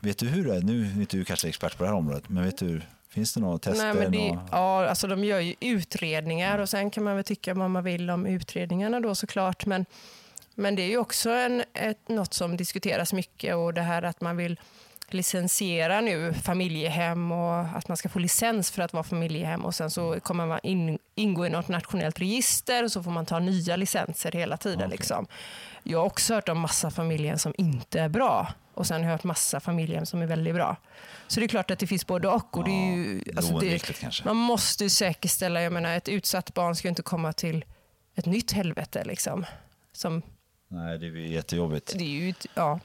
Vet 0.00 0.18
du 0.18 0.26
hur 0.28 0.44
det 0.44 0.56
är? 0.56 0.60
Nu 0.60 0.86
är 0.86 1.00
inte 1.00 1.16
du 1.16 1.24
kanske 1.24 1.48
expert 1.48 1.76
på 1.76 1.84
det 1.84 1.90
här 1.90 1.96
området, 1.96 2.28
men 2.28 2.44
vet 2.44 2.58
du, 2.58 2.80
finns 3.08 3.34
det 3.34 3.40
några 3.40 3.58
tester? 3.58 3.84
Nej, 3.84 3.94
men 3.94 4.12
det, 4.12 4.28
några... 4.28 4.48
ja, 4.50 4.88
alltså 4.88 5.06
de 5.06 5.24
gör 5.24 5.40
ju 5.40 5.54
utredningar 5.60 6.58
och 6.58 6.68
sen 6.68 6.90
kan 6.90 7.04
man 7.04 7.14
väl 7.14 7.24
tycka 7.24 7.54
vad 7.54 7.70
man 7.70 7.84
vill 7.84 8.10
om 8.10 8.26
utredningarna 8.26 9.00
då 9.00 9.14
såklart. 9.14 9.66
Men, 9.66 9.86
men 10.54 10.76
det 10.76 10.82
är 10.82 10.88
ju 10.88 10.98
också 10.98 11.30
en, 11.30 11.64
ett, 11.74 12.08
något 12.08 12.34
som 12.34 12.56
diskuteras 12.56 13.12
mycket 13.12 13.56
och 13.56 13.74
det 13.74 13.82
här 13.82 14.02
att 14.02 14.20
man 14.20 14.36
vill 14.36 14.60
licensiera 15.14 16.00
nu 16.00 16.34
familjehem 16.34 17.32
och 17.32 17.60
att 17.60 17.88
man 17.88 17.96
ska 17.96 18.08
få 18.08 18.18
licens 18.18 18.70
för 18.70 18.82
att 18.82 18.92
vara 18.92 19.04
familjehem 19.04 19.64
och 19.64 19.74
sen 19.74 19.90
så 19.90 20.20
kommer 20.20 20.46
man 20.46 20.60
in, 20.62 20.98
ingå 21.14 21.46
i 21.46 21.50
något 21.50 21.68
nationellt 21.68 22.20
register 22.20 22.84
och 22.84 22.92
så 22.92 23.02
får 23.02 23.10
man 23.10 23.26
ta 23.26 23.38
nya 23.38 23.76
licenser 23.76 24.32
hela 24.32 24.56
tiden. 24.56 24.90
Liksom. 24.90 25.26
Jag 25.82 25.98
har 25.98 26.06
också 26.06 26.34
hört 26.34 26.48
om 26.48 26.60
massa 26.60 26.90
familjehem 26.90 27.38
som 27.38 27.54
inte 27.58 28.00
är 28.00 28.08
bra 28.08 28.52
och 28.74 28.86
sen 28.86 28.96
har 28.96 29.04
jag 29.04 29.12
hört 29.12 29.24
massa 29.24 29.60
familjehem 29.60 30.06
som 30.06 30.22
är 30.22 30.26
väldigt 30.26 30.54
bra. 30.54 30.76
Så 31.26 31.40
det 31.40 31.46
är 31.46 31.48
klart 31.48 31.70
att 31.70 31.78
det 31.78 31.86
finns 31.86 32.06
både 32.06 32.28
och. 32.28 32.56
och 32.56 32.64
det 32.64 32.70
är 32.70 32.96
ju, 32.96 33.22
alltså 33.36 33.60
kanske. 34.00 34.24
Man 34.24 34.36
måste 34.36 34.84
ju 34.84 34.90
säkerställa, 34.90 35.62
jag 35.62 35.72
menar 35.72 35.96
ett 35.96 36.08
utsatt 36.08 36.54
barn 36.54 36.76
ska 36.76 36.88
inte 36.88 37.02
komma 37.02 37.32
till 37.32 37.64
ett 38.14 38.26
nytt 38.26 38.52
helvete. 38.52 39.04
Liksom. 39.04 39.46
Som, 39.92 40.22
Nej, 40.68 40.98
det 40.98 41.10
blir 41.10 41.26
jättejobbigt. 41.26 41.94
det 41.98 42.04
är 42.04 42.08
ju, 42.08 42.34
ja, 42.54 42.80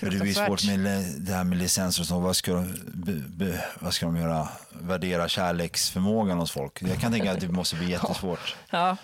det 0.00 0.06
är 0.06 0.10
det 0.10 0.18
fruktansvärt. 0.18 0.46
svårt 0.60 0.78
med 0.78 1.04
det 1.18 1.32
här 1.32 1.44
med 1.44 1.58
licenser 1.58 2.02
och 2.02 2.06
så. 2.06 2.18
Vad 2.18 2.36
ska, 2.36 2.52
de, 2.52 2.74
be, 2.94 3.12
be, 3.12 3.64
vad 3.80 3.94
ska 3.94 4.06
de 4.06 4.16
göra? 4.16 4.48
Värdera 4.72 5.28
kärleksförmågan 5.28 6.38
hos 6.38 6.50
folk? 6.50 6.82
Jag 6.82 7.00
kan 7.00 7.12
tänka 7.12 7.32
att 7.32 7.40
det 7.40 7.48
måste 7.48 7.76
bli 7.76 7.90
jättesvårt. 7.90 8.56
Ja. 8.70 8.96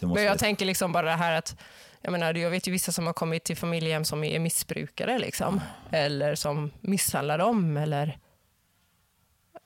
Men 0.00 0.10
jag 0.10 0.32
bli- 0.32 0.38
tänker 0.38 0.66
liksom 0.66 0.92
bara 0.92 1.06
det 1.06 1.16
här 1.16 1.32
att 1.32 1.56
jag, 2.02 2.12
menar, 2.12 2.34
jag 2.34 2.50
vet 2.50 2.68
ju 2.68 2.72
vissa 2.72 2.92
som 2.92 3.06
har 3.06 3.12
kommit 3.12 3.44
till 3.44 3.56
familjehem 3.56 4.04
som 4.04 4.24
är 4.24 4.38
missbrukare 4.38 5.18
liksom, 5.18 5.60
eller 5.90 6.34
som 6.34 6.70
misshandlar 6.80 7.38
dem. 7.38 7.76
Eller... 7.76 8.18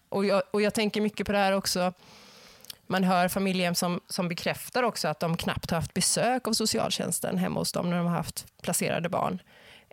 Och, 0.09 0.25
jag, 0.27 0.43
och 0.51 0.63
jag 0.63 0.75
tänker 0.75 1.01
mycket 1.01 1.27
på 1.27 1.33
det 1.33 1.39
här 1.39 1.53
också. 1.53 1.93
Man 2.87 3.05
hör 3.05 3.29
familjehem 3.29 3.75
som, 3.75 4.01
som 4.09 4.29
bekräftar 4.29 4.83
också 4.83 5.09
att 5.09 5.21
de 5.21 5.37
knappt 5.37 5.71
har 5.71 5.79
haft 5.79 5.95
besök 5.95 6.49
av 6.49 6.53
socialtjänsten 6.53 7.39
hemma 7.39 7.61
hos 7.61 7.73
dem 7.73 7.91
när 7.91 7.97
de 7.97 8.07
har 8.07 8.17
haft 8.17 8.47
placerade 8.63 9.09
barn. 9.09 9.43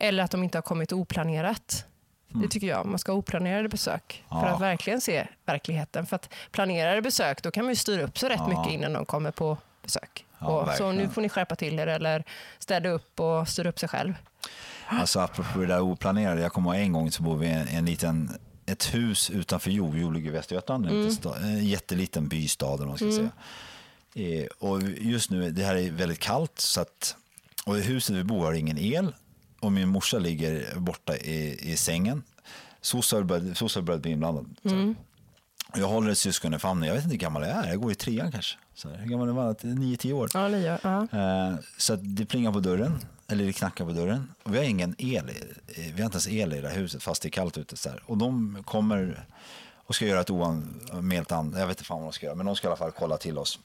Eller 0.01 0.23
att 0.23 0.31
de 0.31 0.43
inte 0.43 0.57
har 0.57 0.63
kommit 0.63 0.91
oplanerat. 0.91 1.85
Det 2.33 2.47
tycker 2.47 2.67
jag. 2.67 2.85
Man 2.85 2.99
ska 2.99 3.11
ha 3.11 3.17
oplanerade 3.19 3.69
besök 3.69 4.23
för 4.29 4.35
Mm. 4.35 4.47
Ja. 4.47 4.55
att 4.55 4.61
verkligen 4.61 5.01
se 5.01 5.27
verkligheten. 5.45 6.05
För 6.05 6.15
att 6.15 6.29
planerade 6.51 7.01
besök, 7.01 7.43
då 7.43 7.51
kan 7.51 7.65
man 7.65 7.71
ju 7.71 7.75
styra 7.75 8.03
upp 8.03 8.17
sig 8.17 8.29
rätt 8.29 8.47
mycket 8.47 8.73
innan 8.73 8.93
de 8.93 9.05
kommer 9.05 9.31
på 9.31 9.57
besök. 9.83 10.25
Ja, 10.39 10.47
och 10.47 10.73
så 10.77 10.91
nu 10.91 11.09
får 11.09 11.21
ni 11.21 11.29
skärpa 11.29 11.55
till 11.55 11.79
er 11.79 11.87
eller 11.87 12.23
städa 12.59 12.89
upp 12.89 13.19
och 13.19 13.47
styra 13.47 13.69
upp 13.69 13.79
sig 13.79 13.89
själv. 13.89 14.13
Alltså 14.87 15.19
apropå 15.19 15.59
det 15.59 15.65
där 15.67 15.79
oplanerade, 15.81 16.41
jag 16.41 16.53
kommer 16.53 16.73
ihåg 16.75 16.81
en 16.83 16.93
gång 16.93 17.11
så 17.11 17.23
bodde 17.23 17.39
vi 17.39 17.47
i 17.47 17.51
en, 17.51 17.67
en 17.67 17.85
liten, 17.85 18.39
ett 18.65 18.93
hus 18.93 19.29
utanför 19.29 19.71
ligger 20.13 20.29
i 20.31 20.33
Västergötland, 20.33 21.13
stad, 21.13 21.43
en 21.43 21.65
jätteliten 21.65 22.27
bystad 22.27 22.73
eller 22.75 22.85
man 22.85 22.97
ska 22.97 23.11
säga. 23.11 23.29
Eh, 24.15 24.45
och 24.59 24.81
just 24.81 25.31
nu, 25.31 25.51
det 25.51 25.63
här 25.63 25.75
är 25.75 25.91
väldigt 25.91 26.19
kallt 26.19 26.59
så 26.59 26.81
att, 26.81 27.15
och 27.65 27.77
i 27.77 27.81
huset 27.81 28.15
vi 28.15 28.23
bor 28.23 28.45
har 28.45 28.53
ingen 28.53 28.77
el 28.77 29.13
och 29.61 29.71
min 29.71 29.87
morsa 29.89 30.17
ligger 30.19 30.79
borta 30.79 31.17
i, 31.17 31.71
i 31.71 31.77
sängen. 31.77 32.23
Soc 32.81 33.11
har 33.11 33.81
börjat 33.81 34.01
bli 34.01 34.11
inblandad. 34.11 34.55
Och 35.73 35.77
Jag 35.79 35.87
håller 35.87 36.11
ett 36.11 36.17
syskon 36.17 36.53
i 36.53 36.59
famnen, 36.59 36.87
jag 36.87 36.95
vet 36.95 37.03
inte 37.03 37.13
hur 37.13 37.19
gammal 37.19 37.41
jag 37.41 37.51
är, 37.51 37.67
jag 37.69 37.81
går 37.81 37.91
i 37.91 37.95
trean 37.95 38.31
kanske. 38.31 38.57
Så 38.75 38.89
här, 38.89 38.97
hur 38.97 39.09
gammal 39.09 39.29
är 39.29 39.33
man? 39.33 39.55
9-10 39.55 40.11
år. 40.13 40.29
Ja, 40.33 40.47
ni 40.47 40.61
gör. 40.61 40.79
Ja. 40.83 41.07
Eh, 41.51 41.55
Så 41.77 41.95
det 41.95 42.25
plingar 42.25 42.51
på 42.51 42.59
dörren, 42.59 42.99
eller 43.27 43.45
det 43.45 43.53
knackar 43.53 43.85
på 43.85 43.91
dörren. 43.91 44.31
Och 44.43 44.53
vi 44.53 44.57
har 44.57 44.65
ingen 44.65 44.95
el, 44.97 45.29
i- 45.29 45.43
vi 45.75 45.81
har 46.01 46.05
inte 46.05 46.15
ens 46.15 46.27
el 46.27 46.53
i 46.53 46.61
det 46.61 46.69
här 46.69 46.75
huset 46.77 47.03
fast 47.03 47.21
det 47.21 47.27
är 47.27 47.29
kallt 47.29 47.57
ute. 47.57 47.77
Så 47.77 47.89
här. 47.89 48.03
Och 48.05 48.17
de 48.17 48.57
kommer 48.65 49.25
och 49.75 49.95
ska 49.95 50.05
göra 50.05 50.21
ett 50.21 50.29
oanmält 50.29 51.31
an, 51.31 51.53
jag 51.57 51.67
vet 51.67 51.77
inte 51.77 51.83
fan 51.87 51.97
vad 51.97 52.07
de 52.07 52.13
ska 52.13 52.25
göra, 52.25 52.35
men 52.35 52.45
de 52.45 52.55
ska 52.55 52.67
i 52.67 52.69
alla 52.69 52.77
fall 52.77 52.91
kolla 52.91 53.17
till 53.17 53.37
oss. 53.37 53.59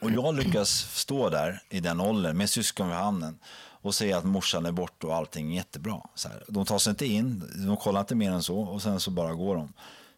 Och 0.00 0.10
jag 0.10 0.34
lyckas 0.34 0.70
stå 0.94 1.28
där 1.30 1.62
i 1.68 1.80
den 1.80 2.00
åldern 2.00 2.36
med 2.36 2.50
syskon 2.50 2.86
vid 2.88 2.96
handen 2.96 3.38
och 3.86 3.94
säga 3.94 4.18
att 4.18 4.24
morsan 4.24 4.66
är 4.66 4.72
borta 4.72 5.06
och 5.06 5.14
allting 5.14 5.52
är 5.52 5.56
jättebra. 5.56 6.00
Så 6.14 6.28
här. 6.28 6.44
De 6.48 6.64
tar 6.66 6.78
sig 6.78 6.90
inte 6.90 7.06
in, 7.06 7.50
de 7.66 7.76
kollar 7.76 8.00
inte 8.00 8.14
mer 8.14 8.30
än 8.30 8.42
så 8.42 8.58
och 8.58 8.82
sen 8.82 9.00
så 9.00 9.10
bara 9.10 9.32
går 9.34 9.56
de. 9.56 9.72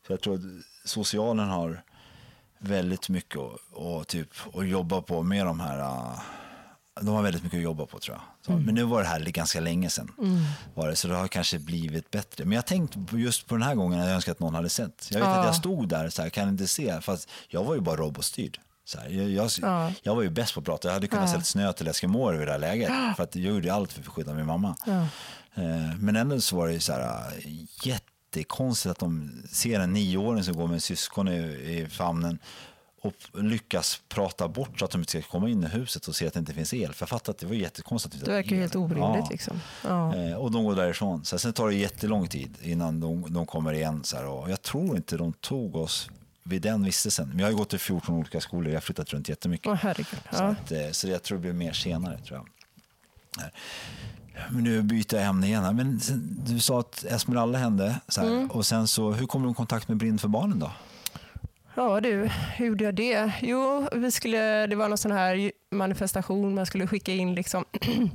Så 0.07 0.13
jag 0.13 0.21
tror 0.21 0.35
att 0.35 0.41
socialen 0.85 1.49
har 1.49 1.83
väldigt 2.59 3.09
mycket 3.09 3.39
att, 3.39 3.61
och 3.73 4.07
typ, 4.07 4.29
att 4.55 4.69
jobba 4.69 5.03
på 5.03 5.23
med 5.23 5.47
de 5.47 5.61
här, 5.61 5.79
äh, 5.79 6.21
de 7.01 7.09
har 7.09 7.23
väldigt 7.23 7.43
mycket 7.43 7.57
att 7.57 7.63
jobba 7.63 7.87
på 7.87 7.99
tror 7.99 8.17
jag. 8.17 8.23
Så, 8.47 8.53
Men 8.53 8.75
nu 8.75 8.83
var 8.85 9.03
det 9.03 9.09
här 9.09 9.21
ganska 9.21 9.61
länge 9.61 9.91
sedan. 9.91 10.13
Var 10.75 10.89
det, 10.89 10.97
så 10.97 11.09
det 11.09 11.15
har 11.15 11.29
kanske 11.29 11.59
blivit 11.59 12.11
bättre. 12.11 12.45
Men 12.45 12.53
jag 12.57 12.67
tänkte 12.67 12.99
just 13.17 13.47
på 13.47 13.55
den 13.55 13.63
här 13.63 13.75
gången 13.75 14.01
att 14.01 14.07
jag 14.07 14.15
önskar 14.15 14.33
att 14.33 14.41
någon 14.41 14.55
hade 14.55 14.69
sett. 14.69 15.09
Jag 15.11 15.19
vet 15.21 15.29
Ja. 15.29 15.35
att 15.39 15.47
jag 15.47 15.55
stod 15.55 15.89
där 15.89 16.09
så 16.11 16.23
här, 16.23 16.29
kan 16.31 16.49
inte 16.49 16.67
se, 16.67 17.01
fast 17.01 17.29
jag 17.49 17.65
var 17.65 17.75
ju 17.75 17.81
bara 17.81 17.97
robotstyrd. 17.97 18.59
Så 18.89 18.99
här, 19.01 19.09
jag, 19.09 19.51
Ja. 19.63 19.93
jag 20.03 20.15
var 20.15 20.23
ju 20.23 20.31
bäst 20.31 20.55
på 20.55 20.61
att 20.61 20.67
prata. 20.67 20.89
Jag 20.89 20.93
hade 20.95 21.07
kunnat 21.07 21.25
Ja. 21.25 21.31
sälja 21.31 21.45
snö 21.45 21.73
till 21.73 21.89
Eskimoer 21.89 22.43
i 22.43 22.45
det 22.45 22.53
här 22.53 22.59
läget. 22.59 22.91
För 23.17 23.23
att 23.23 23.37
jag 23.37 23.55
gjorde 23.55 23.75
allt 23.75 23.93
för 23.93 24.01
att 24.01 24.07
skydda 24.07 24.35
min 24.35 24.47
mamma. 24.47 24.77
Eh, 25.55 25.97
Men 25.99 26.17
ändå 26.17 26.41
så 26.41 26.57
var 26.57 26.69
det 26.69 26.81
så 26.81 26.93
här 26.93 27.33
jättekonstigt 27.83 28.91
att 28.91 28.99
de 28.99 29.43
ser 29.51 29.81
en 29.81 29.93
nioåring 29.93 30.45
som 30.45 30.55
går 30.57 30.67
med 30.67 30.75
en 30.75 30.81
syskon 30.81 31.29
i, 31.29 31.39
i 31.39 31.87
famnen 31.91 32.39
och 33.03 33.43
lyckas 33.43 34.01
prata 34.09 34.49
bort 34.49 34.79
så 34.79 34.85
att 34.85 34.91
de 34.91 35.01
inte 35.01 35.11
ska 35.11 35.23
komma 35.23 35.49
in 35.49 35.65
i 35.65 35.67
huset 35.67 36.07
och 36.09 36.17
se 36.17 36.27
att 36.27 36.33
det 36.33 36.39
inte 36.39 36.55
finns 36.55 36.75
el. 36.75 36.93
För 36.95 37.03
jag 37.03 37.09
fattar 37.09 37.33
att 37.33 37.39
det 37.39 37.47
var 37.47 37.55
jättekonstigt. 37.55 38.25
Det 38.25 38.31
verkar 38.31 38.51
ju 38.51 38.57
el. 38.57 38.61
helt 38.61 38.77
orimligt. 38.77 38.99
Ja. 39.25 39.29
Liksom. 39.31 39.61
Ja. 39.85 40.15
Eh, 40.17 40.35
Och 40.35 40.51
de 40.53 40.65
går 40.65 40.75
därifrån. 40.77 41.25
Så 41.25 41.39
sen 41.39 41.53
tar 41.53 41.69
det 41.69 41.75
jättelång 41.75 42.29
tid 42.29 42.55
innan 42.63 43.01
de, 43.01 43.33
de 43.35 43.47
kommer 43.47 43.73
igen. 43.73 44.05
Så 44.05 44.17
här. 44.17 44.27
Och 44.27 44.51
jag 44.51 44.63
tror 44.63 44.97
inte 44.97 45.17
de 45.17 45.33
tog 45.33 45.77
oss 45.77 46.11
vid 46.49 46.63
den 46.63 46.85
vistelsen. 46.85 47.29
Men 47.29 47.39
jag 47.39 47.47
har 47.47 47.53
gått 47.53 47.75
i 47.75 47.79
14 47.79 48.15
olika 48.15 48.41
skolor. 48.41 48.69
Jag 48.69 48.77
har 48.77 48.81
flyttat 48.81 49.13
runt 49.13 49.29
jättemycket. 49.29 49.67
Åh, 49.67 49.75
herregud. 49.75 50.21
Så, 50.33 50.45
att, 50.45 50.73
eh, 50.73 50.91
så 50.91 51.09
jag 51.09 51.23
tror 51.23 51.39
det 51.39 51.43
blir 51.43 51.53
mer 51.53 51.73
senare. 51.73 52.19
tror 52.19 52.39
jag. 52.39 52.49
Men 54.51 54.65
nu 54.65 54.83
byter 54.83 55.15
jag 55.15 55.25
ämne 55.25 55.47
igen. 55.47 55.65
här. 55.65 55.73
Men 55.73 56.01
du 56.47 56.61
sa 56.61 56.81
att 56.81 57.05
Esmeralda 57.05 57.59
hände. 57.59 58.01
Så. 58.09 58.21
Mm. 58.21 58.51
Och 58.51 58.67
sen 58.67 58.89
så, 58.89 59.13
hur 59.13 59.27
kom 59.27 59.43
du 59.43 59.51
i 59.51 59.55
kontakt 59.55 59.89
med 59.89 59.97
Blind 59.97 60.21
för 60.21 60.29
barnen 60.29 60.59
då? 60.59 60.73
Ja 61.75 62.01
du, 62.01 62.31
hur 62.57 62.67
gjorde 62.67 62.85
jag 62.85 62.95
det? 62.95 63.33
Jo, 63.43 63.89
vi 63.93 64.11
skulle, 64.11 64.67
det 64.67 64.77
var 64.77 64.89
någon 64.89 64.99
sån 64.99 65.13
här 65.13 65.53
manifestation, 65.71 66.55
man 66.55 66.67
skulle 66.67 66.87
skicka 66.87 67.13
in 67.13 67.35
liksom. 67.35 67.65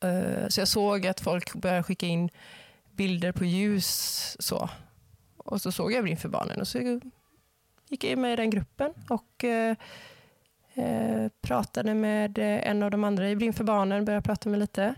Eh, 0.00 0.48
så 0.48 0.60
jag 0.60 0.68
såg 0.68 1.06
att 1.06 1.20
folk 1.20 1.54
började 1.54 1.82
skicka 1.82 2.06
in 2.06 2.30
bilder 2.92 3.32
på 3.32 3.44
ljus. 3.44 4.36
Så. 4.38 4.70
Och 5.36 5.62
så 5.62 5.72
såg 5.72 5.92
jag 5.92 6.04
Blind 6.04 6.20
för 6.20 6.28
barnen 6.28 6.60
och 6.60 6.68
så 6.68 7.00
gick 7.88 8.04
jag 8.04 8.18
med 8.18 8.32
i 8.32 8.36
den 8.36 8.50
gruppen 8.50 8.92
och 9.08 9.44
eh, 9.44 9.76
eh, 10.74 11.28
pratade 11.40 11.94
med 11.94 12.38
eh, 12.38 12.68
en 12.70 12.82
av 12.82 12.90
de 12.90 13.04
andra 13.04 13.30
i 13.30 13.36
Blind 13.36 13.56
för 13.56 13.64
barnen, 13.64 14.04
började 14.04 14.22
prata 14.22 14.48
med 14.48 14.58
lite. 14.60 14.94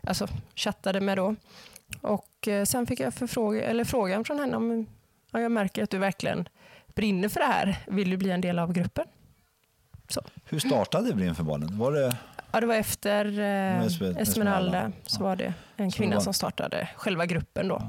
Alltså 0.00 0.28
chattade 0.54 1.00
med 1.00 1.16
då. 1.18 1.34
Och 2.00 2.48
eh, 2.48 2.64
sen 2.64 2.86
fick 2.86 3.00
jag 3.00 3.14
förfråga, 3.14 3.62
eller 3.64 3.84
frågan 3.84 4.24
från 4.24 4.38
henne 4.38 4.56
om 4.56 4.86
ja, 5.30 5.40
jag 5.40 5.52
märker 5.52 5.82
att 5.82 5.90
du 5.90 5.98
verkligen 5.98 6.48
brinner 6.94 7.28
för 7.28 7.40
det 7.40 7.46
här. 7.46 7.78
Vill 7.86 8.10
du 8.10 8.16
bli 8.16 8.30
en 8.30 8.40
del 8.40 8.58
av 8.58 8.72
gruppen? 8.72 9.04
Så. 10.08 10.20
Hur 10.44 10.58
startade 10.58 11.14
Blind 11.14 11.36
för 11.36 11.44
barnen? 11.44 11.78
Var 11.78 11.92
det, 11.92 12.16
Ja, 12.52 12.60
det 12.60 12.66
var 12.66 12.74
efter 12.74 13.24
eh, 13.24 13.32
Esmer- 13.34 13.84
Esmeralda, 13.84 14.20
Esmeralda. 14.22 14.92
så 15.06 15.20
Ja. 15.20 15.24
var 15.24 15.36
det 15.36 15.54
en 15.76 15.90
kvinna 15.90 16.10
det 16.10 16.16
var- 16.16 16.22
som 16.22 16.34
startade 16.34 16.88
själva 16.96 17.26
gruppen 17.26 17.68
då. 17.68 17.82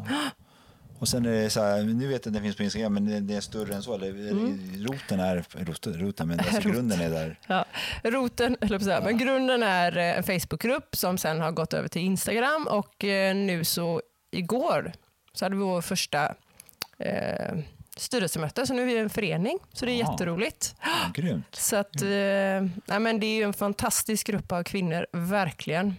Och 1.00 1.08
sen 1.08 1.26
är 1.26 1.32
det 1.32 1.50
så 1.50 1.62
här, 1.64 1.84
nu 1.84 2.08
vet 2.08 2.26
jag 2.26 2.32
att 2.32 2.34
det 2.38 2.42
finns 2.42 2.56
på 2.56 2.64
Instagram, 2.64 2.94
men 2.94 3.28
det, 3.28 3.36
är 3.36 3.42
större 3.42 3.76
än 3.76 3.84
så. 3.84 3.94
Eller, 3.96 4.10
Mm. 4.10 4.86
Roten 4.88 5.20
är, 5.20 5.44
roten, 5.66 5.94
roten 6.00 6.28
men 6.28 6.40
alltså 6.40 6.60
grunden 6.70 7.02
är 7.02 7.10
där. 7.10 7.40
Ja, 7.48 7.66
roten, 8.04 8.58
eller 8.62 8.80
säga, 8.80 9.02
men 9.02 9.18
grunden 9.18 9.64
är 9.64 9.98
eh, 9.98 10.18
en 10.18 10.24
Facebookgrupp 10.24 10.96
som 10.96 11.18
sen 11.18 11.40
har 11.42 11.52
gått 11.52 11.74
över 11.74 11.88
till 11.88 12.02
Instagram 12.02 12.68
och 12.72 13.04
eh, 13.06 13.36
nu 13.36 13.64
så 13.64 14.02
igår 14.32 14.92
så 15.34 15.46
hade 15.46 15.56
vi 15.56 15.62
vår 15.62 15.82
första 15.82 16.36
eh, 17.00 17.58
styrelsemöte, 17.98 18.68
så 18.68 18.74
nu 18.74 18.82
är 18.82 18.86
vi 18.86 18.98
en 18.98 19.10
förening, 19.10 19.60
så 19.74 19.86
det 19.86 19.92
är 19.92 20.00
Ja. 20.00 20.12
jätteroligt. 20.12 20.76
Ja, 20.82 21.12
grymt. 21.14 21.46
Så 21.56 21.76
att, 21.76 22.02
eh, 22.02 22.08
nej, 22.86 23.00
men 23.00 23.20
det 23.20 23.26
är 23.26 23.36
ju 23.36 23.44
en 23.44 23.54
fantastisk 23.54 24.28
grupp 24.28 24.52
av 24.52 24.64
kvinnor, 24.64 25.06
verkligen. 25.12 25.96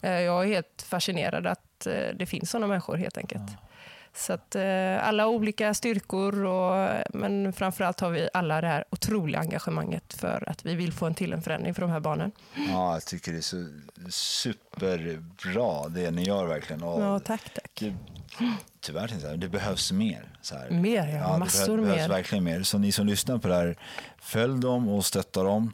Eh, 0.00 0.10
jag 0.20 0.44
är 0.44 0.48
helt 0.48 0.84
fascinerad 0.88 1.46
att 1.46 1.86
eh, 1.86 1.92
det 2.14 2.26
finns 2.26 2.50
sådana 2.50 2.66
människor 2.66 2.96
helt 2.96 3.18
enkelt. 3.18 3.42
Så 4.18 4.32
att 4.32 4.54
eh, 4.54 5.08
alla 5.08 5.26
olika 5.28 5.74
styrkor, 5.74 6.44
och, 6.44 6.88
men 7.10 7.52
framförallt 7.52 8.00
har 8.00 8.10
vi 8.10 8.28
alla 8.32 8.60
det 8.60 8.66
här 8.66 8.84
otroliga 8.90 9.40
engagemanget 9.40 10.12
för 10.14 10.48
att 10.48 10.66
vi 10.66 10.74
vill 10.74 10.92
få 10.92 11.06
en 11.06 11.14
till 11.14 11.32
en 11.32 11.42
förändring 11.42 11.74
för 11.74 11.82
de 11.82 11.90
här 11.90 12.00
barnen. 12.00 12.32
Ja, 12.54 12.92
jag 12.92 13.04
tycker 13.04 13.32
det 13.32 13.38
är 13.38 13.42
så 13.42 13.66
superbra 14.10 15.88
det 15.88 16.10
ni 16.10 16.22
gör 16.24 16.46
verkligen. 16.46 16.82
Och 16.82 17.02
Ja, 17.02 17.18
tack, 17.18 17.54
tack. 17.54 17.70
det, 17.80 17.94
tyvärr 18.80 19.08
tänkte 19.08 19.28
jag 19.28 19.40
det 19.40 19.48
behövs 19.48 19.92
mer. 19.92 20.32
Så 20.42 20.54
här. 20.54 20.70
Mer, 20.70 21.08
ja. 21.08 21.32
det 21.32 21.38
Massor 21.38 21.78
behövs 21.78 21.98
mer. 22.00 22.08
verkligen 22.08 22.44
mer. 22.44 22.62
Så 22.62 22.78
ni 22.78 22.92
som 22.92 23.06
lyssnar 23.06 23.38
på 23.38 23.48
det 23.48 23.54
här, 23.54 23.76
följ 24.20 24.60
dem 24.60 24.88
och 24.88 25.04
stötta 25.04 25.42
dem. 25.42 25.72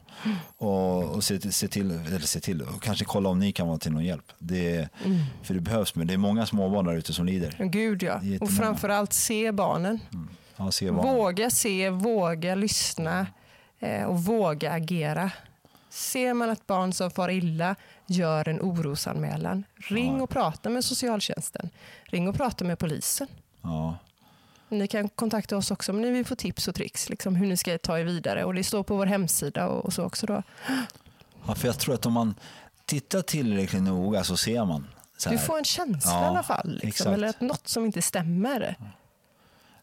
Och, 0.57 1.03
och 1.03 1.23
se, 1.23 1.51
se 1.51 1.67
till, 1.67 1.91
eller 1.91 2.19
se 2.19 2.39
till, 2.39 2.61
och 2.61 2.81
kanske 2.81 3.05
kolla 3.05 3.29
om 3.29 3.39
ni 3.39 3.51
kan 3.51 3.67
vara 3.67 3.77
till 3.77 3.91
någon 3.91 4.05
hjälp. 4.05 4.31
Det, 4.39 4.89
Mm. 5.05 5.19
För 5.43 5.53
det 5.53 5.59
behövs, 5.59 5.95
men 5.95 6.07
det 6.07 6.13
är 6.13 6.17
många 6.17 6.45
småbarn 6.45 6.85
där 6.85 6.93
ute 6.95 7.13
som 7.13 7.25
lider. 7.25 7.55
Gud 7.59 8.03
ja. 8.03 8.19
Och 8.41 8.51
framförallt 8.51 9.13
se 9.13 9.51
barnen. 9.51 9.99
Ja, 10.57 10.71
se 10.71 10.91
barn. 10.91 11.15
Våga 11.15 11.49
se, 11.49 11.89
våga 11.89 12.55
lyssna 12.55 13.27
eh, 13.79 14.03
och 14.03 14.23
våga 14.23 14.71
agera. 14.71 15.31
Ser 15.95 16.33
man 16.33 16.49
ett 16.49 16.67
barn 16.67 16.93
som 16.93 17.11
far 17.11 17.29
illa, 17.29 17.75
gör 18.05 18.49
en 18.49 18.61
orosanmälan. 18.61 19.63
Ring 19.75 20.21
och 20.21 20.29
prata 20.29 20.69
med 20.69 20.85
socialtjänsten. 20.85 21.69
Ring 22.03 22.27
och 22.27 22.35
prata 22.35 22.65
med 22.65 22.79
polisen. 22.79 23.27
Ja. 23.61 23.97
Ni 24.69 24.87
kan 24.87 25.09
kontakta 25.09 25.57
oss 25.57 25.71
också 25.71 25.91
om 25.91 26.01
ni 26.01 26.11
vill 26.11 26.25
få 26.25 26.35
tips 26.35 26.67
och 26.67 26.75
tricks, 26.75 27.09
liksom 27.09 27.35
hur 27.35 27.47
ni 27.47 27.57
ska 27.57 27.77
ta 27.77 27.99
er 27.99 28.03
vidare. 28.03 28.45
Och 28.45 28.53
Det 28.53 28.63
står 28.63 28.83
på 28.83 28.95
vår 28.95 29.05
hemsida 29.05 29.67
och, 29.67 29.85
och 29.85 29.93
så 29.93 30.03
också. 30.03 30.25
Då. 30.25 30.43
ja, 31.47 31.55
för 31.55 31.67
jag 31.67 31.79
tror 31.79 31.95
att 31.95 32.05
om 32.05 32.13
man 32.13 32.35
tittar 32.85 33.21
tillräckligt 33.21 33.83
noga 33.83 34.23
så 34.23 34.37
ser 34.37 34.65
man. 34.65 34.87
Så 35.17 35.29
Du 35.29 35.37
får 35.37 35.57
en 35.57 35.63
känsla 35.63 36.11
Ja, 36.11 36.21
i 36.23 36.25
alla 36.25 36.43
fall. 36.43 36.79
Liksom, 36.83 37.13
eller 37.13 37.27
att 37.27 37.41
något 37.41 37.67
som 37.67 37.85
inte 37.85 38.01
stämmer. 38.01 38.75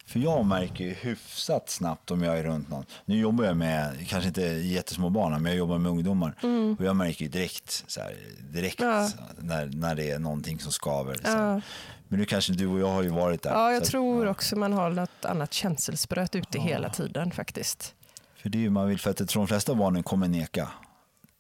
För 0.06 0.20
jag 0.20 0.44
märker 0.46 0.84
ju 0.84 0.90
hyfsat 0.94 1.70
snabbt 1.70 2.10
om 2.10 2.22
jag 2.22 2.38
är 2.38 2.42
runt 2.44 2.68
någon. 2.70 2.84
Nu 3.04 3.18
jobbar 3.18 3.44
jag 3.44 3.56
med, 3.56 4.08
kanske 4.08 4.28
inte 4.28 4.40
jättesmå 4.42 5.10
barn, 5.10 5.32
men 5.32 5.44
jag 5.52 5.56
jobbar 5.58 5.78
med 5.78 5.90
ungdomar. 5.92 6.34
Och 6.78 6.84
jag 6.84 6.96
märker 6.96 7.24
ju 7.24 7.30
direkt, 7.30 7.84
så 7.86 8.00
här, 8.00 8.14
direkt 8.52 8.80
Mm. 8.80 8.94
Ja. 9.02 9.08
när, 9.38 9.66
när 9.66 9.94
det 9.94 10.10
är 10.10 10.18
någonting 10.18 10.58
som 10.60 10.72
skaver. 10.72 11.16
Ja. 11.24 11.60
Men 12.08 12.18
nu 12.20 12.24
kanske 12.24 12.52
du 12.52 12.66
och 12.66 12.80
jag 12.80 12.88
har 12.88 13.02
ju 13.02 13.08
varit 13.08 13.42
där. 13.42 13.50
Ja, 13.50 13.72
jag 13.72 13.78
så 13.82 13.84
att- 13.84 13.90
tror 13.90 14.26
också 14.28 14.56
man 14.56 14.72
har 14.72 14.90
något 14.90 15.24
annat 15.24 15.52
känselspröt 15.52 16.34
ute 16.34 16.58
hela 16.58 16.88
tiden 16.90 17.30
faktiskt. 17.30 17.94
För 18.36 18.48
det 18.48 18.58
är 18.58 18.62
ju 18.62 18.70
man 18.70 18.88
vill, 18.88 18.98
för 19.00 19.10
att 19.10 19.20
jag 19.20 19.28
tror 19.28 19.42
de 19.42 19.46
flesta 19.48 19.74
barnen 19.74 20.02
kommer 20.02 20.28
neka. 20.28 20.68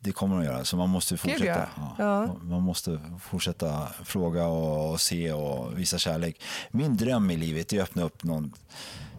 Det 0.04 0.12
kommer 0.12 0.36
de 0.36 0.44
göra, 0.44 0.64
så 0.64 0.76
man 0.76 0.88
måste 0.88 1.16
fortsätta. 1.16 1.68
ja. 1.76 1.94
Ja. 1.98 2.34
Man 2.42 2.62
måste 2.62 3.00
fortsätta 3.20 3.88
fråga 4.04 4.46
och, 4.46 5.00
se 5.00 5.32
och 5.32 5.78
visa 5.78 5.98
kärlek. 5.98 6.42
Min 6.70 6.96
dröm 6.96 7.30
i 7.30 7.36
livet 7.36 7.72
är 7.72 7.76
att 7.82 7.88
öppna 7.88 8.02
upp 8.02 8.24
någon, 8.24 8.52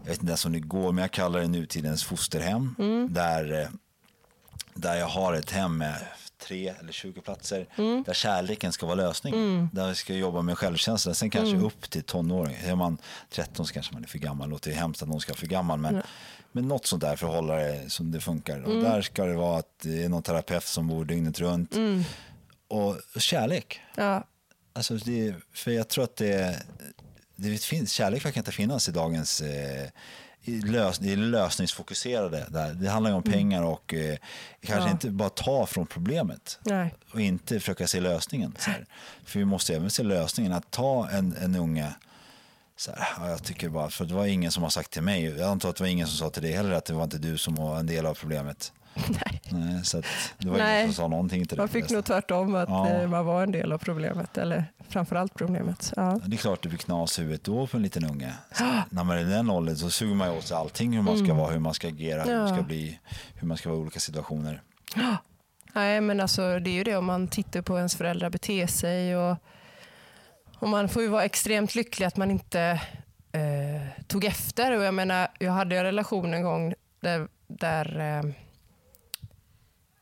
jag 0.02 0.10
vet 0.10 0.18
inte 0.18 0.30
ens 0.30 0.44
om 0.44 0.52
det 0.52 0.60
går, 0.60 0.92
men 0.92 1.02
jag 1.02 1.10
kallar 1.10 1.40
det 1.40 1.48
nutidens 1.48 2.04
fosterhem. 2.04 2.74
Mm. 2.78 3.12
Där, 3.14 3.60
eh, 3.62 3.68
där 4.74 4.94
jag 4.96 5.08
har 5.08 5.34
ett 5.34 5.50
hem 5.50 5.76
med 5.78 5.94
tre 6.48 6.68
eller 6.80 6.92
20 6.92 7.20
platser. 7.20 7.66
Mm. 7.76 8.02
Där 8.06 8.14
kärleken 8.14 8.72
ska 8.72 8.86
vara 8.86 8.96
lösning. 8.96 9.68
Där 9.72 9.88
vi 9.88 9.94
ska 9.94 10.14
jobba 10.14 10.42
med 10.42 10.58
självkänsla. 10.58 11.14
Sen 11.14 11.30
kanske 11.30 11.50
Mm. 11.54 11.64
upp 11.66 11.90
till 11.90 12.02
tonåring. 12.02 12.56
Är 12.64 12.74
man 12.74 12.98
13 13.30 13.66
så 13.66 13.74
kanske 13.74 13.94
man 13.94 14.02
är 14.04 14.08
för 14.08 14.18
gammal. 14.18 14.48
Det 14.48 14.52
låter 14.52 14.70
ju 14.70 14.76
hemskt 14.76 15.02
att 15.02 15.08
någon 15.08 15.20
ska 15.20 15.32
vara 15.32 15.38
för 15.40 15.46
gammal. 15.46 15.78
Men, 15.78 16.02
men 16.54 16.68
något 16.68 16.86
sånt 16.86 17.02
där 17.02 17.16
för 17.16 17.26
att 17.26 17.32
hålla 17.34 17.54
det 17.56 17.90
som 17.90 18.10
det 18.12 18.20
funkar. 18.20 18.56
Mm. 18.56 18.70
Och 18.76 18.82
där 18.82 19.02
ska 19.02 19.24
det 19.24 19.34
vara 19.34 19.58
att 19.58 19.78
det 19.82 20.04
är 20.04 20.08
någon 20.08 20.22
terapeut 20.22 20.64
som 20.64 20.88
bor 20.88 21.04
dygnet 21.04 21.40
runt. 21.40 21.74
Och 22.68 22.96
kärlek. 23.16 23.80
Ja, 23.96 24.24
Alltså 24.72 24.94
det, 24.96 25.34
för 25.52 25.70
jag 25.70 25.88
tror 25.88 26.04
att 26.04 26.16
det, 26.16 26.62
det 27.36 27.62
finns, 27.62 27.92
kärlek 27.92 28.24
verkar 28.24 28.40
inte 28.40 28.52
finnas 28.52 28.88
i 28.88 28.92
dagens 28.92 29.40
eh, 29.40 29.88
i 30.42 30.60
lös, 30.60 30.98
det 30.98 31.16
lösningsfokuserade. 31.16 32.46
Där. 32.48 32.74
Det 32.74 32.88
handlar 32.90 33.12
om 33.12 33.22
pengar 33.22 33.62
och 33.62 33.94
eh, 33.94 34.16
kanske 34.60 34.88
Ja. 34.88 34.90
inte 34.90 35.10
bara 35.10 35.28
ta 35.28 35.66
från 35.66 35.86
problemet 35.86 36.58
nej. 36.62 36.94
och 37.12 37.20
inte 37.20 37.60
försöka 37.60 37.86
se 37.86 38.00
lösningen. 38.00 38.54
För 39.24 39.38
vi 39.38 39.44
måste 39.44 39.76
även 39.76 39.90
se 39.90 40.02
lösningen, 40.02 40.52
att 40.52 40.70
ta 40.70 41.08
en, 41.08 41.36
en 41.36 41.56
unge 41.56 41.92
så 42.76 42.90
här, 42.90 43.06
ja, 43.18 43.30
jag 43.30 43.42
tycker 43.44 43.68
bara, 43.68 43.90
för 43.90 44.04
det 44.04 44.14
var 44.14 44.26
ingen 44.26 44.50
som 44.52 44.62
har 44.62 44.70
sagt 44.70 44.90
till 44.90 45.02
mig, 45.02 45.24
jag 45.24 45.40
antar 45.50 45.68
att 45.70 45.76
det 45.76 45.82
var 45.82 45.88
ingen 45.88 46.06
som 46.06 46.16
sa 46.16 46.30
till 46.30 46.42
dig 46.42 46.52
heller 46.52 46.72
att 46.72 46.84
det 46.84 46.94
var 46.94 47.04
inte 47.04 47.18
du 47.18 47.38
som 47.38 47.54
var 47.54 47.78
en 47.78 47.86
del 47.86 48.06
av 48.06 48.14
problemet. 48.14 48.72
nej. 49.08 49.40
Nej, 49.50 49.84
så 49.84 50.02
det 50.38 50.48
var 50.48 50.58
Nej. 50.58 50.82
ingen 50.82 50.94
som 50.94 51.04
sa 51.04 51.08
någonting 51.08 51.40
till 51.46 51.48
dig. 51.48 51.58
Man 51.58 51.68
fick 51.68 51.90
nog 51.90 52.04
tvärtom 52.04 52.54
att 52.54 52.68
Ja. 52.68 52.88
eh, 52.90 53.08
man 53.08 53.26
var 53.26 53.42
en 53.42 53.52
del 53.52 53.72
av 53.72 53.78
problemet, 53.78 54.38
eller 54.38 54.64
framförallt 54.88 55.34
problemet. 55.34 55.92
Ja. 55.96 56.20
Det 56.26 56.36
är 56.36 56.38
klart 56.38 56.62
det 56.62 56.68
blir 56.68 56.78
knas 56.78 57.18
i 57.18 57.22
huvudet 57.22 57.44
då 57.44 57.66
för 57.66 57.78
en 57.78 57.82
liten 57.82 58.04
unge. 58.04 58.32
Så, 58.52 58.64
när 58.90 59.04
man 59.04 59.16
är 59.16 59.20
i 59.20 59.24
den 59.24 59.50
åldern 59.50 59.76
så 59.76 59.90
suger 59.90 60.14
man 60.14 60.28
åt 60.30 60.44
sig 60.46 60.56
allting 60.56 60.92
hur 60.92 61.02
man 61.02 61.18
ska 61.24 61.34
vara, 61.34 61.50
hur 61.52 61.58
man 61.60 61.74
ska 61.74 61.88
agera, 61.88 62.22
hur 62.22 62.38
man 62.38 62.48
ska 62.48 62.56
Ja. 62.56 62.62
bli, 62.62 62.98
hur 63.34 63.46
man 63.48 63.56
ska 63.56 63.68
vara 63.68 63.78
i 63.78 63.82
olika 63.82 64.00
situationer. 64.00 64.62
Nej, 65.74 66.00
men 66.00 66.20
alltså, 66.20 66.58
det 66.58 66.70
är 66.70 66.74
ju 66.74 66.84
det 66.84 66.96
om 66.96 67.04
man 67.04 67.28
tittar 67.28 67.62
på 67.62 67.76
ens 67.76 67.96
föräldrar 67.96 68.30
bete 68.30 68.66
sig. 68.68 69.16
Och, 69.16 69.36
och 70.64 70.70
man 70.70 70.88
får 70.88 71.02
ju 71.02 71.08
vara 71.08 71.24
extremt 71.24 71.74
lycklig 71.74 72.06
att 72.06 72.16
man 72.16 72.30
inte 72.30 72.80
eh, 73.32 74.02
tog 74.06 74.24
efter. 74.24 74.76
Och 74.76 74.84
jag, 74.84 74.94
menar, 74.94 75.28
jag 75.38 75.52
hade 75.52 75.76
en 75.76 75.84
relation 75.84 76.34
en 76.34 76.42
gång 76.42 76.74
där, 77.00 77.28
där 77.46 78.00
eh, 78.00 78.32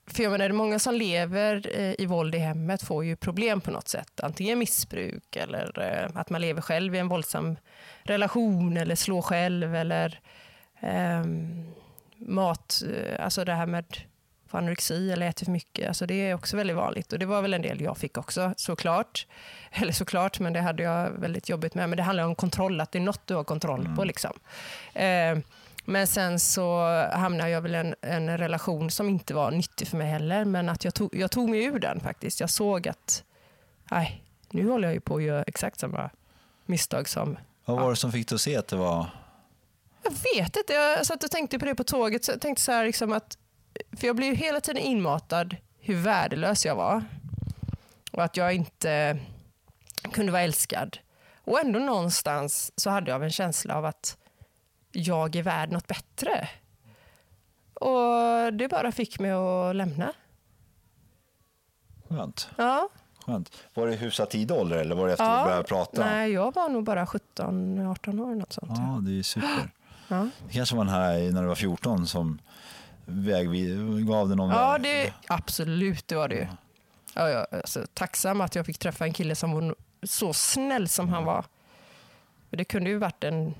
för 0.06 0.22
jag 0.22 0.32
menar, 0.32 0.48
många 0.48 0.78
som 0.78 0.94
lever 0.94 1.70
eh, 1.78 1.94
i 1.98 2.06
våld 2.06 2.34
i 2.34 2.38
hemmet 2.38 2.82
får 2.82 3.04
ju 3.04 3.16
problem 3.16 3.60
på 3.60 3.70
något 3.70 3.88
sätt. 3.88 4.20
Antingen 4.22 4.58
missbruk 4.58 5.36
eller 5.36 5.80
eh, 5.80 6.20
att 6.20 6.30
man 6.30 6.40
lever 6.40 6.60
själv 6.60 6.94
i 6.94 6.98
en 6.98 7.08
våldsam 7.08 7.56
relation 8.02 8.76
eller 8.76 8.94
slår 8.94 9.22
själv 9.22 9.74
eller 9.74 10.20
ehm, 10.80 11.64
eh, 12.20 12.28
mat, 12.28 12.82
alltså 13.18 13.44
det 13.44 13.54
här 13.54 13.66
med 13.66 13.84
få 14.52 14.58
anorexi 14.58 15.12
eller 15.12 15.28
äter 15.28 15.44
för 15.44 15.52
mycket. 15.52 15.88
Alltså 15.88 16.06
det 16.06 16.14
är 16.14 16.34
också 16.34 16.56
väldigt 16.56 16.76
vanligt 16.76 17.12
och 17.12 17.18
det 17.18 17.26
var 17.26 17.42
väl 17.42 17.54
en 17.54 17.62
del 17.62 17.80
jag 17.80 17.98
fick 17.98 18.18
också 18.18 18.54
såklart. 18.56 19.26
Eller 19.70 19.92
såklart, 19.92 20.40
men 20.40 20.52
det 20.52 20.60
hade 20.60 20.82
jag 20.82 21.10
väldigt 21.10 21.48
jobbigt 21.48 21.74
med. 21.74 21.88
Men 21.88 21.96
det 21.96 22.02
handlar 22.02 22.24
om 22.24 22.34
kontroll, 22.34 22.80
att 22.80 22.92
det 22.92 22.98
är 22.98 23.02
något 23.02 23.26
du 23.26 23.34
har 23.34 23.44
kontroll 23.44 23.88
på. 23.96 24.04
Liksom. 24.04 24.32
Eh, 24.94 25.38
men 25.84 26.06
sen 26.06 26.40
så 26.40 26.86
hamnade 27.12 27.50
jag 27.50 27.62
väl 27.62 27.74
i 27.74 27.78
en, 27.78 27.94
en 28.00 28.38
relation 28.38 28.90
som 28.90 29.08
inte 29.08 29.34
var 29.34 29.50
nyttig 29.50 29.88
för 29.88 29.96
mig 29.96 30.06
heller. 30.06 30.44
Men 30.44 30.68
att 30.68 30.84
jag 30.84 30.94
tog, 30.94 31.14
jag 31.14 31.30
tog 31.30 31.48
mig 31.48 31.64
ur 31.64 31.78
den 31.78 32.00
faktiskt. 32.00 32.40
Jag 32.40 32.50
såg 32.50 32.88
att 32.88 33.24
nej, 33.90 34.22
nu 34.50 34.68
håller 34.68 34.88
jag 34.88 34.94
ju 34.94 35.00
på 35.00 35.16
att 35.16 35.22
göra 35.22 35.42
exakt 35.42 35.80
samma 35.80 36.10
misstag 36.66 37.08
som... 37.08 37.36
Vad 37.64 37.80
var 37.80 37.90
det 37.90 37.96
som 37.96 38.12
fick 38.12 38.28
dig 38.28 38.34
att 38.34 38.40
se 38.40 38.56
att 38.56 38.68
det 38.68 38.76
var... 38.76 39.06
Jag 40.02 40.12
vet 40.34 40.56
inte. 40.56 40.72
Jag 40.72 41.06
satt 41.06 41.24
och 41.24 41.30
tänkte 41.30 41.58
på 41.58 41.64
det 41.64 41.74
på 41.74 41.84
tåget. 41.84 42.24
Så 42.24 42.32
jag 42.32 42.40
tänkte 42.40 42.62
så 42.62 42.72
här 42.72 42.84
liksom 42.84 43.12
att, 43.12 43.38
för 43.96 44.06
jag 44.06 44.16
blev 44.16 44.28
ju 44.28 44.34
hela 44.34 44.60
tiden 44.60 44.82
inmatad 44.82 45.56
hur 45.80 45.96
värdelös 45.96 46.66
jag 46.66 46.76
var. 46.76 47.04
Och 48.12 48.22
att 48.22 48.36
jag 48.36 48.54
inte 48.54 49.18
kunde 50.12 50.32
vara 50.32 50.42
älskad. 50.42 50.98
Och 51.44 51.60
ändå 51.60 51.78
någonstans 51.78 52.72
så 52.76 52.90
hade 52.90 53.10
jag 53.10 53.24
en 53.24 53.30
känsla 53.30 53.76
av 53.76 53.84
att 53.84 54.18
jag 54.92 55.36
är 55.36 55.42
värd 55.42 55.72
något 55.72 55.86
bättre. 55.86 56.48
Och 57.74 58.52
det 58.52 58.68
bara 58.68 58.92
fick 58.92 59.18
mig 59.18 59.30
att 59.30 59.76
lämna. 59.76 60.12
Skönt. 62.08 62.50
Ja. 62.56 62.88
Skönt. 63.26 63.50
Var 63.74 63.86
det 63.86 63.96
hyfsat 63.96 64.30
tidig 64.30 64.56
ålder 64.56 64.76
eller 64.76 64.94
var 64.94 65.06
det 65.06 65.12
efter 65.12 65.38
du 65.38 65.44
började 65.44 65.64
prata? 65.64 66.04
Nej, 66.04 66.32
jag 66.32 66.54
var 66.54 66.68
nog 66.68 66.84
bara 66.84 67.04
17-18 67.04 68.20
år. 68.20 68.34
Något 68.34 68.52
sånt. 68.52 68.72
Ja, 68.76 68.98
det 69.02 69.18
är 69.18 69.22
super. 69.22 69.70
Ja. 70.08 70.28
Det 70.46 70.52
kanske 70.52 70.76
var 70.76 70.84
den 70.84 70.94
här 70.94 71.32
när 71.32 71.42
du 71.42 71.48
var 71.48 71.54
14 71.54 72.06
som 72.06 72.38
väg, 73.04 73.46
gav 74.06 74.28
det 74.28 74.34
någon 74.34 74.50
Ja, 74.50 74.72
väg. 74.72 74.82
det, 74.82 75.12
absolut, 75.26 76.08
det 76.08 76.14
var 76.14 76.28
det 76.28 76.34
ju. 76.34 76.46
Ja, 77.14 77.28
jag 77.28 77.46
alltså, 77.50 77.86
tacksam 77.94 78.40
att 78.40 78.54
jag 78.54 78.66
fick 78.66 78.78
träffa 78.78 79.04
en 79.04 79.12
kille 79.12 79.34
som 79.34 79.52
var 79.52 79.74
så 80.02 80.32
snäll 80.32 80.88
som 80.88 81.08
han 81.08 81.24
var. 81.24 81.44
Det 82.50 82.64
kunde 82.64 82.90
ju 82.90 82.98
varit 82.98 83.24
en, 83.24 83.54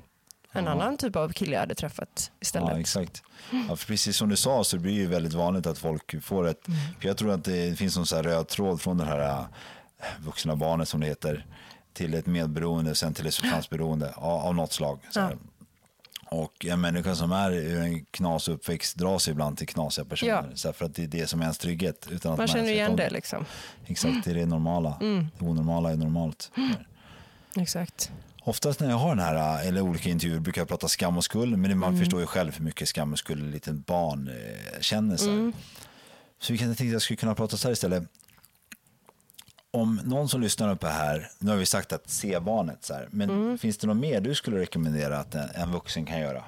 en 0.53 0.69
annan 0.69 0.97
typ 0.97 1.17
av 1.17 1.33
kille 1.33 1.53
jag 1.53 1.61
hade 1.61 1.75
träffat 1.75 2.31
istället. 2.41 2.69
Ja, 2.71 2.81
exakt. 2.81 3.23
Ja, 3.69 3.77
för 3.77 3.87
precis 3.87 4.17
som 4.17 4.29
du 4.29 4.37
sa 4.37 4.65
så 4.65 4.79
blir 4.79 4.93
det 4.93 4.99
ju 5.01 5.07
väldigt 5.07 5.33
vanligt 5.35 5.67
att 5.67 5.79
folk 5.79 6.23
får 6.25 6.49
ett... 6.49 6.69
Mm. 6.69 6.79
Jag 7.01 7.17
tror 7.17 7.31
att 7.33 7.45
det 7.45 7.79
finns 7.79 7.97
någon 7.97 8.07
så 8.07 8.17
här 8.17 8.23
röd 8.23 8.49
tråd 8.49 8.81
från 8.81 8.99
det 8.99 9.05
här 9.05 9.39
äh, 9.39 9.45
vuxna 10.21 10.57
barnet 10.57 10.89
som 10.89 11.01
det 11.01 11.07
heter 11.07 11.47
till 11.93 12.15
ett 12.15 12.27
medberoende, 12.27 12.95
sen 12.95 13.15
till 13.15 13.27
ett 13.27 13.35
substansberoende 13.35 14.13
av, 14.17 14.41
av 14.47 14.55
något 14.55 14.73
slag. 14.73 14.99
Så 15.11 15.21
här. 15.21 15.37
Och 16.33 16.67
en 16.67 16.81
människa 16.81 17.15
som 17.15 17.33
är 17.33 17.53
ur 17.53 17.81
en 17.81 18.05
knasig 18.05 18.53
uppväxt 18.53 18.97
dras 18.97 19.29
ibland 19.29 19.59
till 19.59 19.69
knasiga 19.69 20.05
personer. 20.05 20.33
Ja. 20.33 20.45
Så 20.55 20.73
för 20.73 20.85
att 20.85 20.95
det 20.95 21.03
är 21.03 21.07
det 21.07 21.27
som 21.27 21.41
är 21.41 21.45
ens 21.45 21.59
trygghet. 21.59 22.09
Utan 22.11 22.33
att 22.33 22.39
Man 22.39 22.49
känner 22.49 22.71
igen 22.71 22.97
det. 22.97 23.11
Liksom. 23.11 23.45
Exakt, 23.87 24.25
det 24.25 24.31
är 24.31 24.35
det 24.35 24.47
normala. 24.47 24.97
Det 25.39 25.45
onormala 25.45 25.93
är 25.93 25.97
normalt. 25.97 26.51
Exakt. 27.57 28.11
Oftast 28.45 28.81
när 28.81 28.91
jag 28.91 28.97
har 28.97 29.09
den 29.09 29.25
här, 29.25 29.69
eller 29.69 29.81
olika 29.81 30.09
intervjuer, 30.09 30.41
brukar 30.41 30.61
jag 30.61 30.69
prata 30.69 30.89
skam 30.89 31.17
och 31.17 31.25
skuld. 31.25 31.59
Men 31.59 31.79
man 31.79 31.99
förstår 31.99 32.21
ju 32.21 32.27
själv 32.27 32.57
hur 32.57 32.65
mycket 32.65 32.89
skam 32.89 33.13
och 33.13 33.19
skuld 33.19 33.47
ett 33.47 33.55
litet 33.55 33.87
barn 33.87 34.29
eh, 34.29 34.81
känner. 34.81 35.17
Så, 35.17 35.31
här. 35.31 35.53
så 36.41 36.53
vi 36.53 36.59
tänkte 36.59 36.85
att 36.85 36.91
jag 36.91 37.03
skulle 37.03 37.17
kunna 37.17 37.35
prata 37.35 37.57
så 37.57 37.69
här 37.69 37.73
istället. 37.73 38.05
Om 39.75 40.01
någon 40.05 40.29
som 40.29 40.41
lyssnar 40.41 40.71
uppe 40.71 40.87
här, 40.89 41.31
nu 41.39 41.51
har 41.51 41.59
vi 41.59 41.67
sagt 41.67 41.93
att 41.93 42.11
se 42.11 42.39
barnet, 42.41 42.85
så 42.85 42.95
här, 42.95 43.09
men 43.11 43.59
finns 43.59 43.79
det 43.79 43.87
något 43.87 43.97
mer 43.97 44.21
du 44.21 44.35
skulle 44.35 44.59
rekommendera 44.61 45.19
att 45.19 45.35
en, 45.35 45.49
en 45.55 45.73
vuxen 45.73 46.05
kan 46.05 46.21
göra? 46.21 46.45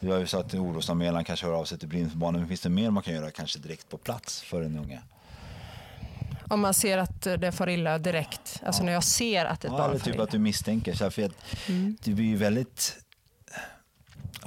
Du 0.00 0.10
har 0.12 0.18
ju 0.18 0.26
sagt 0.26 0.46
att 0.46 0.54
orosanmälan 0.54 1.24
kanske 1.24 1.46
hör 1.46 1.52
av 1.52 1.64
sig 1.64 1.78
till 1.78 1.88
Brinn 1.88 2.10
för 2.10 2.16
barnen, 2.18 2.40
men 2.40 2.48
finns 2.48 2.60
det 2.60 2.68
mer 2.68 2.90
man 2.90 3.02
kan 3.02 3.14
göra 3.14 3.30
kanske 3.30 3.58
direkt 3.58 3.88
på 3.88 3.96
plats 3.98 4.42
för 4.42 4.62
en 4.62 4.78
unge? 4.78 5.00
Om 6.48 6.60
man 6.60 6.74
ser 6.74 6.98
att 6.98 7.22
det 7.22 7.52
far 7.52 7.68
illa 7.68 7.98
direkt. 7.98 8.60
Alltså 8.66 8.82
när 8.82 8.92
jag 8.92 9.04
ser 9.04 9.44
att 9.44 9.64
ett 9.64 9.70
Ja, 9.70 9.78
barn 9.78 9.90
eller 9.90 10.00
typ 10.00 10.14
illa. 10.14 10.22
att 10.24 10.30
du 10.30 10.38
misstänker. 10.38 10.94
Så 10.94 11.04
här, 11.04 11.10
för 11.10 11.22
att 11.22 11.32
Det 12.04 12.10
blir 12.10 12.24
ju 12.24 12.36
väldigt... 12.36 12.96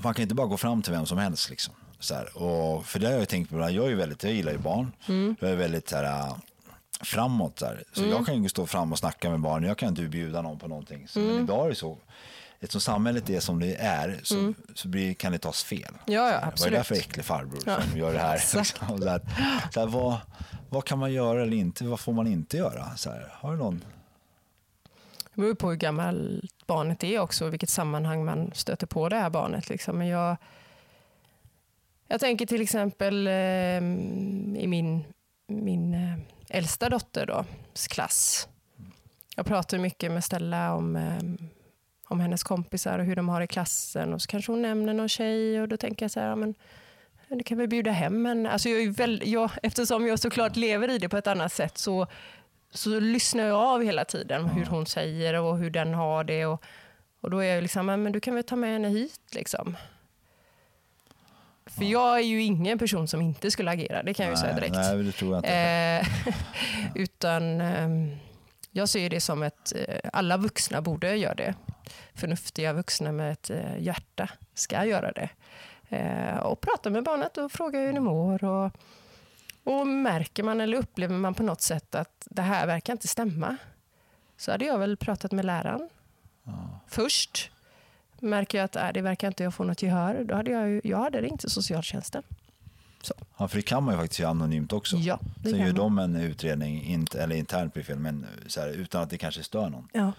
Man 0.04 0.14
kan 0.14 0.24
inte 0.24 0.36
bara 0.36 0.48
gå 0.48 0.58
fram 0.58 0.82
till 0.82 0.94
vem 0.94 1.06
som 1.06 1.18
helst. 1.18 1.50
Liksom. 1.50 1.74
Så 2.00 2.16
här, 2.16 2.38
och 2.38 2.86
för 2.86 3.00
det 3.00 3.08
har 3.08 3.14
jag 3.14 3.30
tänkt 3.30 3.50
på. 3.50 3.56
Jag, 3.60 3.70
är 3.86 3.90
ju 3.90 3.96
väldigt, 3.96 4.24
jag 4.24 4.34
gillar 4.34 4.52
ju 4.52 4.58
barn. 4.58 4.92
Jag 5.40 5.50
är 5.52 5.56
väldigt 5.56 5.90
så 5.90 5.96
här, 5.96 6.34
framåt. 7.00 7.60
Så, 7.60 7.66
här. 7.66 7.84
så 7.94 8.06
jag 8.06 8.26
kan 8.26 8.44
ju 8.44 8.50
stå 8.50 8.66
fram 8.66 8.92
och 8.92 9.00
snacka 9.00 9.30
med 9.30 9.40
barn. 9.40 9.64
Jag 9.64 9.78
kan 9.78 9.90
inte 9.90 10.02
bjuda 10.02 10.42
någon 10.42 10.60
på 10.60 10.68
någonting. 10.68 11.08
Så, 11.08 11.20
Men 11.20 11.44
idag 11.44 11.66
är 11.66 11.70
det 11.70 11.76
så. 11.76 11.98
Eftersom 12.60 12.82
samhället 12.82 13.30
är 13.30 13.40
som 13.40 13.60
det 13.60 13.76
är 13.76 14.20
så, 14.24 14.54
så 14.76 14.88
blir, 14.88 15.14
kan 15.14 15.32
det 15.32 15.38
tas 15.38 15.64
fel. 15.64 15.94
Ja, 16.06 16.14
ja, 16.14 16.22
här, 16.24 16.34
Vad 16.34 16.44
är 16.44 16.48
absolut. 16.48 16.80
det 16.80 16.84
för 16.84 16.96
äcklig 16.96 17.26
farbror 17.26 17.60
Ja, 17.66 17.82
som 17.82 18.00
gör 18.00 18.14
det 18.14 18.20
här? 18.20 18.36
Liksom, 18.36 18.66
så 19.00 19.10
här, 19.10 19.22
så 19.74 19.80
här, 19.80 19.88
vad, 19.88 20.18
vad 20.70 20.86
kan 20.86 21.00
man 21.00 21.14
göra 21.14 21.42
eller 21.42 21.58
inte? 21.58 21.86
Vad 21.86 22.00
får 22.00 22.14
man 22.14 22.28
inte 22.28 22.58
göra? 22.58 22.96
Så 22.96 23.10
här, 23.10 23.34
har 23.34 23.52
du 23.52 23.58
någon? 23.58 23.84
Det 25.34 25.42
beror 25.42 25.56
på 25.56 25.70
hur 25.70 25.76
gammalt 25.76 26.68
barnet 26.68 27.04
är 27.04 27.20
också 27.20 27.46
och 27.46 27.54
vilket 27.54 27.70
sammanhang 27.70 28.26
man 28.26 28.52
stöter 28.54 28.88
på 28.88 29.10
det 29.10 29.16
här 29.16 29.30
barnet. 29.30 29.70
Liksom. 29.70 29.98
Men 29.98 30.08
jag, 30.08 30.38
jag 32.08 32.20
tänker 32.20 32.46
till 32.46 32.62
exempel 32.62 33.28
eh, 33.28 33.34
i 33.34 34.66
min, 34.68 35.04
min 35.48 35.94
eh, 35.94 36.20
äldsta 36.50 36.90
dotters 36.90 37.88
klass. 37.90 38.48
Jag 39.36 39.46
pratar 39.46 39.78
mycket 39.78 40.12
med 40.12 40.24
Stella 40.24 40.74
om, 40.74 40.96
eh, 40.96 41.48
om 42.08 42.20
hennes 42.20 42.44
kompisar 42.44 43.00
och 43.00 43.06
hur 43.06 43.16
de 43.16 43.30
har 43.30 43.42
i 43.42 43.48
klassen. 43.48 44.14
Och 44.14 44.22
så 44.22 44.28
kanske 44.28 44.52
hon 44.52 44.62
nämner 44.62 44.94
någon 44.94 45.10
tjej 45.10 45.62
och 45.62 45.68
då 45.68 45.78
tänker 45.78 46.04
jag 46.04 46.12
så 46.12 46.20
här, 46.20 46.28
ja, 46.28 46.36
men 46.36 46.56
du 47.30 47.44
kan 47.44 47.58
väl 47.58 47.68
bjuda 47.68 47.92
hem 47.92 48.26
en. 48.26 48.46
Alltså 48.46 48.70
jag 48.70 48.82
är 48.82 48.90
väl, 48.90 49.22
jag, 49.26 49.52
eftersom 49.64 50.08
jag 50.08 50.20
såklart 50.20 50.56
lever 50.56 50.90
i 50.90 50.98
det 50.98 51.10
på 51.10 51.18
ett 51.18 51.28
annat 51.28 51.54
sätt 51.54 51.78
så, 51.78 52.08
så 52.72 53.00
lyssnar 53.00 53.44
jag 53.44 53.58
av 53.58 53.84
hela 53.84 54.06
tiden 54.06 54.46
hur 54.46 54.66
hon 54.66 54.86
säger 54.86 55.34
och 55.34 55.58
hur 55.58 55.70
den 55.70 55.94
har 55.94 56.24
det. 56.24 56.46
Och, 56.46 56.64
och 57.22 57.30
då 57.30 57.40
är 57.40 57.56
jag 57.56 57.62
liksom, 57.62 57.86
men 57.86 58.12
du 58.12 58.20
kan 58.20 58.36
väl 58.36 58.44
ta 58.44 58.56
med 58.56 58.74
henne 58.74 58.90
hit 58.90 59.22
liksom. 59.32 59.78
För 61.80 61.86
jag 61.86 62.20
är 62.20 62.24
ju 62.24 62.42
ingen 62.42 62.80
person 62.80 63.08
som 63.08 63.22
inte 63.22 63.52
skulle 63.52 63.72
agera, 63.72 64.04
det 64.04 64.14
kan 64.14 64.26
jag 64.26 64.34
ju 64.34 64.38
säga 64.38 64.56
direkt. 64.56 64.76
Nej, 64.76 65.04
det 65.04 65.12
tror 65.12 65.36
jag 65.36 65.40
inte. 65.40 66.06
Utan 66.96 67.62
eh, 67.62 68.18
jag 68.72 68.90
ser 68.90 69.10
det 69.10 69.22
som 69.22 69.44
att 69.44 69.74
eh, 69.76 70.10
alla 70.14 70.38
vuxna 70.38 70.82
borde 70.82 71.16
göra 71.16 71.36
det. 71.36 71.54
Förnuftiga 72.14 72.74
vuxna 72.74 73.12
med 73.12 73.32
ett 73.32 73.50
eh, 73.50 73.80
hjärta 73.80 74.30
ska 74.54 74.86
göra 74.86 75.12
det. 75.12 75.30
Eh, 75.90 76.38
och 76.38 76.62
prata 76.62 76.90
med 76.90 77.04
barnet 77.04 77.38
och 77.38 77.52
fråga 77.52 77.80
hur 77.80 77.94
det 77.94 78.00
mår. 78.00 78.44
Och, 78.44 78.72
och 79.64 79.88
märker 79.88 80.44
man 80.44 80.62
eller 80.62 80.78
upplever 80.78 81.18
man 81.18 81.34
på 81.34 81.44
något 81.44 81.62
sätt 81.62 81.96
att 81.96 82.28
det 82.30 82.42
här 82.42 82.68
verkar 82.68 82.94
inte 82.94 83.08
stämma 83.08 83.58
så 84.38 84.52
hade 84.52 84.66
jag 84.66 84.78
väl 84.78 84.98
pratat 84.98 85.32
med 85.32 85.46
läraren 85.46 85.90
först. 86.88 87.52
Märker 88.22 88.58
jag 88.58 88.66
att 88.66 88.76
äh, 88.76 88.88
det 88.94 89.02
verkar 89.02 89.28
inte 89.28 89.44
jag 89.44 89.54
få 89.54 89.64
något 89.64 89.82
gehör, 89.84 90.24
då 90.24 90.36
hade 90.36 90.52
jag, 90.52 90.70
ju- 90.70 90.82
jag 90.84 90.98
hade 90.98 91.22
ringt 91.22 91.40
till 91.42 91.50
socialtjänsten. 91.50 92.24
Så. 93.02 93.14
Ja, 93.38 93.48
för 93.48 93.56
det 93.58 93.62
kan 93.62 93.84
man 93.84 93.94
ju 93.94 94.00
faktiskt 94.00 94.20
göra 94.20 94.30
anonymt 94.32 94.74
också. 94.74 94.98
Ja, 94.98 95.20
det 95.44 95.50
Sen 95.50 95.60
gör 95.60 95.66
man. 95.66 95.76
de 95.76 96.00
en 96.00 96.16
utredning, 96.16 96.84
inte, 96.84 97.24
eller 97.24 97.36
internt 97.36 97.74
blir 97.74 97.84
fel, 97.84 98.00
men 98.00 98.26
här, 98.58 98.68
utan 98.70 99.02
att 99.04 99.10
det 99.10 99.18
kanske 99.18 99.44
stör 99.44 99.70
någon. 99.70 99.88
Ja. 99.94 100.12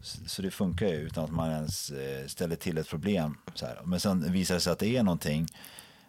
Så, 0.00 0.18
så 0.26 0.42
det 0.42 0.50
funkar 0.50 0.86
ju 0.86 0.94
utan 0.94 1.24
att 1.24 1.30
man 1.30 1.50
ens 1.50 1.90
eh, 1.90 2.26
ställer 2.26 2.56
till 2.56 2.78
ett 2.78 2.88
problem. 2.88 3.36
Så 3.54 3.66
här. 3.66 3.78
Men 3.84 4.00
sen 4.00 4.32
visar 4.32 4.54
det 4.54 4.60
sig 4.60 4.72
att 4.72 4.78
det 4.78 4.96
är 4.96 5.02
någonting 5.02 5.46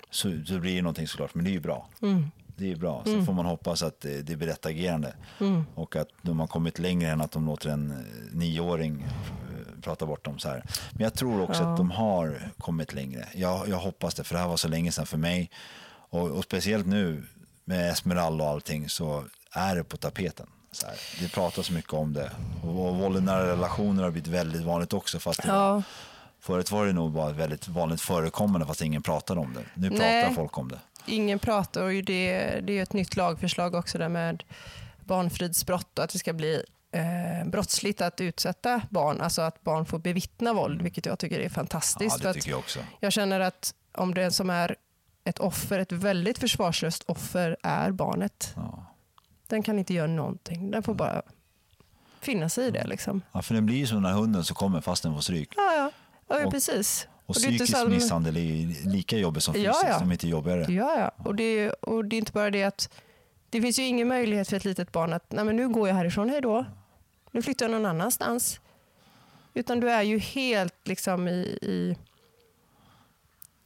så, 0.10 0.32
så 0.46 0.60
blir 0.60 0.76
det 0.76 0.82
någonting 0.82 1.08
såklart, 1.08 1.36
men 1.36 1.44
det 1.46 1.50
är 1.50 1.54
ju 1.54 1.60
bra. 1.60 1.90
Mm. 2.02 2.26
Det 2.56 2.72
är 2.72 2.76
bra. 2.76 3.04
Så 3.06 3.24
får 3.26 3.34
man 3.34 3.46
hoppas 3.46 3.84
att 3.84 4.02
det, 4.02 4.22
det 4.22 4.36
blir 4.36 4.48
rätt 4.48 4.66
agerande. 4.66 5.14
Mm. 5.40 5.64
Och 5.76 5.96
att 5.96 6.08
de 6.22 6.40
har 6.40 6.48
kommit 6.48 6.80
längre 6.80 7.10
än 7.10 7.22
att 7.22 7.32
de 7.32 7.46
låter 7.46 7.70
en 7.70 7.92
eh, 7.92 7.98
nioåring 8.38 9.02
eh, 9.02 9.10
prata 9.84 10.06
bort 10.06 10.26
dem 10.26 10.40
så 10.40 10.50
här. 10.50 10.64
Men 10.92 11.04
jag 11.04 11.14
tror 11.14 11.42
också 11.42 11.64
Ja. 11.64 11.72
att 11.72 11.78
de 11.78 11.92
har 11.92 12.50
kommit 12.58 12.94
längre. 12.94 13.28
Jag, 13.34 13.68
jag 13.70 13.78
hoppas 13.78 14.16
det, 14.16 14.24
för 14.24 14.36
det 14.36 14.42
här 14.42 14.48
var 14.48 14.58
så 14.58 14.68
länge 14.68 14.92
sedan 14.92 15.06
för 15.06 15.18
mig. 15.18 15.50
Och, 16.10 16.30
och 16.32 16.44
speciellt 16.44 16.88
nu 16.88 17.24
med 17.66 17.92
Esmeralda 17.92 18.44
och 18.44 18.50
allting 18.50 18.90
så 18.90 19.24
är 19.52 19.76
det 19.76 19.84
på 19.84 19.98
tapeten. 19.98 20.48
Så 20.72 20.88
här. 20.88 20.96
Det 21.20 21.32
pratas 21.32 21.72
mycket 21.72 21.94
om 21.94 22.14
det. 22.14 22.32
Och, 22.64 22.88
och 22.90 22.96
våld 22.96 23.18
i 23.18 23.22
nära 23.22 23.48
relationer 23.52 24.04
har 24.04 24.12
blivit 24.12 24.28
väldigt 24.28 24.62
vanligt 24.62 24.94
också. 24.94 25.20
Fast 25.20 25.42
det 25.42 25.48
var, 25.48 25.56
Ja. 25.58 25.84
förut 26.40 26.72
var 26.72 26.86
det 26.86 26.94
nog 26.94 27.12
bara 27.12 27.32
väldigt 27.32 27.68
vanligt 27.68 28.02
förekommande 28.02 28.68
fast 28.68 28.82
ingen 28.82 29.02
pratade 29.02 29.40
om 29.40 29.54
det. 29.54 29.64
Nu 29.74 29.90
pratar 29.90 30.06
Nej. 30.06 30.36
folk 30.36 30.58
om 30.58 30.70
det. 30.70 30.80
Ingen 31.06 31.40
pratar 31.40 31.82
och 31.82 31.90
det, 32.04 32.60
det 32.64 32.78
är 32.80 32.84
ett 32.84 32.94
nytt 32.94 33.16
lagförslag 33.16 33.76
också 33.76 33.98
där 33.98 34.10
med 34.10 34.44
barnfridsbrott 35.06 35.98
och 36.00 36.04
att 36.04 36.10
det 36.10 36.20
ska 36.20 36.34
bli 36.34 36.64
eh, 36.94 37.46
brottsligt 37.46 38.02
att 38.02 38.22
utsätta 38.22 38.82
barn, 38.90 39.22
alltså 39.22 39.42
att 39.42 39.64
barn 39.64 39.86
får 39.86 40.00
bevittna 40.00 40.54
våld, 40.54 40.82
vilket 40.82 41.06
jag 41.06 41.20
tycker 41.20 41.40
är 41.40 41.50
fantastiskt. 41.50 42.18
Ja, 42.24 42.28
det 42.28 42.34
tycker 42.34 42.50
jag 42.50 42.60
också. 42.60 42.80
jag 43.00 43.14
känner 43.14 43.40
att 43.40 43.74
om 43.98 44.14
det 44.14 44.32
som 44.32 44.50
är 44.50 44.76
ett 45.24 45.40
offer, 45.40 45.80
ett 45.80 45.92
väldigt 45.92 46.38
försvarslöst 46.40 47.04
offer 47.08 47.58
är 47.64 47.92
barnet. 47.92 48.54
Ja. 48.56 48.86
Den 49.48 49.64
kan 49.64 49.80
inte 49.80 49.94
göra 49.94 50.08
någonting. 50.08 50.72
Den 50.72 50.84
får 50.84 50.94
bara 50.94 51.22
finna 52.22 52.50
sig 52.50 52.68
i 52.68 52.72
det. 52.72 52.88
Liksom. 52.88 53.22
Ja, 53.32 53.42
för 53.42 53.54
den 53.56 53.66
blir 53.66 53.76
ju 53.78 53.88
som 53.88 53.96
den 54.04 54.12
här 54.14 54.20
hunden 54.20 54.44
som 54.44 54.56
kommer 54.56 54.82
fast 54.82 55.04
den 55.04 55.14
får 55.14 55.22
stryk. 55.22 55.54
Ja, 55.56 55.74
ja. 55.76 55.92
ja 56.38 56.46
Och- 56.46 56.52
precis. 56.52 57.08
Och 57.26 57.36
inte 57.38 57.50
psykisk 57.50 57.78
så- 57.78 57.88
misshandel 57.88 58.38
är 58.38 58.88
lika 58.90 59.18
jobbigt 59.18 59.44
som 59.44 59.54
Ja, 59.62 59.74
fysiskt, 59.74 59.90
ja. 60.00 60.04
om 60.04 60.12
inte 60.12 60.28
jobbigare. 60.28 60.74
Ja, 60.74 61.00
ja. 61.00 61.24
Och 61.26 61.36
det, 61.36 61.70
och 61.70 62.06
det 62.06 62.16
är 62.16 62.18
inte 62.18 62.32
bara 62.32 62.50
det 62.50 62.64
att 62.64 62.90
det 63.50 63.62
finns 63.62 63.80
ju 63.80 63.84
ingen 63.84 64.08
möjlighet 64.08 64.50
för 64.50 64.58
ett 64.58 64.66
litet 64.66 64.92
barn 64.92 65.14
att 65.14 65.32
Nej, 65.32 65.46
men 65.46 65.56
nu 65.56 65.70
går 65.70 65.88
jag 65.88 65.96
härifrån, 65.96 66.30
hej 66.30 66.42
då. 66.42 66.66
Nu 67.34 67.42
flyttar 67.42 67.66
jag 67.66 67.72
någon 67.72 67.86
annanstans. 67.86 68.60
Utan 69.54 69.80
du 69.80 69.90
är 69.90 70.02
ju 70.02 70.18
helt 70.18 70.88
liksom 70.88 71.28
i, 71.28 71.42
i 71.62 71.98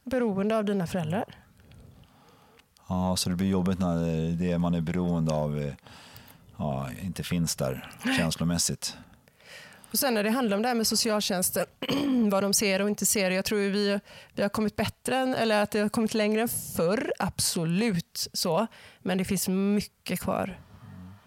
beroende 0.04 0.56
av 0.56 0.64
dina 0.64 0.86
föräldrar. 0.86 1.24
Ja, 2.88 3.16
så 3.16 3.30
det 3.30 3.36
blir 3.36 3.48
jobbigt 3.48 3.78
när 3.78 4.30
det 4.32 4.58
man 4.58 4.74
är 4.74 4.80
beroende 4.80 5.34
av 5.34 5.58
eh, 5.58 5.74
ja, 6.56 6.88
inte 7.02 7.22
finns 7.22 7.56
där 7.56 7.90
känslomässigt. 8.16 8.96
Och 9.90 9.98
sen 9.98 10.14
när 10.14 10.24
det 10.24 10.30
handlar 10.30 10.56
om 10.56 10.62
det 10.62 10.68
här 10.68 10.74
med 10.74 10.86
socialtjänsten, 10.86 11.66
vad 12.30 12.42
de 12.42 12.52
ser 12.52 12.82
och 12.82 12.88
inte 12.88 13.06
ser. 13.06 13.30
Jag 13.30 13.44
tror 13.44 13.58
vi, 13.58 14.00
vi 14.34 14.42
har 14.42 14.48
kommit 14.48 14.76
bättre, 14.76 15.16
än, 15.16 15.34
eller 15.34 15.62
att 15.62 15.70
det 15.70 15.80
har 15.80 15.88
kommit 15.88 16.14
längre 16.14 16.42
än 16.42 16.48
förr, 16.48 17.12
absolut 17.18 18.28
så. 18.32 18.66
Men 19.02 19.18
det 19.18 19.24
finns 19.24 19.48
mycket 19.48 20.20
kvar. 20.20 20.58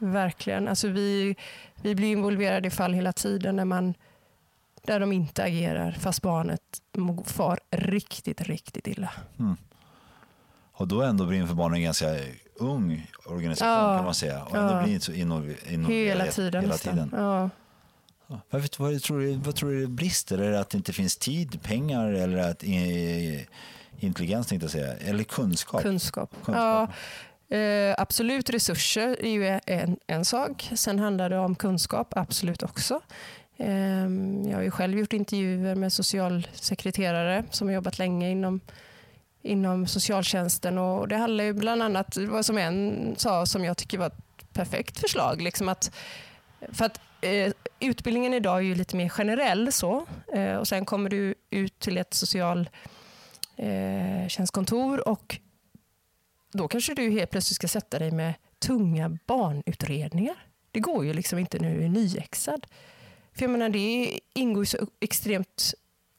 Verkligen. 0.02 0.68
Alltså 0.68 0.88
vi, 0.88 1.36
vi 1.82 1.96
blir 1.96 2.12
involverade 2.12 2.68
i 2.68 2.72
fall 2.72 2.94
hela 2.94 3.14
tiden 3.14 3.56
där, 3.56 3.66
man, 3.66 3.94
där 4.86 5.00
de 5.00 5.12
inte 5.12 5.44
agerar 5.44 5.92
fast 5.92 6.22
barnet 6.22 6.62
far 7.26 7.60
riktigt, 7.72 8.42
riktigt 8.42 8.88
illa. 8.88 9.12
Och 10.74 10.88
då 10.88 11.02
ändå 11.02 11.26
Brinn 11.26 11.48
för 11.48 11.56
barnen 11.56 11.76
en 11.76 11.84
ganska 11.84 12.08
ung 12.56 13.08
organisation 13.26 13.70
Ja, 13.70 13.96
kan 13.96 14.06
man 14.06 14.16
säga. 14.16 14.44
Och 14.44 14.56
ändå 14.56 14.74
ja. 14.74 14.84
blir 14.84 15.00
så 15.00 15.14
involverad 15.14 15.88
Hela 15.88 16.26
tiden 16.26 16.62
Hela 16.62 16.78
tiden. 16.78 17.10
Ja. 17.14 17.50
Vad, 18.50 18.62
vet, 18.62 18.80
vad, 18.80 19.02
tror 19.02 19.20
du, 19.20 19.36
vad 19.36 19.56
tror 19.56 19.70
du 19.70 19.82
det 19.82 19.88
brister? 19.88 20.38
Är 20.38 20.52
det 20.52 20.60
att 20.60 20.70
det 20.70 20.78
inte 20.78 20.94
finns 20.94 21.18
tid, 21.18 21.62
pengar 21.64 22.08
eller 22.08 22.38
att 22.38 22.64
intelligens 24.00 24.48
tänkte 24.48 24.64
jag 24.64 24.72
säga, 24.72 24.94
eller 24.94 25.24
kunskap? 25.24 25.82
Kunskap. 25.82 26.32
Kunskap. 26.32 26.56
Ja, 26.56 26.88
eh, 27.58 27.96
absolut, 27.98 28.50
resurser 28.50 29.26
är 29.26 29.30
ju 29.30 29.60
en, 29.66 29.98
en 30.08 30.26
sak. 30.26 30.70
Sen 30.76 31.00
handlar 31.00 31.30
det 31.30 31.38
om 31.38 31.56
kunskap, 31.56 32.18
absolut 32.18 32.64
också. 32.64 33.00
Eh, 33.58 34.08
jag 34.50 34.56
har 34.56 34.62
ju 34.62 34.72
själv 34.72 35.00
gjort 35.00 35.14
intervjuer 35.14 35.76
med 35.76 35.94
socialsekreterare 35.94 37.44
som 37.52 37.68
har 37.68 37.76
jobbat 37.76 38.00
länge 38.00 38.30
inom, 38.30 38.60
inom 39.42 39.88
socialtjänsten. 39.88 40.78
Och 40.78 41.08
det 41.08 41.16
handlar 41.16 41.44
ju 41.44 41.54
bland 41.54 41.84
annat, 41.84 42.18
vad 42.18 42.46
som 42.46 42.58
en 42.58 43.14
sa 43.18 43.46
som 43.46 43.66
jag 43.66 43.78
tycker 43.78 43.98
var 43.98 44.08
ett 44.08 44.54
perfekt 44.54 45.00
förslag. 45.00 45.42
Liksom 45.42 45.70
att, 45.70 45.92
för 46.72 46.86
att 46.86 47.00
eh, 47.22 47.54
utbildningen 47.80 48.34
idag 48.34 48.58
är 48.58 48.62
ju 48.62 48.76
lite 48.76 48.96
mer 48.96 49.10
generell 49.10 49.72
så. 49.72 50.06
Eh, 50.34 50.56
och 50.56 50.68
sen 50.68 50.86
kommer 50.86 51.10
du 51.10 51.36
ut 51.50 51.80
till 51.80 51.98
ett 51.98 52.14
socialtjänstkontor 52.14 54.98
eh, 54.98 55.12
och 55.12 55.40
då 56.52 56.68
kanske 56.68 56.94
du 56.94 57.10
helt 57.10 57.32
plötsligt 57.32 57.56
ska 57.56 57.68
sätta 57.68 58.00
dig 58.00 58.12
med 58.12 58.34
tunga 58.60 59.18
barnutredningar. 59.26 60.36
Det 60.72 60.80
går 60.80 61.06
ju 61.06 61.14
liksom 61.14 61.40
inte 61.40 61.60
när 61.60 61.76
du 61.76 61.84
är 61.84 61.90
nyexad. 61.90 62.68
För 63.34 63.44
jag 63.44 63.52
menar, 63.52 63.70
det 63.70 64.20
ingår 64.34 64.62
ju 64.62 64.66
så 64.66 64.78
extremt 65.00 65.74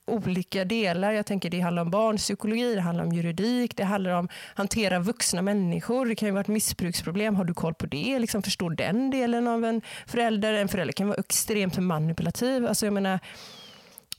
olika 0.07 0.65
delar. 0.65 1.13
Jag 1.13 1.27
tänker 1.27 1.51
det 1.51 1.61
handlar 1.61 1.83
om 1.83 1.91
barnpsykologi, 1.91 2.75
det 2.75 2.81
handlar 2.81 3.05
om 3.05 3.13
juridik, 3.13 3.77
det 3.77 3.85
handlar 3.85 4.11
om 4.11 4.25
att 4.25 4.31
hantera 4.59 4.99
vuxna 4.99 5.43
människor. 5.43 6.07
Det 6.07 6.15
kan 6.15 6.27
ju 6.29 6.33
vara 6.33 6.41
ett 6.41 6.49
missbruksproblem. 6.49 7.37
Har 7.37 7.45
du 7.45 7.55
koll 7.55 7.75
på 7.75 7.87
det? 7.87 8.19
Liksom 8.19 8.43
förstår 8.43 8.71
den 8.71 9.11
delen 9.11 9.49
av 9.49 9.65
en 9.65 9.83
förälder? 10.07 10.53
En 10.53 10.69
förälder 10.69 10.93
kan 10.93 11.09
vara 11.09 11.21
extremt 11.21 11.79
manipulativ. 11.79 12.67
Alltså 12.67 12.87
jag 12.87 12.93
menar, 12.93 13.19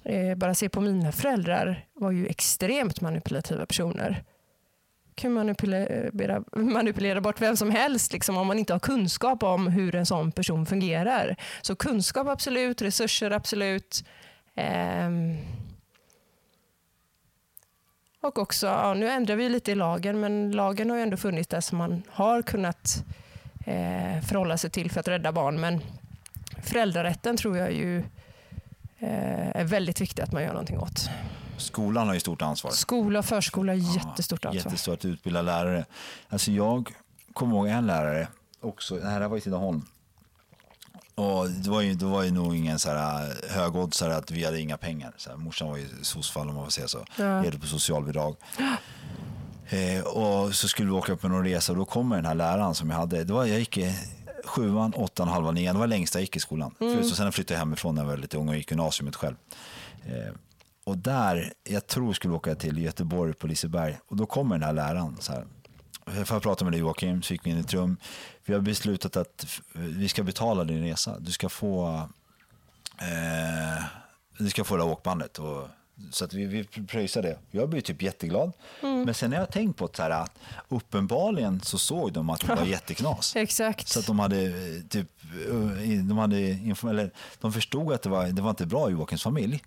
eh, 0.03 0.35
bara 0.35 0.55
se 0.55 0.69
på 0.69 0.81
mina 0.81 1.11
föräldrar 1.11 1.85
var 1.93 2.11
ju 2.11 2.27
extremt 2.27 3.01
manipulativa 3.01 3.65
personer. 3.65 4.23
Kan 5.15 5.33
manipulera, 5.33 6.43
manipulera 6.55 7.21
bort 7.21 7.41
vem 7.41 7.57
som 7.57 7.71
helst 7.71 8.13
liksom, 8.13 8.37
om 8.37 8.47
man 8.47 8.59
inte 8.59 8.73
har 8.73 8.79
kunskap 8.79 9.43
om 9.43 9.67
hur 9.67 9.95
en 9.95 10.05
sån 10.05 10.31
person 10.31 10.65
fungerar. 10.65 11.35
Så 11.61 11.75
kunskap 11.75 12.27
absolut, 12.27 12.81
resurser 12.81 13.31
absolut. 13.31 14.03
Ehm. 14.55 15.37
Och 18.21 18.39
också, 18.39 18.67
ja, 18.67 18.93
nu 18.93 19.09
ändrar 19.09 19.35
vi 19.35 19.49
lite 19.49 19.71
i 19.71 19.75
lagen, 19.75 20.19
men 20.19 20.51
lagen 20.51 20.89
har 20.89 20.97
ju 20.97 21.03
ändå 21.03 21.17
funnits 21.17 21.47
där 21.47 21.61
som 21.61 21.77
man 21.77 22.03
har 22.09 22.41
kunnat 22.41 23.03
eh, 23.65 24.21
förhålla 24.21 24.57
sig 24.57 24.69
till 24.69 24.91
för 24.91 24.99
att 24.99 25.07
rädda 25.07 25.31
barn. 25.31 25.59
Men 25.59 25.81
föräldrarätten 26.63 27.37
tror 27.37 27.57
jag 27.57 27.71
ju 27.71 27.97
eh, 28.99 29.55
är 29.55 29.63
väldigt 29.63 30.01
viktig 30.01 30.23
att 30.23 30.31
man 30.31 30.43
gör 30.43 30.49
någonting 30.49 30.79
åt. 30.79 31.09
Skolan 31.57 32.07
har 32.07 32.13
ju 32.13 32.19
stort 32.19 32.41
ansvar. 32.41 32.71
Skola 32.71 33.19
och 33.19 33.25
förskola 33.25 33.71
har 33.73 33.95
jättestort 33.95 34.45
ansvar. 34.45 34.71
Jättestort 34.71 34.99
att 34.99 35.05
utbilda 35.05 35.41
lärare. 35.41 35.85
Alltså 36.29 36.51
jag 36.51 36.93
kommer 37.33 37.55
ihåg 37.55 37.67
en 37.67 37.87
lärare 37.87 38.27
också, 38.61 38.95
det 38.95 39.07
här 39.07 39.27
var 39.27 39.37
i 39.37 39.41
Tidaholm. 39.41 39.85
Och 41.15 41.49
det 41.49 41.69
var 41.69 41.81
ju, 41.81 41.93
det 41.93 42.05
var 42.05 42.23
ju 42.23 42.31
nog 42.31 42.55
ingen 42.55 42.79
så 42.79 42.89
här 42.89 43.25
äh, 43.25 43.55
högoddsare 43.55 44.15
att 44.15 44.31
vi 44.31 44.45
hade 44.45 44.59
inga 44.59 44.77
pengar. 44.77 45.13
Så 45.17 45.29
här, 45.29 45.37
morsan 45.37 45.69
var 45.69 45.77
ju 45.77 45.87
soc-fall 46.01 46.49
om 46.49 46.55
man 46.55 46.63
får 46.63 46.71
säga 46.71 46.87
så. 46.87 47.05
Ja. 47.15 47.41
Levde 47.41 47.59
på 47.59 47.67
socialbidrag. 47.67 48.35
Eh, 49.69 50.03
och 50.03 50.55
så 50.55 50.67
skulle 50.67 50.87
vi 50.87 50.97
åka 50.97 51.15
på 51.15 51.27
någon 51.27 51.43
resa 51.43 51.71
och 51.71 51.77
då 51.77 51.85
kommer 51.85 52.15
den 52.15 52.25
här 52.25 52.35
läraren 52.35 52.75
som 52.75 52.89
jag 52.89 52.97
hade. 52.97 53.23
Det 53.23 53.33
var, 53.33 53.45
jag 53.45 53.59
gick 53.59 53.77
i 53.77 53.95
sjuan, 54.45 54.93
åttan, 54.93 55.27
halva 55.27 55.51
nian. 55.51 55.75
Det 55.75 55.79
var 55.79 55.87
längst 55.87 56.15
jag 56.15 56.21
gick 56.21 56.35
i 56.35 56.39
skolan. 56.39 56.75
Mm. 56.79 57.03
Så 57.03 57.15
sen 57.15 57.31
flyttade 57.31 57.53
jag 57.53 57.59
hemifrån 57.59 57.95
när 57.95 58.01
jag 58.01 58.09
var 58.09 58.17
lite 58.17 58.37
ung 58.37 58.49
och 58.49 58.55
gick 58.55 58.71
gymnasiet 58.71 59.15
själv. 59.15 59.35
Eh, 60.05 60.33
och 60.83 60.97
där, 60.97 61.53
jag 61.63 61.87
tror 61.87 62.05
jag 62.05 62.15
skulle 62.15 62.33
åka 62.33 62.55
till 62.55 62.77
Göteborg 62.77 63.33
på 63.33 63.47
Liseberg. 63.47 63.97
Och 64.07 64.15
då 64.15 64.25
kommer 64.25 64.55
den 64.55 64.63
här 64.63 64.73
läraren 64.73 65.17
så 65.19 65.31
här. 65.31 65.45
För 66.25 66.37
att 66.37 66.43
prata 66.43 66.65
med 66.65 66.73
dig 66.73 66.79
Joakim, 66.79 67.21
så 67.21 67.33
gick 67.33 67.45
vi 67.45 67.49
in 67.49 67.57
i 67.57 67.59
ett 67.59 67.73
rum. 67.73 67.97
Vi 68.45 68.53
har 68.53 68.61
beslutat 68.61 69.17
att 69.17 69.61
vi 69.73 70.09
ska 70.09 70.23
betala 70.23 70.63
din 70.63 70.83
resa. 70.83 71.19
Du 71.19 71.31
ska 71.31 71.49
få, 71.49 72.07
eh, 73.01 73.83
du 74.37 74.49
ska 74.49 74.63
få 74.63 74.77
det 74.77 74.83
här 74.83 74.91
åkbandet. 74.91 75.39
Och, 75.39 75.67
så 76.11 76.25
att 76.25 76.33
vi, 76.33 76.45
vi 76.45 76.63
pröjsar 76.63 77.21
det. 77.21 77.39
Jag 77.51 77.69
blir 77.69 77.81
typ 77.81 78.01
jätteglad. 78.01 78.51
Men 78.81 79.13
sen 79.13 79.31
har 79.31 79.39
jag 79.39 79.51
tänkt 79.51 79.77
på 79.77 79.85
att 79.85 79.95
så 79.95 80.03
här, 80.03 80.27
uppenbarligen 80.69 81.61
så 81.61 81.77
såg 81.77 82.13
de 82.13 82.29
att 82.29 82.39
det 82.39 82.55
var 82.55 82.65
jätteknas. 82.65 83.35
Exakt. 83.35 83.87
Så 83.87 83.99
att 83.99 84.05
de 84.07 84.19
hade 84.19 84.41
eh, 84.41 84.81
typ, 84.89 85.09
eh, 85.49 86.05
de, 86.07 86.17
hade 86.17 86.37
eller, 86.37 87.11
de 87.41 87.53
förstod 87.53 87.93
att 87.93 88.01
det 88.01 88.09
var, 88.09 88.27
det 88.27 88.41
var 88.41 88.49
inte 88.49 88.65
bra 88.65 88.89
i 88.89 88.91
Joakims 88.91 89.23
familj. 89.23 89.63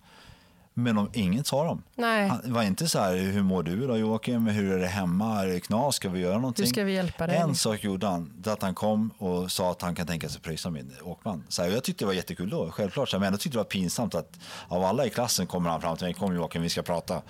Men 0.78 0.96
de, 0.96 1.10
inget 1.12 1.46
sa 1.46 1.64
de. 1.64 1.82
Nej. 1.94 2.28
Han, 2.28 2.40
var 2.44 2.62
inte 2.62 2.88
så 2.88 2.98
här, 2.98 3.16
hur 3.16 3.42
mår 3.42 3.62
du 3.62 3.86
då 3.86 3.96
Joakim? 3.96 4.46
Hur 4.46 4.72
är 4.72 4.78
det 4.78 4.86
hemma? 4.86 5.42
Är 5.42 5.46
det 5.46 5.60
knas? 5.60 5.96
Ska 5.96 6.08
vi 6.08 6.20
göra 6.20 6.38
någonting? 6.38 6.64
Hur 6.64 6.70
ska 6.70 6.84
vi 6.84 6.92
hjälpa 6.92 7.26
dig? 7.26 7.36
En 7.36 7.54
sak 7.54 7.84
gjorde 7.84 8.06
han, 8.06 8.32
det 8.36 8.52
att 8.52 8.62
han 8.62 8.74
kom 8.74 9.10
och 9.18 9.52
sa 9.52 9.70
att 9.70 9.82
han 9.82 9.94
kan 9.94 10.06
tänka 10.06 10.28
sig 10.28 10.40
pröjsa 10.40 10.70
min 10.70 10.92
åkman. 11.02 11.44
Så 11.48 11.62
här, 11.62 11.68
jag 11.68 11.84
tyckte 11.84 12.04
det 12.04 12.06
var 12.06 12.12
jättekul 12.12 12.50
då, 12.50 12.70
självklart. 12.70 13.08
Så 13.08 13.16
här, 13.16 13.20
men 13.20 13.32
jag 13.32 13.40
tyckte 13.40 13.58
det 13.58 13.60
var 13.60 13.64
pinsamt 13.64 14.14
att 14.14 14.38
av 14.68 14.84
alla 14.84 15.06
i 15.06 15.10
klassen 15.10 15.46
kommer 15.46 15.70
han 15.70 15.80
fram 15.80 15.96
till 15.96 16.06
mig, 16.06 16.14
kom 16.14 16.34
Joakim 16.34 16.62
vi 16.62 16.68
ska 16.68 16.82
prata. 16.82 17.22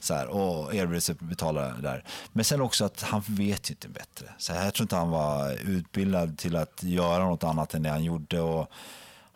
Så 0.00 0.14
här, 0.14 0.26
och 0.26 0.74
erbjuder 0.74 1.00
sig 1.00 1.14
betala 1.18 1.60
det 1.60 1.82
där. 1.82 2.04
Men 2.32 2.44
sen 2.44 2.60
också 2.60 2.84
att 2.84 3.02
han 3.02 3.22
vet 3.28 3.70
ju 3.70 3.72
inte 3.72 3.88
bättre. 3.88 4.26
Så 4.38 4.52
här, 4.52 4.64
jag 4.64 4.74
tror 4.74 4.84
inte 4.84 4.96
han 4.96 5.10
var 5.10 5.52
utbildad 5.52 6.38
till 6.38 6.56
att 6.56 6.82
göra 6.82 7.24
något 7.24 7.44
annat 7.44 7.74
än 7.74 7.82
det 7.82 7.90
han 7.90 8.04
gjorde. 8.04 8.40
Och, 8.40 8.70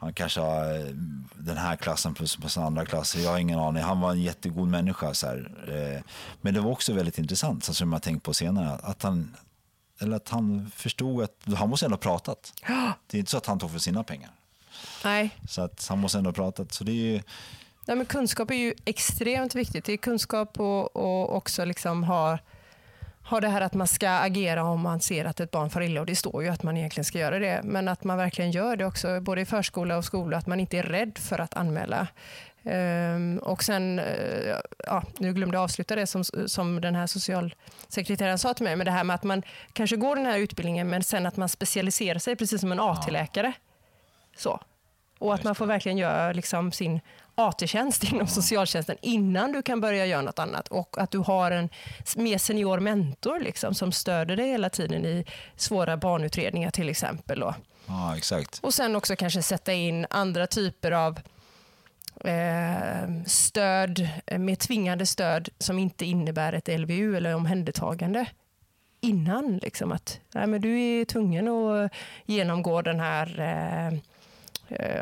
han 0.00 0.12
kanske 0.12 0.40
har 0.40 0.78
eh, 0.78 0.84
den 1.34 1.56
här 1.56 1.76
klassen 1.76 2.14
plus 2.14 2.36
på 2.36 2.48
sin 2.48 2.62
andra 2.62 2.86
klass. 2.86 3.16
Jag 3.16 3.30
har 3.30 3.38
ingen 3.38 3.58
aning. 3.58 3.82
Han 3.82 4.00
var 4.00 4.10
en 4.10 4.22
jättegod 4.22 4.68
människa. 4.68 5.14
Så 5.14 5.26
här. 5.26 5.50
Eh, 5.68 6.02
Men 6.40 6.54
det 6.54 6.60
var 6.60 6.70
också 6.70 6.92
väldigt 6.92 7.18
intressant, 7.18 7.64
så 7.64 7.74
som 7.74 7.92
jag 7.92 8.02
tänkt 8.02 8.22
på 8.22 8.34
senare, 8.34 8.78
att 8.82 9.02
han, 9.02 9.36
eller 10.00 10.16
att 10.16 10.28
han 10.28 10.70
förstod 10.74 11.22
att 11.22 11.56
han 11.56 11.68
måste 11.68 11.86
ändå 11.86 11.94
ha 11.94 12.00
pratat. 12.00 12.52
Det 13.06 13.16
är 13.16 13.18
inte 13.18 13.30
så 13.30 13.36
att 13.36 13.46
han 13.46 13.58
tog 13.58 13.70
för 13.70 13.78
sina 13.78 14.04
pengar. 14.04 14.30
Nej. 15.04 15.30
Så 15.48 15.62
att 15.62 15.86
han 15.88 15.98
måste 15.98 16.18
ändå 16.18 16.28
ha 16.28 16.34
pratat. 16.34 16.72
Så 16.72 16.84
det 16.84 16.92
är 16.92 17.12
ju, 17.12 17.22
Nej, 17.86 17.96
men 17.96 18.06
kunskap 18.06 18.50
är 18.50 18.54
ju 18.54 18.74
extremt 18.84 19.54
viktigt. 19.54 19.84
Det 19.84 19.92
är 19.92 19.96
kunskap 19.96 20.60
och, 20.60 20.96
och 20.96 21.36
också 21.36 21.64
liksom 21.64 22.04
ha, 22.04 22.38
ha 23.30 23.40
det 23.40 23.48
här 23.48 23.60
att 23.60 23.74
man 23.74 23.86
ska 23.88 24.10
agera 24.10 24.64
om 24.64 24.80
man 24.80 25.00
ser 25.00 25.24
att 25.24 25.40
ett 25.40 25.50
barn 25.50 25.70
far 25.70 25.80
illa. 25.80 26.00
Och 26.00 26.06
det 26.06 26.16
står 26.16 26.42
ju 26.42 26.48
att 26.48 26.62
man 26.62 26.76
egentligen 26.76 27.04
ska 27.04 27.18
göra 27.18 27.38
det. 27.38 27.60
Men 27.64 27.88
att 27.88 28.04
man 28.04 28.18
verkligen 28.18 28.50
gör 28.50 28.76
det 28.76 28.84
också, 28.84 29.20
både 29.20 29.40
i 29.40 29.44
förskola 29.44 29.96
och 29.96 30.04
skola. 30.04 30.36
Att 30.36 30.46
man 30.46 30.60
inte 30.60 30.78
är 30.78 30.82
rädd 30.82 31.18
för 31.18 31.38
att 31.38 31.54
anmäla. 31.54 32.06
Ehm, 32.64 33.38
och 33.38 33.64
sen, 33.64 33.98
eh, 33.98 34.56
ja, 34.86 35.02
nu 35.18 35.32
glömde 35.32 35.56
jag 35.56 35.64
avsluta 35.64 35.96
det 35.96 36.06
som, 36.06 36.24
som 36.46 36.80
den 36.80 36.94
här 36.94 37.06
socialsekreteraren 37.06 38.38
sa 38.38 38.54
till 38.54 38.64
mig. 38.64 38.76
Men 38.76 38.84
det 38.84 38.90
här 38.90 39.04
med 39.04 39.14
att 39.14 39.24
man 39.24 39.42
kanske 39.72 39.96
går 39.96 40.16
den 40.16 40.26
här 40.26 40.38
utbildningen 40.38 40.88
men 40.88 41.02
sen 41.02 41.26
att 41.26 41.36
man 41.36 41.48
specialiserar 41.48 42.18
sig 42.18 42.36
precis 42.36 42.60
som 42.60 42.72
en 42.72 42.80
AT-läkare. 42.80 43.52
Så. 44.36 44.60
Och 45.18 45.34
att 45.34 45.44
man 45.44 45.54
får 45.54 45.66
verkligen 45.66 45.98
göra 45.98 46.32
liksom 46.32 46.72
sin 46.72 47.00
AT-tjänst 47.34 48.04
inom 48.12 48.26
socialtjänsten 48.26 48.96
innan 49.02 49.52
du 49.52 49.62
kan 49.62 49.80
börja 49.80 50.06
göra 50.06 50.22
något 50.22 50.38
annat. 50.38 50.68
Och 50.68 50.98
att 50.98 51.10
du 51.10 51.18
har 51.18 51.50
en 51.50 51.68
mer 52.16 52.38
senior 52.38 52.80
mentor 52.80 53.40
liksom, 53.40 53.74
som 53.74 53.92
stöder 53.92 54.36
dig 54.36 54.50
hela 54.50 54.70
tiden 54.70 55.04
i 55.04 55.24
svåra 55.56 55.96
barnutredningar 55.96 56.70
till 56.70 56.88
exempel. 56.88 57.40
Då. 57.40 57.54
Ja, 57.86 58.16
exakt. 58.16 58.58
Och 58.62 58.74
sen 58.74 58.96
också 58.96 59.16
kanske 59.16 59.42
sätta 59.42 59.72
in 59.72 60.06
andra 60.10 60.46
typer 60.46 60.92
av 60.92 61.20
eh, 62.24 63.24
stöd, 63.26 64.08
eh, 64.26 64.38
med 64.38 64.58
tvingande 64.58 65.06
stöd 65.06 65.48
som 65.58 65.78
inte 65.78 66.04
innebär 66.04 66.52
ett 66.52 66.68
LVU 66.68 67.16
eller 67.16 67.34
omhändertagande 67.34 68.26
innan. 69.00 69.56
Liksom, 69.56 69.92
att 69.92 70.20
nej, 70.34 70.46
men 70.46 70.60
du 70.60 70.80
är 70.80 71.04
tvungen 71.04 71.48
att 71.48 71.92
genomgå 72.26 72.82
den 72.82 73.00
här 73.00 73.40
eh, 73.40 73.98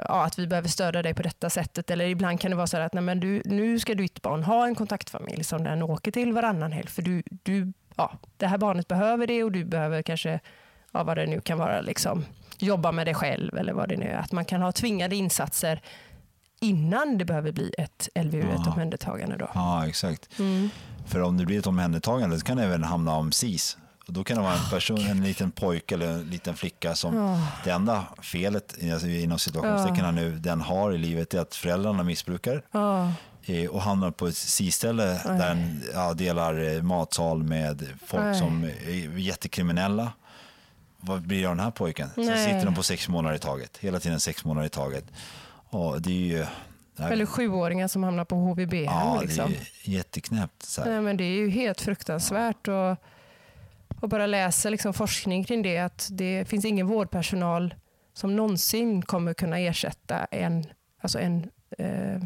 ja, 0.09 0.25
att 0.25 0.39
vi 0.39 0.47
behöver 0.47 0.69
stödja 0.69 1.03
dig 1.03 1.15
på 1.15 1.23
detta 1.23 1.51
sättet. 1.51 1.91
Eller 1.91 2.05
ibland 2.05 2.41
kan 2.41 2.51
det 2.51 2.57
vara 2.57 2.67
så 2.67 2.77
att 2.77 2.93
nej, 2.95 3.03
men 3.03 3.21
du, 3.21 3.43
nu 3.45 3.79
ska 3.81 3.95
ditt 3.95 4.23
barn 4.23 4.43
ha 4.43 4.67
en 4.67 4.75
kontaktfamilj 4.75 5.45
som 5.45 5.65
den 5.65 5.83
åker 5.83 6.11
till 6.11 6.33
varannan 6.33 6.73
helg. 6.73 6.89
För 6.89 7.03
du, 7.03 7.23
du, 7.43 7.73
ja, 7.97 8.19
det 8.37 8.47
här 8.47 8.59
barnet 8.59 8.89
behöver 8.89 9.27
det 9.27 9.45
och 9.45 9.53
du 9.53 9.65
behöver 9.65 10.03
kanske, 10.03 10.41
ja, 10.93 11.03
vad 11.03 11.17
det 11.17 11.27
nu 11.27 11.41
kan 11.41 11.59
vara, 11.59 11.81
liksom, 11.81 12.25
jobba 12.59 12.93
med 12.93 13.07
det 13.07 13.15
själv. 13.15 13.57
Eller 13.59 13.73
vad 13.73 13.89
det 13.89 13.97
nu 13.97 14.07
är. 14.07 14.17
Att 14.19 14.33
man 14.33 14.45
kan 14.45 14.63
ha 14.63 14.73
tvingade 14.73 15.17
insatser 15.17 15.81
innan 16.61 17.19
det 17.19 17.25
behöver 17.25 17.53
bli 17.53 17.75
ett 17.79 18.09
LVU, 18.15 18.41
ett 18.41 18.61
Ja. 18.67 18.73
omhändertagande. 18.73 19.37
Då. 19.37 19.51
Ja, 19.55 19.87
exakt. 19.89 20.39
Mm. 20.39 20.69
För 21.07 21.23
om 21.23 21.37
det 21.37 21.45
blir 21.47 21.59
ett 21.59 21.67
omhändertagande 21.67 22.39
så 22.39 22.47
kan 22.47 22.57
det 22.57 22.65
även 22.65 22.85
hamna 22.85 23.15
om 23.17 23.33
SIS. 23.33 23.79
Och 24.07 24.13
då 24.13 24.25
kan 24.25 24.37
det 24.37 24.43
vara 24.43 24.55
en, 24.55 24.71
person, 24.71 24.99
en 24.99 25.23
liten 25.25 25.51
pojke 25.51 25.95
eller 25.95 26.07
en 26.09 26.31
liten 26.31 26.57
flicka 26.57 26.95
som 26.95 27.43
det 27.65 27.71
enda 27.71 28.07
felet 28.23 28.75
alltså 28.93 29.09
inom 29.09 29.39
situationstecken 29.39 30.05
här 30.05 30.13
nu 30.13 30.39
den 30.39 30.61
har 30.61 30.93
i 30.93 30.99
livet 30.99 31.35
är 31.35 31.41
att 31.41 31.55
föräldrarna 31.55 32.03
missbrukar 32.03 32.63
Ja. 32.71 33.13
eh, 33.45 33.71
och 33.71 33.83
hamnar 33.83 34.11
på 34.11 34.27
ett 34.27 34.37
SIS-ställe 34.37 35.05
där 35.25 35.39
den 35.39 35.83
ja, 35.95 36.15
delar 36.15 36.75
eh, 36.75 36.83
matsal 36.83 37.43
med 37.43 37.89
folk 38.07 38.39
som 38.39 38.65
är 38.65 39.19
jättekriminella. 39.19 40.13
Vad 41.01 41.23
blir 41.23 41.41
det 41.41 41.47
av 41.47 41.57
den 41.57 41.65
här 41.65 41.71
pojken? 41.71 42.09
Så 42.15 42.21
Nej. 42.21 42.45
sitter 42.45 42.65
de 42.65 42.75
på 42.75 42.83
sex 42.83 43.09
månader 43.09 43.37
i 43.37 43.39
taget. 43.39 43.77
Hela 43.79 44.01
tiden 44.01 44.21
sex 44.21 44.45
månader 44.45 44.67
i 44.67 44.71
taget. 44.71 45.05
Och 45.69 46.03
det 46.03 46.11
är 46.11 46.39
ju... 46.39 46.47
Eller 46.99 47.27
sjuåringar 47.27 47.89
som 47.89 48.03
hamnar 48.05 48.25
på 48.25 48.37
HVB. 48.37 48.75
Ja, 48.75 49.21
liksom. 49.23 49.51
det 49.51 49.57
är 49.57 49.95
jätteknäppt. 49.97 50.63
Så 50.63 50.83
här. 50.83 50.91
Nej, 50.91 51.01
men 51.01 51.17
det 51.17 51.25
är 51.25 51.37
ju 51.37 51.51
helt 51.51 51.81
fruktansvärt. 51.81 52.69
Och, 52.69 52.97
och 54.01 54.09
bara 54.09 54.27
läsa 54.27 54.71
liksom 54.71 54.93
forskning 54.95 55.45
kring 55.45 55.63
det, 55.63 55.79
att 55.79 56.09
det 56.13 56.45
finns 56.49 56.65
ingen 56.65 56.87
vårdpersonal 56.87 57.75
som 58.15 58.37
någonsin 58.37 59.03
kommer 59.03 59.35
kunna 59.35 59.59
ersätta 59.59 60.25
en, 60.25 60.67
alltså 61.01 61.19
en, 61.19 61.51
eh, 61.79 62.23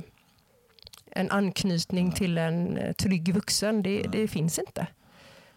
en 1.11 1.31
anknytning 1.31 2.12
till 2.12 2.39
en 2.39 2.77
eh, 2.77 2.93
trygg 2.93 3.35
vuxen. 3.35 3.83
Det, 3.83 4.03
det 4.03 4.29
finns 4.29 4.59
inte. 4.59 4.87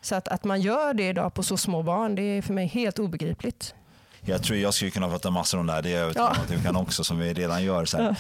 Så 0.02 0.16
att, 0.16 0.28
att 0.28 0.44
man 0.44 0.62
gör 0.62 0.94
det 0.94 1.10
idag 1.10 1.34
på 1.34 1.44
så 1.44 1.58
små 1.58 1.84
barn, 1.84 2.16
det 2.16 2.22
är 2.22 2.42
för 2.42 2.54
mig 2.54 2.68
helt 2.68 3.00
obegripligt. 3.00 3.76
Jag 4.22 4.44
tror 4.44 4.60
jag 4.60 4.74
skulle 4.74 4.92
kunna 4.92 5.10
prata 5.10 5.30
massor 5.30 5.60
om 5.60 5.68
det 5.68 5.74
här, 5.74 5.82
det 5.82 5.90
är 5.90 5.94
jag 5.94 6.02
övertygad 6.02 6.28
om 6.30 6.34
Ja. 6.38 6.42
att 6.44 6.50
du 6.50 6.62
kan 6.64 6.76
också, 6.76 7.04
som 7.04 7.20
vi 7.20 7.34
redan 7.34 7.64
gör. 7.64 7.86
Så 7.86 7.98
här. 7.98 8.16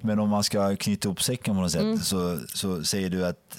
Men 0.00 0.18
om 0.20 0.28
man 0.28 0.44
ska 0.44 0.76
knyta 0.76 1.08
ihop 1.08 1.22
säcken 1.22 1.54
på 1.54 1.60
något 1.60 1.72
sätt 1.72 1.82
Mm. 1.82 1.98
så, 1.98 2.38
så 2.54 2.84
säger 2.84 3.10
du 3.10 3.26
att, 3.26 3.58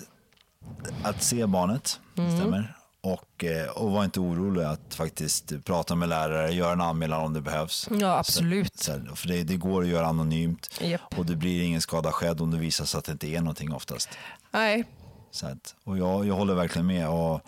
att 1.03 1.23
se 1.23 1.45
barnet, 1.45 1.99
Mm. 2.17 2.37
stämmer, 2.37 2.76
och, 3.13 3.43
eh, 3.43 3.69
och 3.69 3.91
var 3.91 4.03
inte 4.03 4.19
orolig 4.19 4.63
att 4.63 4.95
faktiskt 4.95 5.65
prata 5.65 5.95
med 5.95 6.09
lärare, 6.09 6.53
göra 6.53 6.73
en 6.73 6.81
anmälan 6.81 7.25
om 7.25 7.33
det 7.33 7.41
behövs. 7.41 7.89
Ja, 7.99 8.17
absolut. 8.17 8.79
Så, 8.79 8.91
här, 8.91 9.15
för 9.15 9.27
det, 9.27 9.43
det 9.43 9.55
går 9.55 9.81
att 9.81 9.87
göra 9.87 10.07
anonymt 10.07 10.69
Japp. 10.81 11.17
och 11.17 11.25
det 11.25 11.35
blir 11.35 11.63
ingen 11.63 11.81
skada 11.81 12.11
skedd 12.11 12.41
om 12.41 12.51
det 12.51 12.57
visar 12.57 12.85
sig 12.85 12.97
att 12.97 13.05
det 13.05 13.11
inte 13.11 13.27
är 13.27 13.41
någonting 13.41 13.73
oftast. 13.73 14.09
Nej, 14.51 14.83
Så 15.31 15.47
att, 15.47 15.75
och 15.83 15.97
jag, 15.97 16.25
jag 16.27 16.35
håller 16.35 16.53
verkligen 16.53 16.85
med. 16.85 17.09
Och 17.09 17.41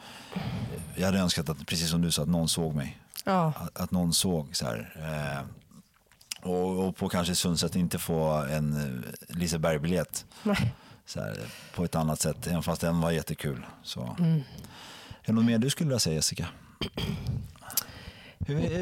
jag 0.95 1.05
hade 1.05 1.19
önskat 1.19 1.49
att, 1.49 1.67
precis 1.67 1.89
som 1.89 2.01
du 2.01 2.11
sa, 2.11 2.21
att 2.21 2.29
någon 2.29 2.49
såg 2.49 2.75
mig 2.75 2.99
ja. 3.23 3.53
att, 3.57 3.79
att 3.79 3.91
någon 3.91 4.13
såg 4.13 4.55
så 4.55 4.65
här. 4.65 4.91
Eh, 4.95 5.45
och, 6.49 6.87
och 6.87 6.95
på 6.95 7.09
kanske 7.09 7.35
Sundsvall 7.35 7.77
inte 7.77 7.99
få 7.99 8.31
en 8.31 8.77
eh, 8.77 9.35
Liseberg-biljett 9.35 10.25
så 11.05 11.19
här, 11.19 11.37
på 11.75 11.83
ett 11.83 11.95
annat 11.95 12.21
sätt, 12.21 12.47
även 12.47 12.63
fast 12.63 12.81
den 12.81 13.01
var 13.01 13.11
jättekul. 13.11 13.65
Så. 13.83 14.15
Mm. 14.19 14.43
Är 15.29 15.33
det 15.33 15.35
något 15.35 15.45
mer 15.45 15.57
du 15.57 15.69
skulle 15.69 15.87
vilja 15.87 15.99
säga 15.99 16.15
Jessica? 16.15 16.45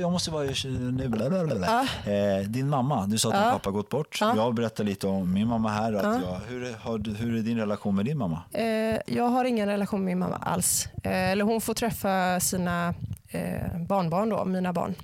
Jag 0.02 0.12
måste 0.12 0.32
vara 0.32 0.43
nu. 0.43 2.12
Eh, 2.14 2.48
din 2.48 2.70
mamma, 2.70 3.06
du 3.08 3.18
sa 3.18 3.30
att 3.34 3.43
din 3.43 3.52
pappa 3.52 3.72
gått 3.72 3.89
bort. 3.89 4.18
Jag 4.22 4.54
berättar 4.56 4.84
lite 4.84 5.08
om 5.08 5.34
min 5.34 5.48
mamma 5.48 5.70
här. 5.70 5.93
Att 5.93 6.04
jag, 6.24 6.39
hur, 6.48 6.64
är- 6.64 6.74
har, 6.78 7.16
hur 7.18 7.38
är 7.38 7.41
din 7.41 7.58
relation 7.58 7.95
med 7.95 8.06
din 8.06 8.18
mamma? 8.18 8.41
Eh, 8.52 8.66
jag 9.08 9.24
har 9.28 9.45
ingen 9.45 9.68
relation 9.68 10.00
med 10.00 10.06
min 10.06 10.20
mamma 10.20 10.36
alls. 10.36 10.88
Eh, 11.04 11.12
eller 11.32 11.45
hon 11.45 11.62
får 11.62 11.74
träffa 11.74 12.39
sina 12.39 12.93
eh, 13.30 13.78
barnbarn, 13.88 14.30
då, 14.30 14.45
mina 14.45 14.74
barn. 14.74 14.95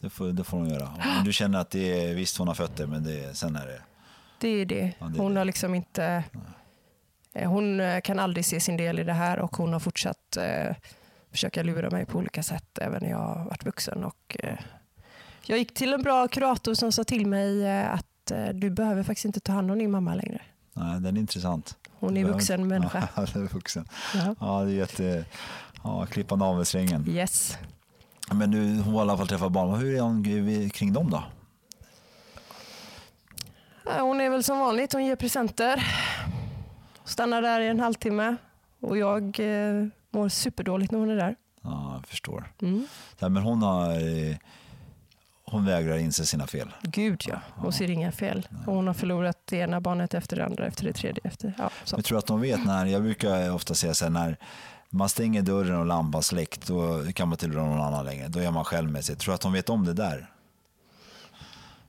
Det 0.00 0.10
får, 0.10 0.26
det 0.26 0.44
får 0.44 0.58
hon 0.58 0.68
göra. 0.68 0.88
Du 1.24 1.32
känner 1.32 1.58
att 1.58 1.70
det 1.70 2.04
är, 2.10 2.14
visst 2.14 2.38
hon 2.38 2.48
har 2.48 2.54
fötter 2.54 2.86
men 2.86 3.04
det, 3.04 3.36
sen 3.36 3.56
är 3.56 3.66
det... 3.66 3.80
Det 4.38 4.48
är 4.48 4.66
det. 4.66 4.92
Ja, 4.98 5.06
det 5.06 5.18
är 5.18 5.22
Hon 5.22 5.34
det. 5.34 5.40
har 5.40 5.44
liksom 5.44 5.74
inte... 5.74 6.04
Eh, 6.04 6.22
hon 7.34 7.80
eh, 7.80 8.00
kan 8.00 8.18
aldrig 8.18 8.44
se 8.44 8.60
sin 8.60 8.76
del 8.76 8.98
i 8.98 9.04
det 9.04 9.12
här 9.12 9.38
och 9.38 9.56
hon 9.56 9.72
har 9.72 9.80
fortsatt 9.80 10.36
eh, 10.36 10.76
försöka 11.30 11.62
lura 11.62 11.90
mig 11.90 12.06
på 12.06 12.18
olika 12.18 12.42
sätt 12.42 12.78
även 12.78 13.02
när 13.02 13.10
jag 13.10 13.18
har 13.18 13.44
varit 13.44 13.66
vuxen. 13.66 14.04
Och, 14.04 14.36
eh, 14.38 14.58
jag 15.46 15.58
gick 15.58 15.74
till 15.74 15.92
en 15.92 16.02
bra 16.02 16.28
kurator 16.28 16.74
som 16.74 16.92
sa 16.92 17.04
till 17.04 17.26
mig 17.26 17.66
eh, 17.66 17.94
att 17.94 18.30
eh, 18.30 18.48
du 18.48 18.70
behöver 18.70 19.02
faktiskt 19.02 19.24
inte 19.24 19.40
ta 19.40 19.52
hand 19.52 19.70
om 19.70 19.78
din 19.78 19.90
mamma 19.90 20.14
längre. 20.14 20.40
Nej, 20.72 21.00
den 21.00 21.16
är 21.16 21.20
intressant. 21.20 21.76
Hon 21.92 22.16
är 22.16 22.24
vuxen 22.24 22.68
människa. 22.68 23.08
Ja, 23.16 23.22
är 23.22 23.54
vuxen. 23.54 23.88
Ja. 24.14 24.34
Ja, 24.40 24.64
det 24.64 24.70
är 24.70 24.74
jätte... 24.74 25.24
Ja, 25.84 26.06
klippa 26.06 26.36
navelsträngen. 26.36 27.08
Yes. 27.08 27.58
Men 28.30 28.50
nu, 28.50 28.76
hon 28.76 28.94
har 28.94 29.00
i 29.00 29.02
alla 29.02 29.16
fall 29.16 29.28
träffat 29.28 29.52
barn. 29.52 29.80
Hur 29.80 29.96
är 29.96 30.00
hon 30.00 30.70
kring 30.70 30.92
dem 30.92 31.10
då? 31.10 31.24
Hon 34.00 34.20
är 34.20 34.30
väl 34.30 34.44
som 34.44 34.58
vanligt, 34.58 34.92
hon 34.92 35.04
ger 35.04 35.16
presenter. 35.16 35.84
Stannar 37.04 37.42
där 37.42 37.60
i 37.60 37.68
en 37.68 37.80
halvtimme 37.80 38.36
och 38.80 38.98
jag 38.98 39.22
eh, 39.40 39.86
mår 40.10 40.28
superdåligt 40.28 40.92
när 40.92 40.98
hon 40.98 41.10
är 41.10 41.16
där. 41.16 41.36
Ja, 41.62 41.92
jag 41.94 42.06
förstår. 42.06 42.52
Mm. 42.62 42.86
Nej, 43.18 43.30
men 43.30 43.42
hon 43.42 43.62
har... 43.62 43.90
eh, 44.30 44.36
Hon 45.44 45.64
vägrar 45.64 45.96
inse 45.98 46.26
sina 46.26 46.46
fel. 46.46 46.68
Gud 46.82 47.24
ja, 47.28 47.40
hon 47.54 47.72
ser 47.72 47.90
inga 47.90 48.12
fel. 48.12 48.48
Och 48.66 48.74
hon 48.74 48.86
har 48.86 48.94
förlorat 48.94 49.38
det 49.44 49.56
ena 49.56 49.80
barnet 49.80 50.14
efter 50.14 50.36
det 50.36 50.44
andra, 50.44 50.66
efter 50.66 50.84
det 50.84 50.92
tredje. 50.92 51.20
Efter, 51.24 51.52
ja, 51.58 51.70
så. 51.84 51.96
Jag 51.96 52.04
tror 52.04 52.18
att 52.18 52.26
de 52.26 52.40
vet 52.40 52.64
när, 52.64 52.86
jag 52.86 53.02
brukar 53.02 53.54
ofta 53.54 53.74
säga 53.74 53.94
så 53.94 54.04
här, 54.04 54.10
när 54.10 54.36
man 54.90 55.08
stänger 55.08 55.42
dörren 55.42 55.76
och 55.76 55.86
lampan 55.86 56.22
släckt, 56.22 56.66
då 56.66 57.04
kan 57.14 57.28
man 57.28 57.34
inte 57.34 57.46
lura 57.46 57.64
någon 57.66 57.80
annan 57.80 58.04
längre. 58.04 58.28
Då 58.28 58.40
är 58.40 58.50
man 58.50 58.64
själv 58.64 58.90
med 58.90 59.04
sig. 59.04 59.12
Jag 59.12 59.20
tror 59.20 59.34
att 59.34 59.40
de 59.40 59.52
vet 59.52 59.70
om 59.70 59.84
det 59.84 59.92
där. 59.94 60.30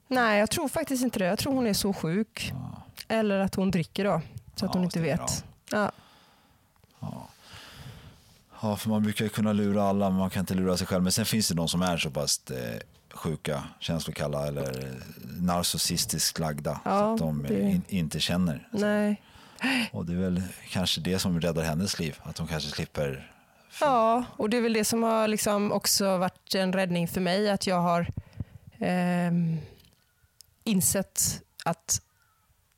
Nej, 0.07 0.39
jag 0.39 0.49
tror 0.49 0.67
faktiskt 0.67 1.03
inte 1.03 1.19
det. 1.19 1.25
Jag 1.25 1.39
tror 1.39 1.53
hon 1.53 1.67
är 1.67 1.73
så 1.73 1.93
sjuk. 1.93 2.53
Eller 3.07 3.39
att 3.39 3.55
hon 3.55 3.71
dricker 3.71 4.03
då, 4.03 4.21
så 4.55 4.65
att 4.65 4.71
Ja, 4.75 4.77
hon 4.79 4.83
inte 4.83 4.99
vet. 5.01 5.45
Ja. 5.71 5.91
Ja, 8.61 8.75
för 8.75 8.89
man 8.89 9.03
brukar 9.03 9.25
ju 9.25 9.29
kunna 9.29 9.53
lura 9.53 9.83
alla, 9.83 10.09
men 10.09 10.19
man 10.19 10.29
kan 10.29 10.39
inte 10.39 10.53
lura 10.53 10.77
sig 10.77 10.87
själv. 10.87 11.03
Men 11.03 11.11
sen 11.11 11.25
finns 11.25 11.47
det 11.47 11.55
de 11.55 11.67
som 11.67 11.81
är 11.81 11.97
så 11.97 12.09
pass 12.09 12.41
eh, 12.51 12.79
sjuka, 13.13 13.63
känslokalla 13.79 14.47
eller 14.47 14.85
eh, 14.87 14.93
narcissistiskt 15.41 16.39
lagda. 16.39 16.73
så 16.75 16.79
Ja, 16.89 17.13
att 17.13 17.19
de 17.19 17.43
det- 17.43 17.59
in, 17.61 17.81
inte 17.87 18.19
känner. 18.19 18.67
Nej. 18.71 19.21
Och 19.91 20.05
det 20.05 20.13
är 20.13 20.17
väl 20.17 20.41
kanske 20.69 21.01
det 21.01 21.19
som 21.19 21.41
räddar 21.41 21.63
hennes 21.63 21.99
liv. 21.99 22.19
Att 22.23 22.37
hon 22.37 22.47
kanske 22.47 22.69
slipper... 22.69 23.31
Ja, 23.81 24.23
och 24.37 24.49
det 24.49 24.57
är 24.57 24.61
väl 24.61 24.73
det 24.73 24.85
som 24.85 25.03
har 25.03 25.27
liksom 25.27 25.71
också 25.71 26.17
varit 26.17 26.55
en 26.55 26.73
räddning 26.73 27.07
för 27.07 27.21
mig. 27.21 27.49
Att 27.49 27.67
jag 27.67 27.81
har 27.81 28.07
ehm, 28.79 29.57
insett 30.63 31.41
att 31.65 32.01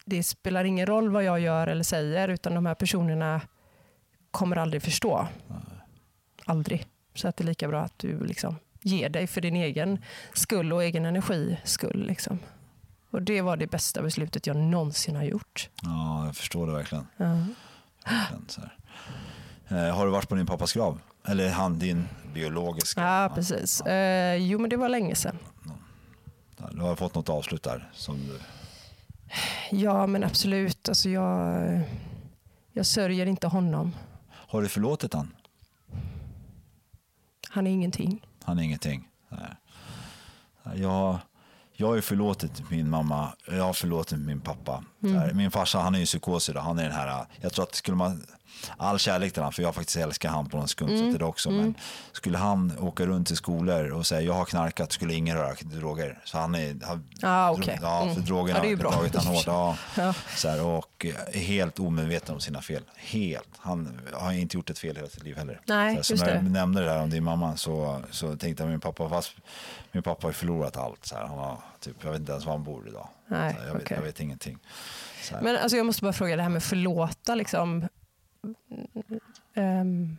det 0.05 0.23
spelar 0.23 0.63
ingen 0.63 0.85
roll 0.85 1.09
vad 1.09 1.23
jag 1.23 1.39
gör 1.39 1.67
eller 1.67 1.83
säger, 1.83 2.27
utan 2.27 2.53
de 2.53 2.65
här 2.65 2.75
personerna 2.75 3.41
kommer 4.31 4.55
aldrig 4.55 4.81
förstå. 4.83 5.27
Aldrig. 6.45 6.85
Så 7.13 7.27
att 7.27 7.37
det 7.37 7.43
är 7.43 7.45
lika 7.45 7.67
bra 7.67 7.81
att 7.81 7.99
du 7.99 8.25
liksom 8.25 8.55
ger 8.81 9.09
dig 9.09 9.27
för 9.27 9.41
din 9.41 9.55
egen 9.55 10.03
skull 10.33 10.73
och 10.73 10.83
egen 10.83 11.05
energi 11.05 11.57
skull. 11.63 12.05
Liksom. 12.07 12.39
Och 13.09 13.21
det 13.21 13.41
var 13.41 13.57
det 13.57 13.67
bästa 13.67 14.01
beslutet 14.01 14.47
jag 14.47 14.55
någonsin 14.55 15.15
har 15.15 15.23
gjort. 15.23 15.69
Ja, 15.81 16.25
jag 16.25 16.35
förstår 16.35 16.67
det 16.67 16.73
verkligen. 16.73 17.07
Ja. 17.17 17.37
Eh, 19.67 19.95
har 19.95 20.05
du 20.05 20.11
varit 20.11 20.29
på 20.29 20.35
din 20.35 20.45
pappas 20.45 20.73
grav? 20.73 20.99
Eller 21.27 21.49
han, 21.49 21.79
din 21.79 22.07
biologiska? 22.33 23.01
Ja, 23.01 23.31
precis. 23.35 23.81
Eh, 23.81 24.35
jo, 24.35 24.59
men 24.59 24.69
det 24.69 24.77
var 24.77 24.89
länge 24.89 25.15
sedan. 25.15 25.39
Ja, 26.57 26.69
Du 26.71 26.81
har 26.81 26.95
fått 26.95 27.15
något 27.15 27.29
avslut 27.29 27.63
där? 27.63 27.89
Som 27.93 28.17
du... 28.17 28.39
Ja, 29.71 30.07
men 30.07 30.23
absolut. 30.23 30.89
Alltså 30.89 31.09
jag, 31.09 31.81
jag 32.71 32.85
sörjer 32.85 33.25
inte 33.25 33.47
honom. 33.47 33.95
Har 34.29 34.61
du 34.61 34.67
förlåtit 34.67 35.13
han? 35.13 35.35
Han 37.49 37.67
är 37.67 37.71
ingenting. 37.71 38.25
Han 38.43 38.59
är 38.59 38.63
ingenting. 38.63 39.09
Nej. 39.29 39.55
Jag, 40.75 41.19
jag 41.73 41.87
har 41.87 41.95
ju 41.95 42.01
förlåtit 42.01 42.69
min 42.69 42.89
mamma, 42.89 43.33
jag 43.47 43.63
har 43.63 43.73
förlåtit 43.73 44.19
min 44.19 44.41
pappa. 44.41 44.83
Mm. 45.03 45.37
Min 45.37 45.51
farsa 45.51 45.79
han 45.79 45.95
är 45.95 45.99
ju 45.99 46.05
psykos 46.05 46.49
idag, 46.49 46.61
han 46.61 46.79
är 46.79 46.83
den 46.83 46.91
här, 46.91 47.25
jag 47.41 47.53
tror 47.53 47.63
att 47.63 47.75
skulle 47.75 47.97
man, 47.97 48.25
all 48.77 48.99
kärlek 48.99 49.33
till 49.33 49.41
honom, 49.41 49.53
för 49.53 49.63
jag 49.63 49.75
faktiskt 49.75 49.97
älskar 49.97 50.29
han 50.29 50.49
på 50.49 50.57
något 50.57 50.69
skumt 50.69 50.89
Mm. 50.89 51.13
sätt 51.13 51.21
också, 51.21 51.51
men 51.51 51.75
skulle 52.11 52.37
han 52.37 52.73
åka 52.79 53.05
runt 53.05 53.27
till 53.27 53.35
skolor 53.37 53.89
och 53.91 54.05
säga 54.05 54.21
jag 54.21 54.33
har 54.33 54.45
knarkat, 54.45 54.91
skulle 54.91 55.13
ingen 55.13 55.37
röra 55.37 55.55
droger. 55.61 56.19
Så 56.25 56.37
han 56.37 56.55
är, 56.55 56.75
han, 56.85 57.03
Ah, 57.21 57.51
okej. 57.51 57.79
ja, 57.81 57.99
för 58.01 58.11
Mm. 58.11 58.25
drogerna 58.25 58.59
Ja, 58.65 58.75
har 58.89 58.91
tagit 58.91 59.15
han 59.15 59.25
hårt. 59.25 59.43
Ja. 59.47 59.77
Ja. 59.97 60.13
Så 60.35 60.49
här, 60.49 60.65
och 60.65 61.05
är 61.31 61.39
helt 61.39 61.79
omedveten 61.79 62.35
om 62.35 62.41
sina 62.41 62.61
fel. 62.61 62.83
Helt. 62.95 63.49
Han 63.57 63.99
har 64.13 64.31
inte 64.31 64.57
gjort 64.57 64.69
ett 64.69 64.79
fel 64.79 64.95
hela 64.95 65.07
sitt 65.07 65.23
liv 65.23 65.37
heller. 65.37 65.61
Nej, 65.65 66.03
så 66.03 66.15
här, 66.17 66.25
det. 66.25 66.33
jag 66.33 66.43
nämnde 66.51 66.81
det 66.81 66.85
där 66.87 67.01
om 67.01 67.09
din 67.09 67.23
mamma 67.23 67.57
så, 67.57 68.01
så 68.11 68.35
tänkte 68.37 68.63
jag 68.63 68.69
min 68.69 68.79
pappa, 68.79 69.09
fast 69.09 69.31
min 69.91 70.03
pappa 70.03 70.27
har 70.27 70.31
förlorat 70.31 70.77
allt. 70.77 71.05
Så 71.05 71.15
här, 71.15 71.25
han 71.25 71.37
har, 71.37 71.57
typ, 71.79 71.95
jag 72.01 72.11
vet 72.11 72.19
inte 72.19 72.31
ens 72.31 72.45
var 72.45 72.53
han 72.53 72.63
bor 72.63 72.87
idag. 72.87 73.07
Nej, 73.27 73.53
så 73.53 73.59
här, 73.61 73.67
jag, 73.67 73.73
vet, 73.75 73.89
jag 73.91 74.01
vet 74.01 74.19
ingenting. 74.19 74.57
Men 75.41 75.57
alltså, 75.57 75.77
jag 75.77 75.85
måste 75.85 76.01
bara 76.03 76.13
fråga 76.13 76.35
det 76.35 76.41
här 76.41 76.49
med 76.49 76.63
förlåta. 76.63 77.35
Liksom. 77.35 77.87
Ehm, 79.53 80.17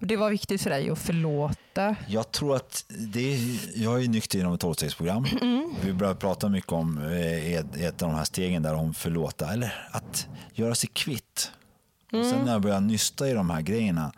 det 0.00 0.16
var 0.16 0.30
viktigt 0.30 0.62
för 0.62 0.70
dig 0.70 0.90
att 0.90 0.98
förlåta. 0.98 1.96
Jag 2.08 2.32
tror 2.32 2.56
att 2.56 2.84
det 2.88 3.34
är, 3.34 3.60
jag 3.82 4.04
är 4.04 4.08
nykter 4.08 4.38
inom 4.38 4.54
ett 4.54 4.60
tolvstegsprogram. 4.60 5.24
Mm. 5.40 5.74
Vi 5.84 5.92
börjar 5.92 6.14
prata 6.14 6.48
mycket 6.48 6.72
om 6.72 6.98
eh, 6.98 7.54
ett, 7.54 8.02
av 8.02 8.08
de 8.08 8.14
här 8.14 8.24
stegen 8.24 8.62
där 8.62 8.74
om 8.74 8.94
förlåta, 8.94 9.52
eller 9.52 9.88
att 9.90 10.28
göra 10.52 10.74
sig 10.74 10.90
kvitt. 10.92 11.52
Och 12.06 12.14
Mm. 12.14 12.30
sen 12.30 12.44
när 12.44 12.52
jag 12.52 12.62
började 12.62 12.86
nysta 12.86 13.28
i 13.28 13.32
de 13.32 13.50
här 13.50 13.60
grejerna 13.62 14.12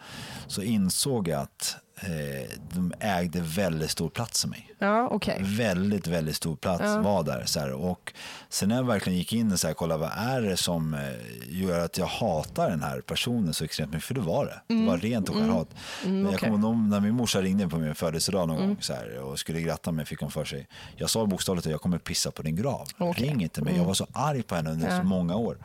så 0.46 0.62
insåg 0.62 1.28
jag 1.28 1.40
att 1.40 1.76
eh, 2.01 2.48
de 2.74 2.92
ägde 3.01 3.40
väldigt 3.40 3.90
stor 3.90 4.09
plats 4.09 4.44
i 4.44 4.48
mig. 4.48 4.66
Ja, 4.78 5.09
okej. 5.11 5.38
Väldigt, 5.40 6.07
väldigt 6.07 6.36
stor 6.36 6.57
plats 6.57 6.82
Ja. 6.84 7.01
var 7.01 7.22
där. 7.24 7.42
Så 7.46 7.61
här, 7.61 7.72
och 7.72 8.12
sen 8.48 8.68
när 8.68 8.76
jag 8.76 8.84
verkligen 8.84 9.18
gick 9.18 9.32
in 9.32 9.53
och 9.53 9.61
så 9.61 9.66
här, 9.66 9.74
kollade 9.74 10.01
vad 10.01 10.11
är 10.16 10.40
det 10.42 10.57
som 10.57 10.94
eh, 10.94 11.01
gör 11.48 11.80
att 11.84 11.98
jag 11.98 12.07
hatar 12.07 12.70
den 12.70 12.82
här 12.82 13.01
personen 13.01 13.55
så 13.55 13.64
extremt 13.64 13.92
mycket, 13.92 14.05
för 14.05 14.14
det 14.14 14.20
var 14.20 14.46
det. 14.46 14.74
Det 14.74 14.86
var 14.86 14.96
rent 14.98 15.28
och 15.28 15.34
skärt 15.34 15.48
hat. 15.51 15.68
Jag 16.05 16.11
Mm. 16.12 16.36
kommer 16.38 16.59
ihåg 16.68 16.76
när 16.76 17.01
min 17.01 17.14
morsa 17.14 17.40
ringde 17.42 17.68
på 17.68 17.78
min 17.78 17.94
födelsedag 17.94 18.48
någon 18.48 18.57
gång 18.57 18.76
så 18.80 18.92
här, 18.92 19.18
och 19.18 19.38
skulle 19.38 19.61
gratta 19.61 19.92
mig 19.92 20.05
fick 20.05 20.20
hon 20.20 20.30
för 20.30 20.44
sig. 20.44 20.68
Jag 20.96 21.11
sa 21.11 21.26
bokstavligt 21.26 21.66
att 21.66 21.70
jag 21.72 21.80
kommer 21.80 21.98
pissa 21.98 22.30
på 22.30 22.42
din 22.42 22.57
grav. 22.57 22.88
Okej. 22.98 23.28
Ring 23.28 23.42
inte 23.42 23.62
mig. 23.62 23.76
Jag 23.76 23.84
var 23.84 23.94
så 23.94 24.07
arg 24.12 24.42
på 24.42 24.55
henne 24.55 24.70
under 24.70 24.98
så 24.98 25.05
många 25.07 25.36
år. 25.36 25.59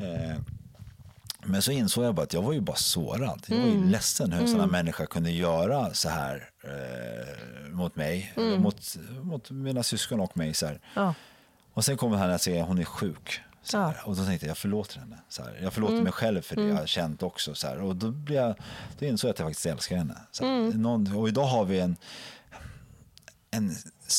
Eh, 0.00 0.40
men 1.46 1.62
så 1.62 1.72
insåg 1.72 2.04
jag 2.04 2.14
bara 2.14 2.22
att 2.22 2.32
jag 2.32 2.42
var 2.42 2.52
ju 2.52 2.60
bara 2.60 2.76
sårad. 2.76 3.44
Jag 3.48 3.58
var 3.58 3.66
ju 3.66 3.84
ledsen 3.84 4.32
hur 4.32 4.42
en 4.42 4.48
sån 4.48 4.60
här 4.60 4.66
människa 4.66 5.06
kunde 5.06 5.30
göra 5.30 5.94
så 5.94 6.08
här 6.08 6.50
eh, 6.64 7.70
mot 7.70 7.96
mig, 7.96 8.32
eller 8.36 8.58
mot, 8.58 8.96
mot 9.22 9.50
mina 9.50 9.82
syskon 9.82 10.20
och 10.20 10.36
mig. 10.36 10.54
Så. 10.54 10.70
Ja. 10.94 11.14
Och 11.72 11.84
sen 11.84 11.96
kommer 11.96 12.16
han 12.16 12.30
att 12.30 12.42
säga 12.42 12.62
att 12.62 12.68
hon 12.68 12.78
är 12.78 12.84
sjuk. 12.84 13.40
Så. 13.62 13.76
Ja. 13.76 13.94
Och 14.04 14.16
då 14.16 14.24
tänkte 14.24 14.46
jag, 14.46 14.50
jag 14.50 14.58
förlåter 14.58 14.98
henne. 14.98 15.18
Så 15.28 15.42
här. 15.42 15.58
Jag 15.62 15.72
förlåter 15.72 16.02
mig 16.02 16.12
själv 16.12 16.42
för 16.42 16.56
det 16.56 16.62
jag 16.62 16.76
har 16.76 16.86
känt 16.86 17.22
också. 17.22 17.54
Så 17.54 17.66
här. 17.66 17.80
Och 17.80 17.96
då, 17.96 18.10
blir 18.10 18.36
jag, 18.36 18.54
då 18.98 19.06
insåg 19.06 19.28
jag 19.28 19.32
att 19.32 19.38
jag 19.38 19.48
faktiskt 19.48 19.66
älskar 19.66 19.96
henne. 19.96 20.16
Så. 20.30 20.44
Någon, 20.70 21.16
och 21.16 21.28
idag 21.28 21.46
har 21.46 21.64
vi 21.64 21.80
en, 21.80 21.96
en 23.50 23.76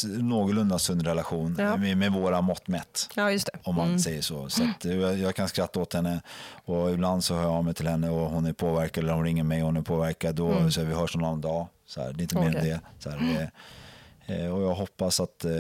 någorlunda 0.08 0.80
sund 0.80 1.08
relation 1.08 1.56
Ja. 1.60 1.78
med, 1.78 1.98
med 1.98 2.12
våra 2.12 2.42
mått 2.42 2.68
mätt. 2.68 3.10
ja, 3.16 3.32
just 3.32 3.50
det. 3.54 3.60
Om 3.64 3.76
man 3.76 4.00
säger 4.00 4.22
så. 4.22 4.50
så 4.50 4.64
eh, 4.64 4.92
jag, 4.92 5.18
jag 5.18 5.36
kan 5.36 5.48
skratta 5.50 5.80
åt 5.80 5.94
henne 5.94 6.22
och 6.66 6.92
ibland 6.92 7.24
så 7.24 7.36
hör 7.36 7.42
jag 7.44 7.52
av 7.52 7.64
mig 7.66 7.74
till 7.74 7.88
henne 7.88 8.10
och 8.10 8.30
hon 8.30 8.46
är 8.46 8.54
påverkad 8.54 9.04
eller 9.04 9.14
hon 9.14 9.24
ringer 9.24 9.44
mig 9.44 9.62
och 9.62 9.66
hon 9.66 9.78
är 9.78 9.82
påverkad. 9.82 10.36
Då, 10.36 10.72
så 10.72 10.80
här, 10.82 10.88
vi 10.88 10.94
hörs 10.96 11.16
någon 11.16 11.26
annan 11.26 11.42
dag. 11.42 11.68
Så 11.88 12.02
här, 12.02 12.14
det 12.14 12.20
är 12.20 12.24
inte 12.24 12.40
mer 12.40 12.46
än 12.48 12.54
det. 12.66 12.80
Så 13.00 13.10
här, 13.10 13.18
det 13.18 13.42
eh, 13.42 13.48
och 14.28 14.62
jag 14.62 14.74
hoppas 14.76 15.20
att... 15.20 15.46
Eh, 15.46 15.52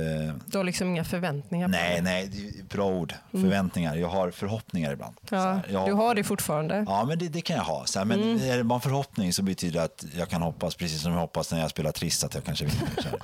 Du 0.45 0.57
har 0.57 0.63
liksom 0.63 0.87
inga 0.87 1.03
förväntningar 1.03 1.67
nej, 1.67 1.95
det. 1.95 2.01
nej, 2.01 2.27
det 2.27 2.63
bra 2.69 2.85
ord. 2.87 3.13
Förväntningar. 3.31 3.95
Jag 3.95 4.07
har 4.07 4.31
förhoppningar 4.31 4.93
ibland. 4.93 5.15
Ja, 5.29 5.59
jag, 5.69 5.87
du 5.87 5.93
har 5.93 6.15
det 6.15 6.23
fortfarande. 6.23 6.85
Ja, 6.87 7.05
men 7.05 7.19
det, 7.19 7.27
det 7.29 7.41
kan 7.41 7.55
jag 7.55 7.63
ha. 7.63 7.85
Så 7.85 7.99
här, 7.99 8.05
men 8.05 8.41
är 8.41 8.57
det 8.57 8.63
bara 8.63 8.75
en 8.75 8.81
förhoppning 8.81 9.33
så 9.33 9.43
betyder 9.43 9.79
det 9.79 9.83
att 9.85 10.05
jag 10.17 10.29
kan 10.29 10.41
hoppas, 10.41 10.75
precis 10.75 11.01
som 11.01 11.11
jag 11.11 11.19
hoppas 11.19 11.51
när 11.51 11.59
jag 11.59 11.69
spelar 11.69 11.91
Triss, 11.91 12.23
att 12.23 12.33
jag 12.33 12.43
kanske 12.43 12.65
vinner. 12.65 12.89
Så 13.01 13.09
här. 13.09 13.19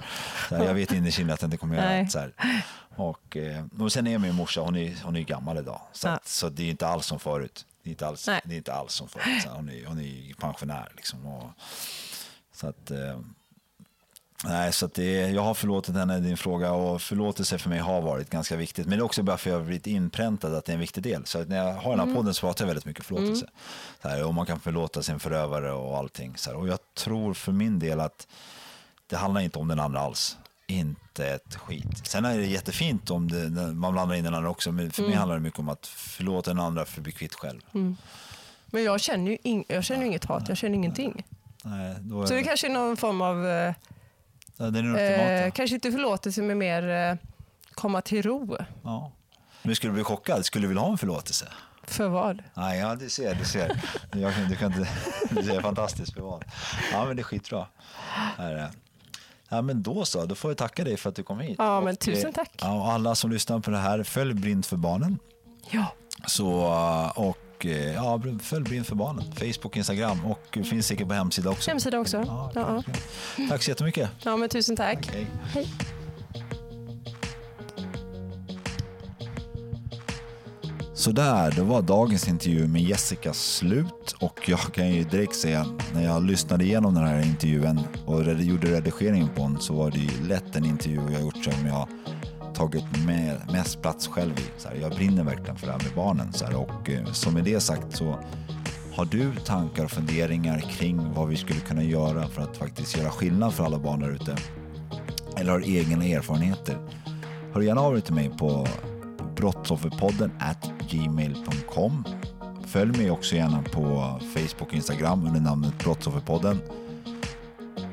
Så 0.50 0.56
här, 0.56 0.66
jag 0.66 0.74
vet 0.74 0.92
innerst 0.92 1.20
inne 1.20 1.34
att 1.34 1.42
jag 1.42 1.48
inte 1.48 1.58
kommer 1.58 1.76
göra 1.76 1.90
det. 2.04 2.10
Så 2.10 2.20
här. 2.20 2.34
Och, 2.96 3.38
eh, 3.38 3.66
och 3.80 3.92
sen 3.92 4.08
är 4.08 4.18
min 4.18 4.36
morsa, 4.36 4.62
hon 4.62 4.76
är, 4.76 4.96
hon 5.04 5.16
är 5.16 5.22
gammal 5.22 5.58
idag. 5.58 5.82
Så, 5.94 6.08
Ja. 6.08 6.12
att, 6.14 6.28
så 6.28 6.50
det 6.50 6.64
är 6.64 6.70
inte 6.70 6.88
alls 6.88 7.06
som 7.06 7.20
förut. 7.20 7.66
Det 7.84 7.90
är 7.90 7.92
inte 7.92 8.08
alls, 8.08 8.28
Nej. 8.28 8.42
det 8.46 8.54
är 8.54 8.58
inte 8.58 8.74
alls 8.74 8.94
som 8.94 9.08
förut. 9.08 9.42
Så 9.44 9.50
hon, 9.50 9.70
är, 9.70 9.86
hon 9.86 10.00
är 10.00 10.34
pensionär. 10.34 10.92
Liksom, 10.96 11.26
och, 11.26 11.50
så 12.54 12.68
att... 12.68 12.92
Eh, 14.46 14.50
Nej, 14.52 14.74
så 14.74 14.88
det 14.88 15.30
jag 15.30 15.42
har 15.42 15.54
förlåtit 15.54 15.96
henne, 15.96 16.20
din 16.20 16.38
fråga, 16.38 16.72
och 16.72 17.02
förlåtelse 17.02 17.58
för 17.58 17.70
mig 17.70 17.80
har 17.80 18.02
varit 18.02 18.30
ganska 18.30 18.56
viktigt. 18.56 18.88
Men 18.88 18.98
det 18.98 19.02
är 19.02 19.06
också 19.06 19.24
bara 19.24 19.38
för 19.38 19.50
att 19.50 19.54
jag 19.54 19.60
har 19.60 19.66
blivit 19.66 19.88
inpräntad 19.88 20.56
att 20.56 20.66
det 20.66 20.72
är 20.72 20.74
en 20.74 20.80
viktig 20.80 21.04
del. 21.04 21.26
Så 21.26 21.44
när 21.46 21.58
jag 21.58 21.74
har 21.74 21.98
den 21.98 22.08
här 22.10 22.16
podden 22.16 22.34
så 22.34 22.48
pratar 22.48 22.64
jag 22.66 22.68
väldigt 22.68 22.86
mycket 22.86 23.06
förlåtelse. 23.06 23.46
Så 24.02 24.08
här, 24.10 24.24
och 24.26 24.34
man 24.34 24.46
kan 24.46 24.60
förlåta 24.60 25.04
sin 25.04 25.20
förövare 25.20 25.72
och 25.72 25.98
allting. 25.98 26.34
Så 26.38 26.50
här, 26.50 26.58
och 26.58 26.68
jag 26.68 26.80
tror 26.94 27.34
för 27.34 27.52
min 27.52 27.80
del 27.80 28.00
att 28.00 28.28
det 29.08 29.16
handlar 29.18 29.42
inte 29.42 29.60
om 29.60 29.68
den 29.68 29.80
andra 29.80 30.00
alls. 30.00 30.38
Inte 30.68 31.28
ett 31.28 31.56
skit. 31.56 32.08
Sen 32.08 32.26
är 32.26 32.38
det 32.38 32.46
jättefint 32.46 33.12
om 33.12 33.32
det, 33.32 33.50
man 33.74 33.94
blandar 33.94 34.16
in 34.16 34.24
den 34.24 34.36
andra 34.36 34.50
också, 34.50 34.72
men 34.72 34.92
för 34.92 35.04
mig 35.04 35.14
handlar 35.14 35.36
det 35.36 35.42
mycket 35.42 35.60
om 35.60 35.70
att 35.70 35.88
förlåta 35.88 36.50
den 36.54 36.60
andra 36.60 36.86
för 36.86 37.00
att 37.00 37.04
bli 37.04 37.12
kvitt 37.12 37.34
själv. 37.34 37.62
Men 38.66 38.84
jag 38.84 39.02
känner 39.02 39.32
ju 39.32 39.38
ing- 39.38 39.66
jag 39.68 39.84
känner 39.84 40.06
inget 40.06 40.26
hat, 40.26 40.50
jag 40.50 40.58
känner 40.58 40.76
ingenting. 40.76 41.26
Nej, 41.64 41.90
är 41.92 42.26
Så 42.26 42.34
det 42.34 42.44
kanske 42.44 42.68
är 42.68 42.72
någon 42.72 42.98
form 42.98 43.22
av, 43.22 43.46
eh, 44.60 44.66
är 44.66 44.72
den 44.72 44.86
ultimata. 44.86 45.34
eh, 45.46 45.52
kanske 45.52 45.76
inte 45.76 45.92
förlåtelse 45.92 46.42
men 46.42 46.58
mer 46.58 46.90
eh, 46.90 47.16
komma 47.74 48.02
till 48.02 48.22
ro. 48.24 48.58
Ja. 48.84 49.12
Men 49.64 49.76
skulle 49.76 49.92
du 49.92 49.94
bli 49.94 50.04
chockad? 50.04 50.46
Skulle 50.46 50.64
du 50.64 50.68
vilja 50.68 50.82
ha 50.84 50.92
en 50.92 50.98
förlåtelse? 50.98 51.48
För 51.84 52.08
vad? 52.08 52.44
Nej, 52.54 52.80
ja, 52.80 52.96
du 52.96 53.10
ser, 53.10 53.36
du 53.36 53.46
ser. 53.46 53.82
Jag, 54.12 54.34
du 54.50 54.56
kan 54.56 54.74
inte, 54.74 54.90
det 55.42 55.56
är 55.56 55.62
fantastiskt 55.62 56.16
bevar. 56.16 56.44
Ja, 56.92 57.06
men 57.06 57.16
det 57.16 57.22
är 57.22 57.24
skitbra. 57.24 57.68
Här 58.38 58.56
är. 58.56 58.70
Ja, 59.50 59.62
men 59.62 59.84
då 59.84 60.06
så, 60.06 60.26
då 60.26 60.36
får 60.36 60.52
jag 60.52 60.58
tacka 60.58 60.84
dig 60.84 60.98
för 60.98 61.10
att 61.10 61.16
du 61.16 61.24
kom 61.24 61.40
hit. 61.40 61.56
Ja, 61.58 61.82
men 61.82 61.94
Och, 61.94 62.00
tusen 62.00 62.30
eh, 62.30 62.34
tack. 62.34 62.52
Och 62.62 62.92
alla 62.92 63.16
som 63.16 63.32
lyssnar 63.32 63.60
på 63.60 63.72
det 63.72 63.78
här, 63.78 64.04
följ 64.04 64.34
Blind 64.34 64.66
för 64.66 64.78
barnen. 64.78 65.20
Ja. 65.72 65.86
Så, 66.26 66.48
och 67.16 67.38
eh, 67.66 67.94
ja, 67.94 68.22
följ 68.42 68.64
Blind 68.64 68.86
för 68.86 68.96
barnen. 68.96 69.24
Facebook, 69.32 69.78
Instagram 69.78 70.26
och 70.26 70.58
finns 70.66 70.88
säkert 70.88 71.08
på 71.08 71.14
hemsida 71.14 71.50
också. 71.50 71.70
Hemsida 71.72 72.00
också. 72.00 72.18
Ja, 72.28 72.52
Ja, 72.56 72.84
ja. 73.38 73.48
Tack 73.50 73.64
så 73.64 73.72
jättemycket. 73.72 74.10
ja 74.24 74.38
men 74.38 74.50
tusen 74.50 74.76
tack. 74.76 75.10
Hej. 75.14 75.28
Hej. 75.54 75.68
Sådär, 80.94 81.54
då 81.58 81.64
var 81.64 81.82
dagens 81.82 82.28
intervju 82.28 82.68
med 82.68 82.82
Jessica 82.82 83.34
slut 83.34 84.16
och 84.20 84.50
jag 84.50 84.60
kan 84.60 84.90
ju 84.94 85.04
direkt 85.04 85.36
säga 85.36 85.66
när 85.94 86.04
jag 86.06 86.24
lyssnade 86.24 86.64
igenom 86.64 86.94
den 86.94 87.04
här 87.04 87.22
intervjun 87.22 87.80
och 88.06 88.24
gjorde 88.34 88.68
redigeringen 88.68 89.30
på 89.36 89.42
den 89.42 89.60
så 89.60 89.74
var 89.74 89.92
det 89.92 90.00
ju 90.00 90.28
lätt 90.28 90.56
en 90.56 90.66
intervju 90.66 91.02
jag 91.12 91.22
gjort 91.22 91.44
som 91.44 91.68
jag 91.68 91.88
tagit 92.54 93.06
med, 93.06 93.42
mest 93.52 93.82
plats 93.82 94.08
själv 94.08 94.40
i. 94.40 94.44
Så 94.58 94.68
här, 94.68 94.76
jag 94.76 94.92
brinner 94.92 95.24
verkligen 95.24 95.56
för 95.56 95.68
det 95.68 95.74
här 95.74 95.84
med 95.84 95.96
barnen. 95.96 96.34
Så 96.34 96.46
här, 96.46 96.56
och 96.56 96.90
eh, 96.90 97.34
med 97.34 97.44
det 97.44 97.60
sagt 97.60 97.96
så 97.98 98.20
har 98.94 99.06
du 99.06 99.36
tankar 99.36 99.84
och 99.84 99.92
funderingar 99.92 100.60
kring 100.60 101.14
vad 101.14 101.28
vi 101.28 101.38
skulle 101.38 101.60
kunna 101.60 101.84
göra 101.84 102.28
för 102.28 102.42
att 102.42 102.58
faktiskt 102.58 102.98
göra 102.98 103.10
skillnad 103.10 103.54
för 103.54 103.64
alla 103.64 103.80
barn 103.80 104.00
där 104.00 104.10
ute? 104.10 104.36
Eller 105.38 105.52
har 105.52 105.70
egna 105.70 106.06
erfarenheter? 106.06 106.78
Hör 107.54 107.62
gärna 107.62 107.82
av 107.82 107.94
dig 107.94 108.02
till 108.02 108.14
mig 108.14 108.32
på 108.40 108.68
brottsofferpodden 109.36 110.32
at 110.40 110.72
gmail.com. 110.90 112.04
Följ 112.66 112.98
mig 112.98 113.12
också 113.12 113.36
gärna 113.36 113.62
på 113.62 114.20
Facebook 114.34 114.70
och 114.70 114.74
Instagram 114.74 115.28
under 115.28 115.40
namnet 115.40 115.78
Brottsofferpodden. 115.84 116.62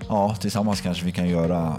Ja, 0.09 0.35
tillsammans 0.35 0.81
kanske 0.81 1.05
vi 1.05 1.13
kan 1.13 1.29
göra, 1.29 1.77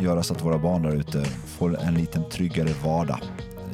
göra 0.00 0.22
så 0.22 0.34
att 0.34 0.44
våra 0.44 0.58
barn 0.58 0.82
där 0.82 0.90
ute 0.94 1.24
får 1.24 1.78
en 1.80 1.94
liten 1.94 2.28
tryggare 2.30 2.68
vardag. 2.84 3.20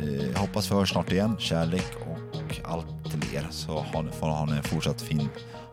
Eh, 0.03 0.31
Jag 0.33 0.39
hoppas 0.39 0.71
vi 0.71 0.75
hörs 0.75 0.91
snart 0.93 1.13
igen. 1.13 1.37
Kärlek 1.39 1.87
och 2.01 2.61
allt 2.71 3.11
till 3.11 3.37
er 3.37 3.47
så 3.51 3.79
har 3.93 4.03
ni, 4.03 4.11
får 4.13 4.27
ha 4.27 4.57
en 4.57 4.63
fortsatt 4.63 5.03
fin 5.03 5.29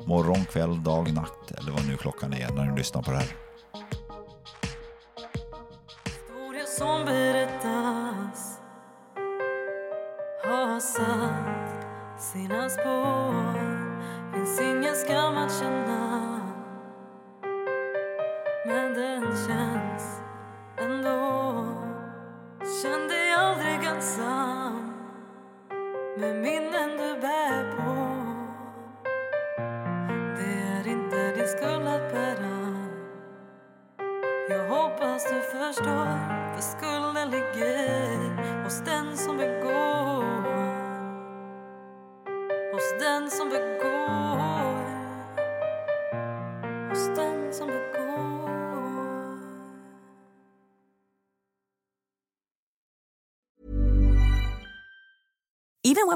morgon, 0.05 0.45
kväll, 0.45 0.83
dag, 0.83 1.13
natt 1.13 1.51
eller 1.57 1.71
vad 1.71 1.87
nu 1.87 1.97
klockan 1.97 2.33
är 2.33 2.49
när 2.51 2.65
ni 2.71 2.77
lyssnar 2.77 3.01
på 3.01 3.11
det 3.11 3.17
här. 3.17 3.35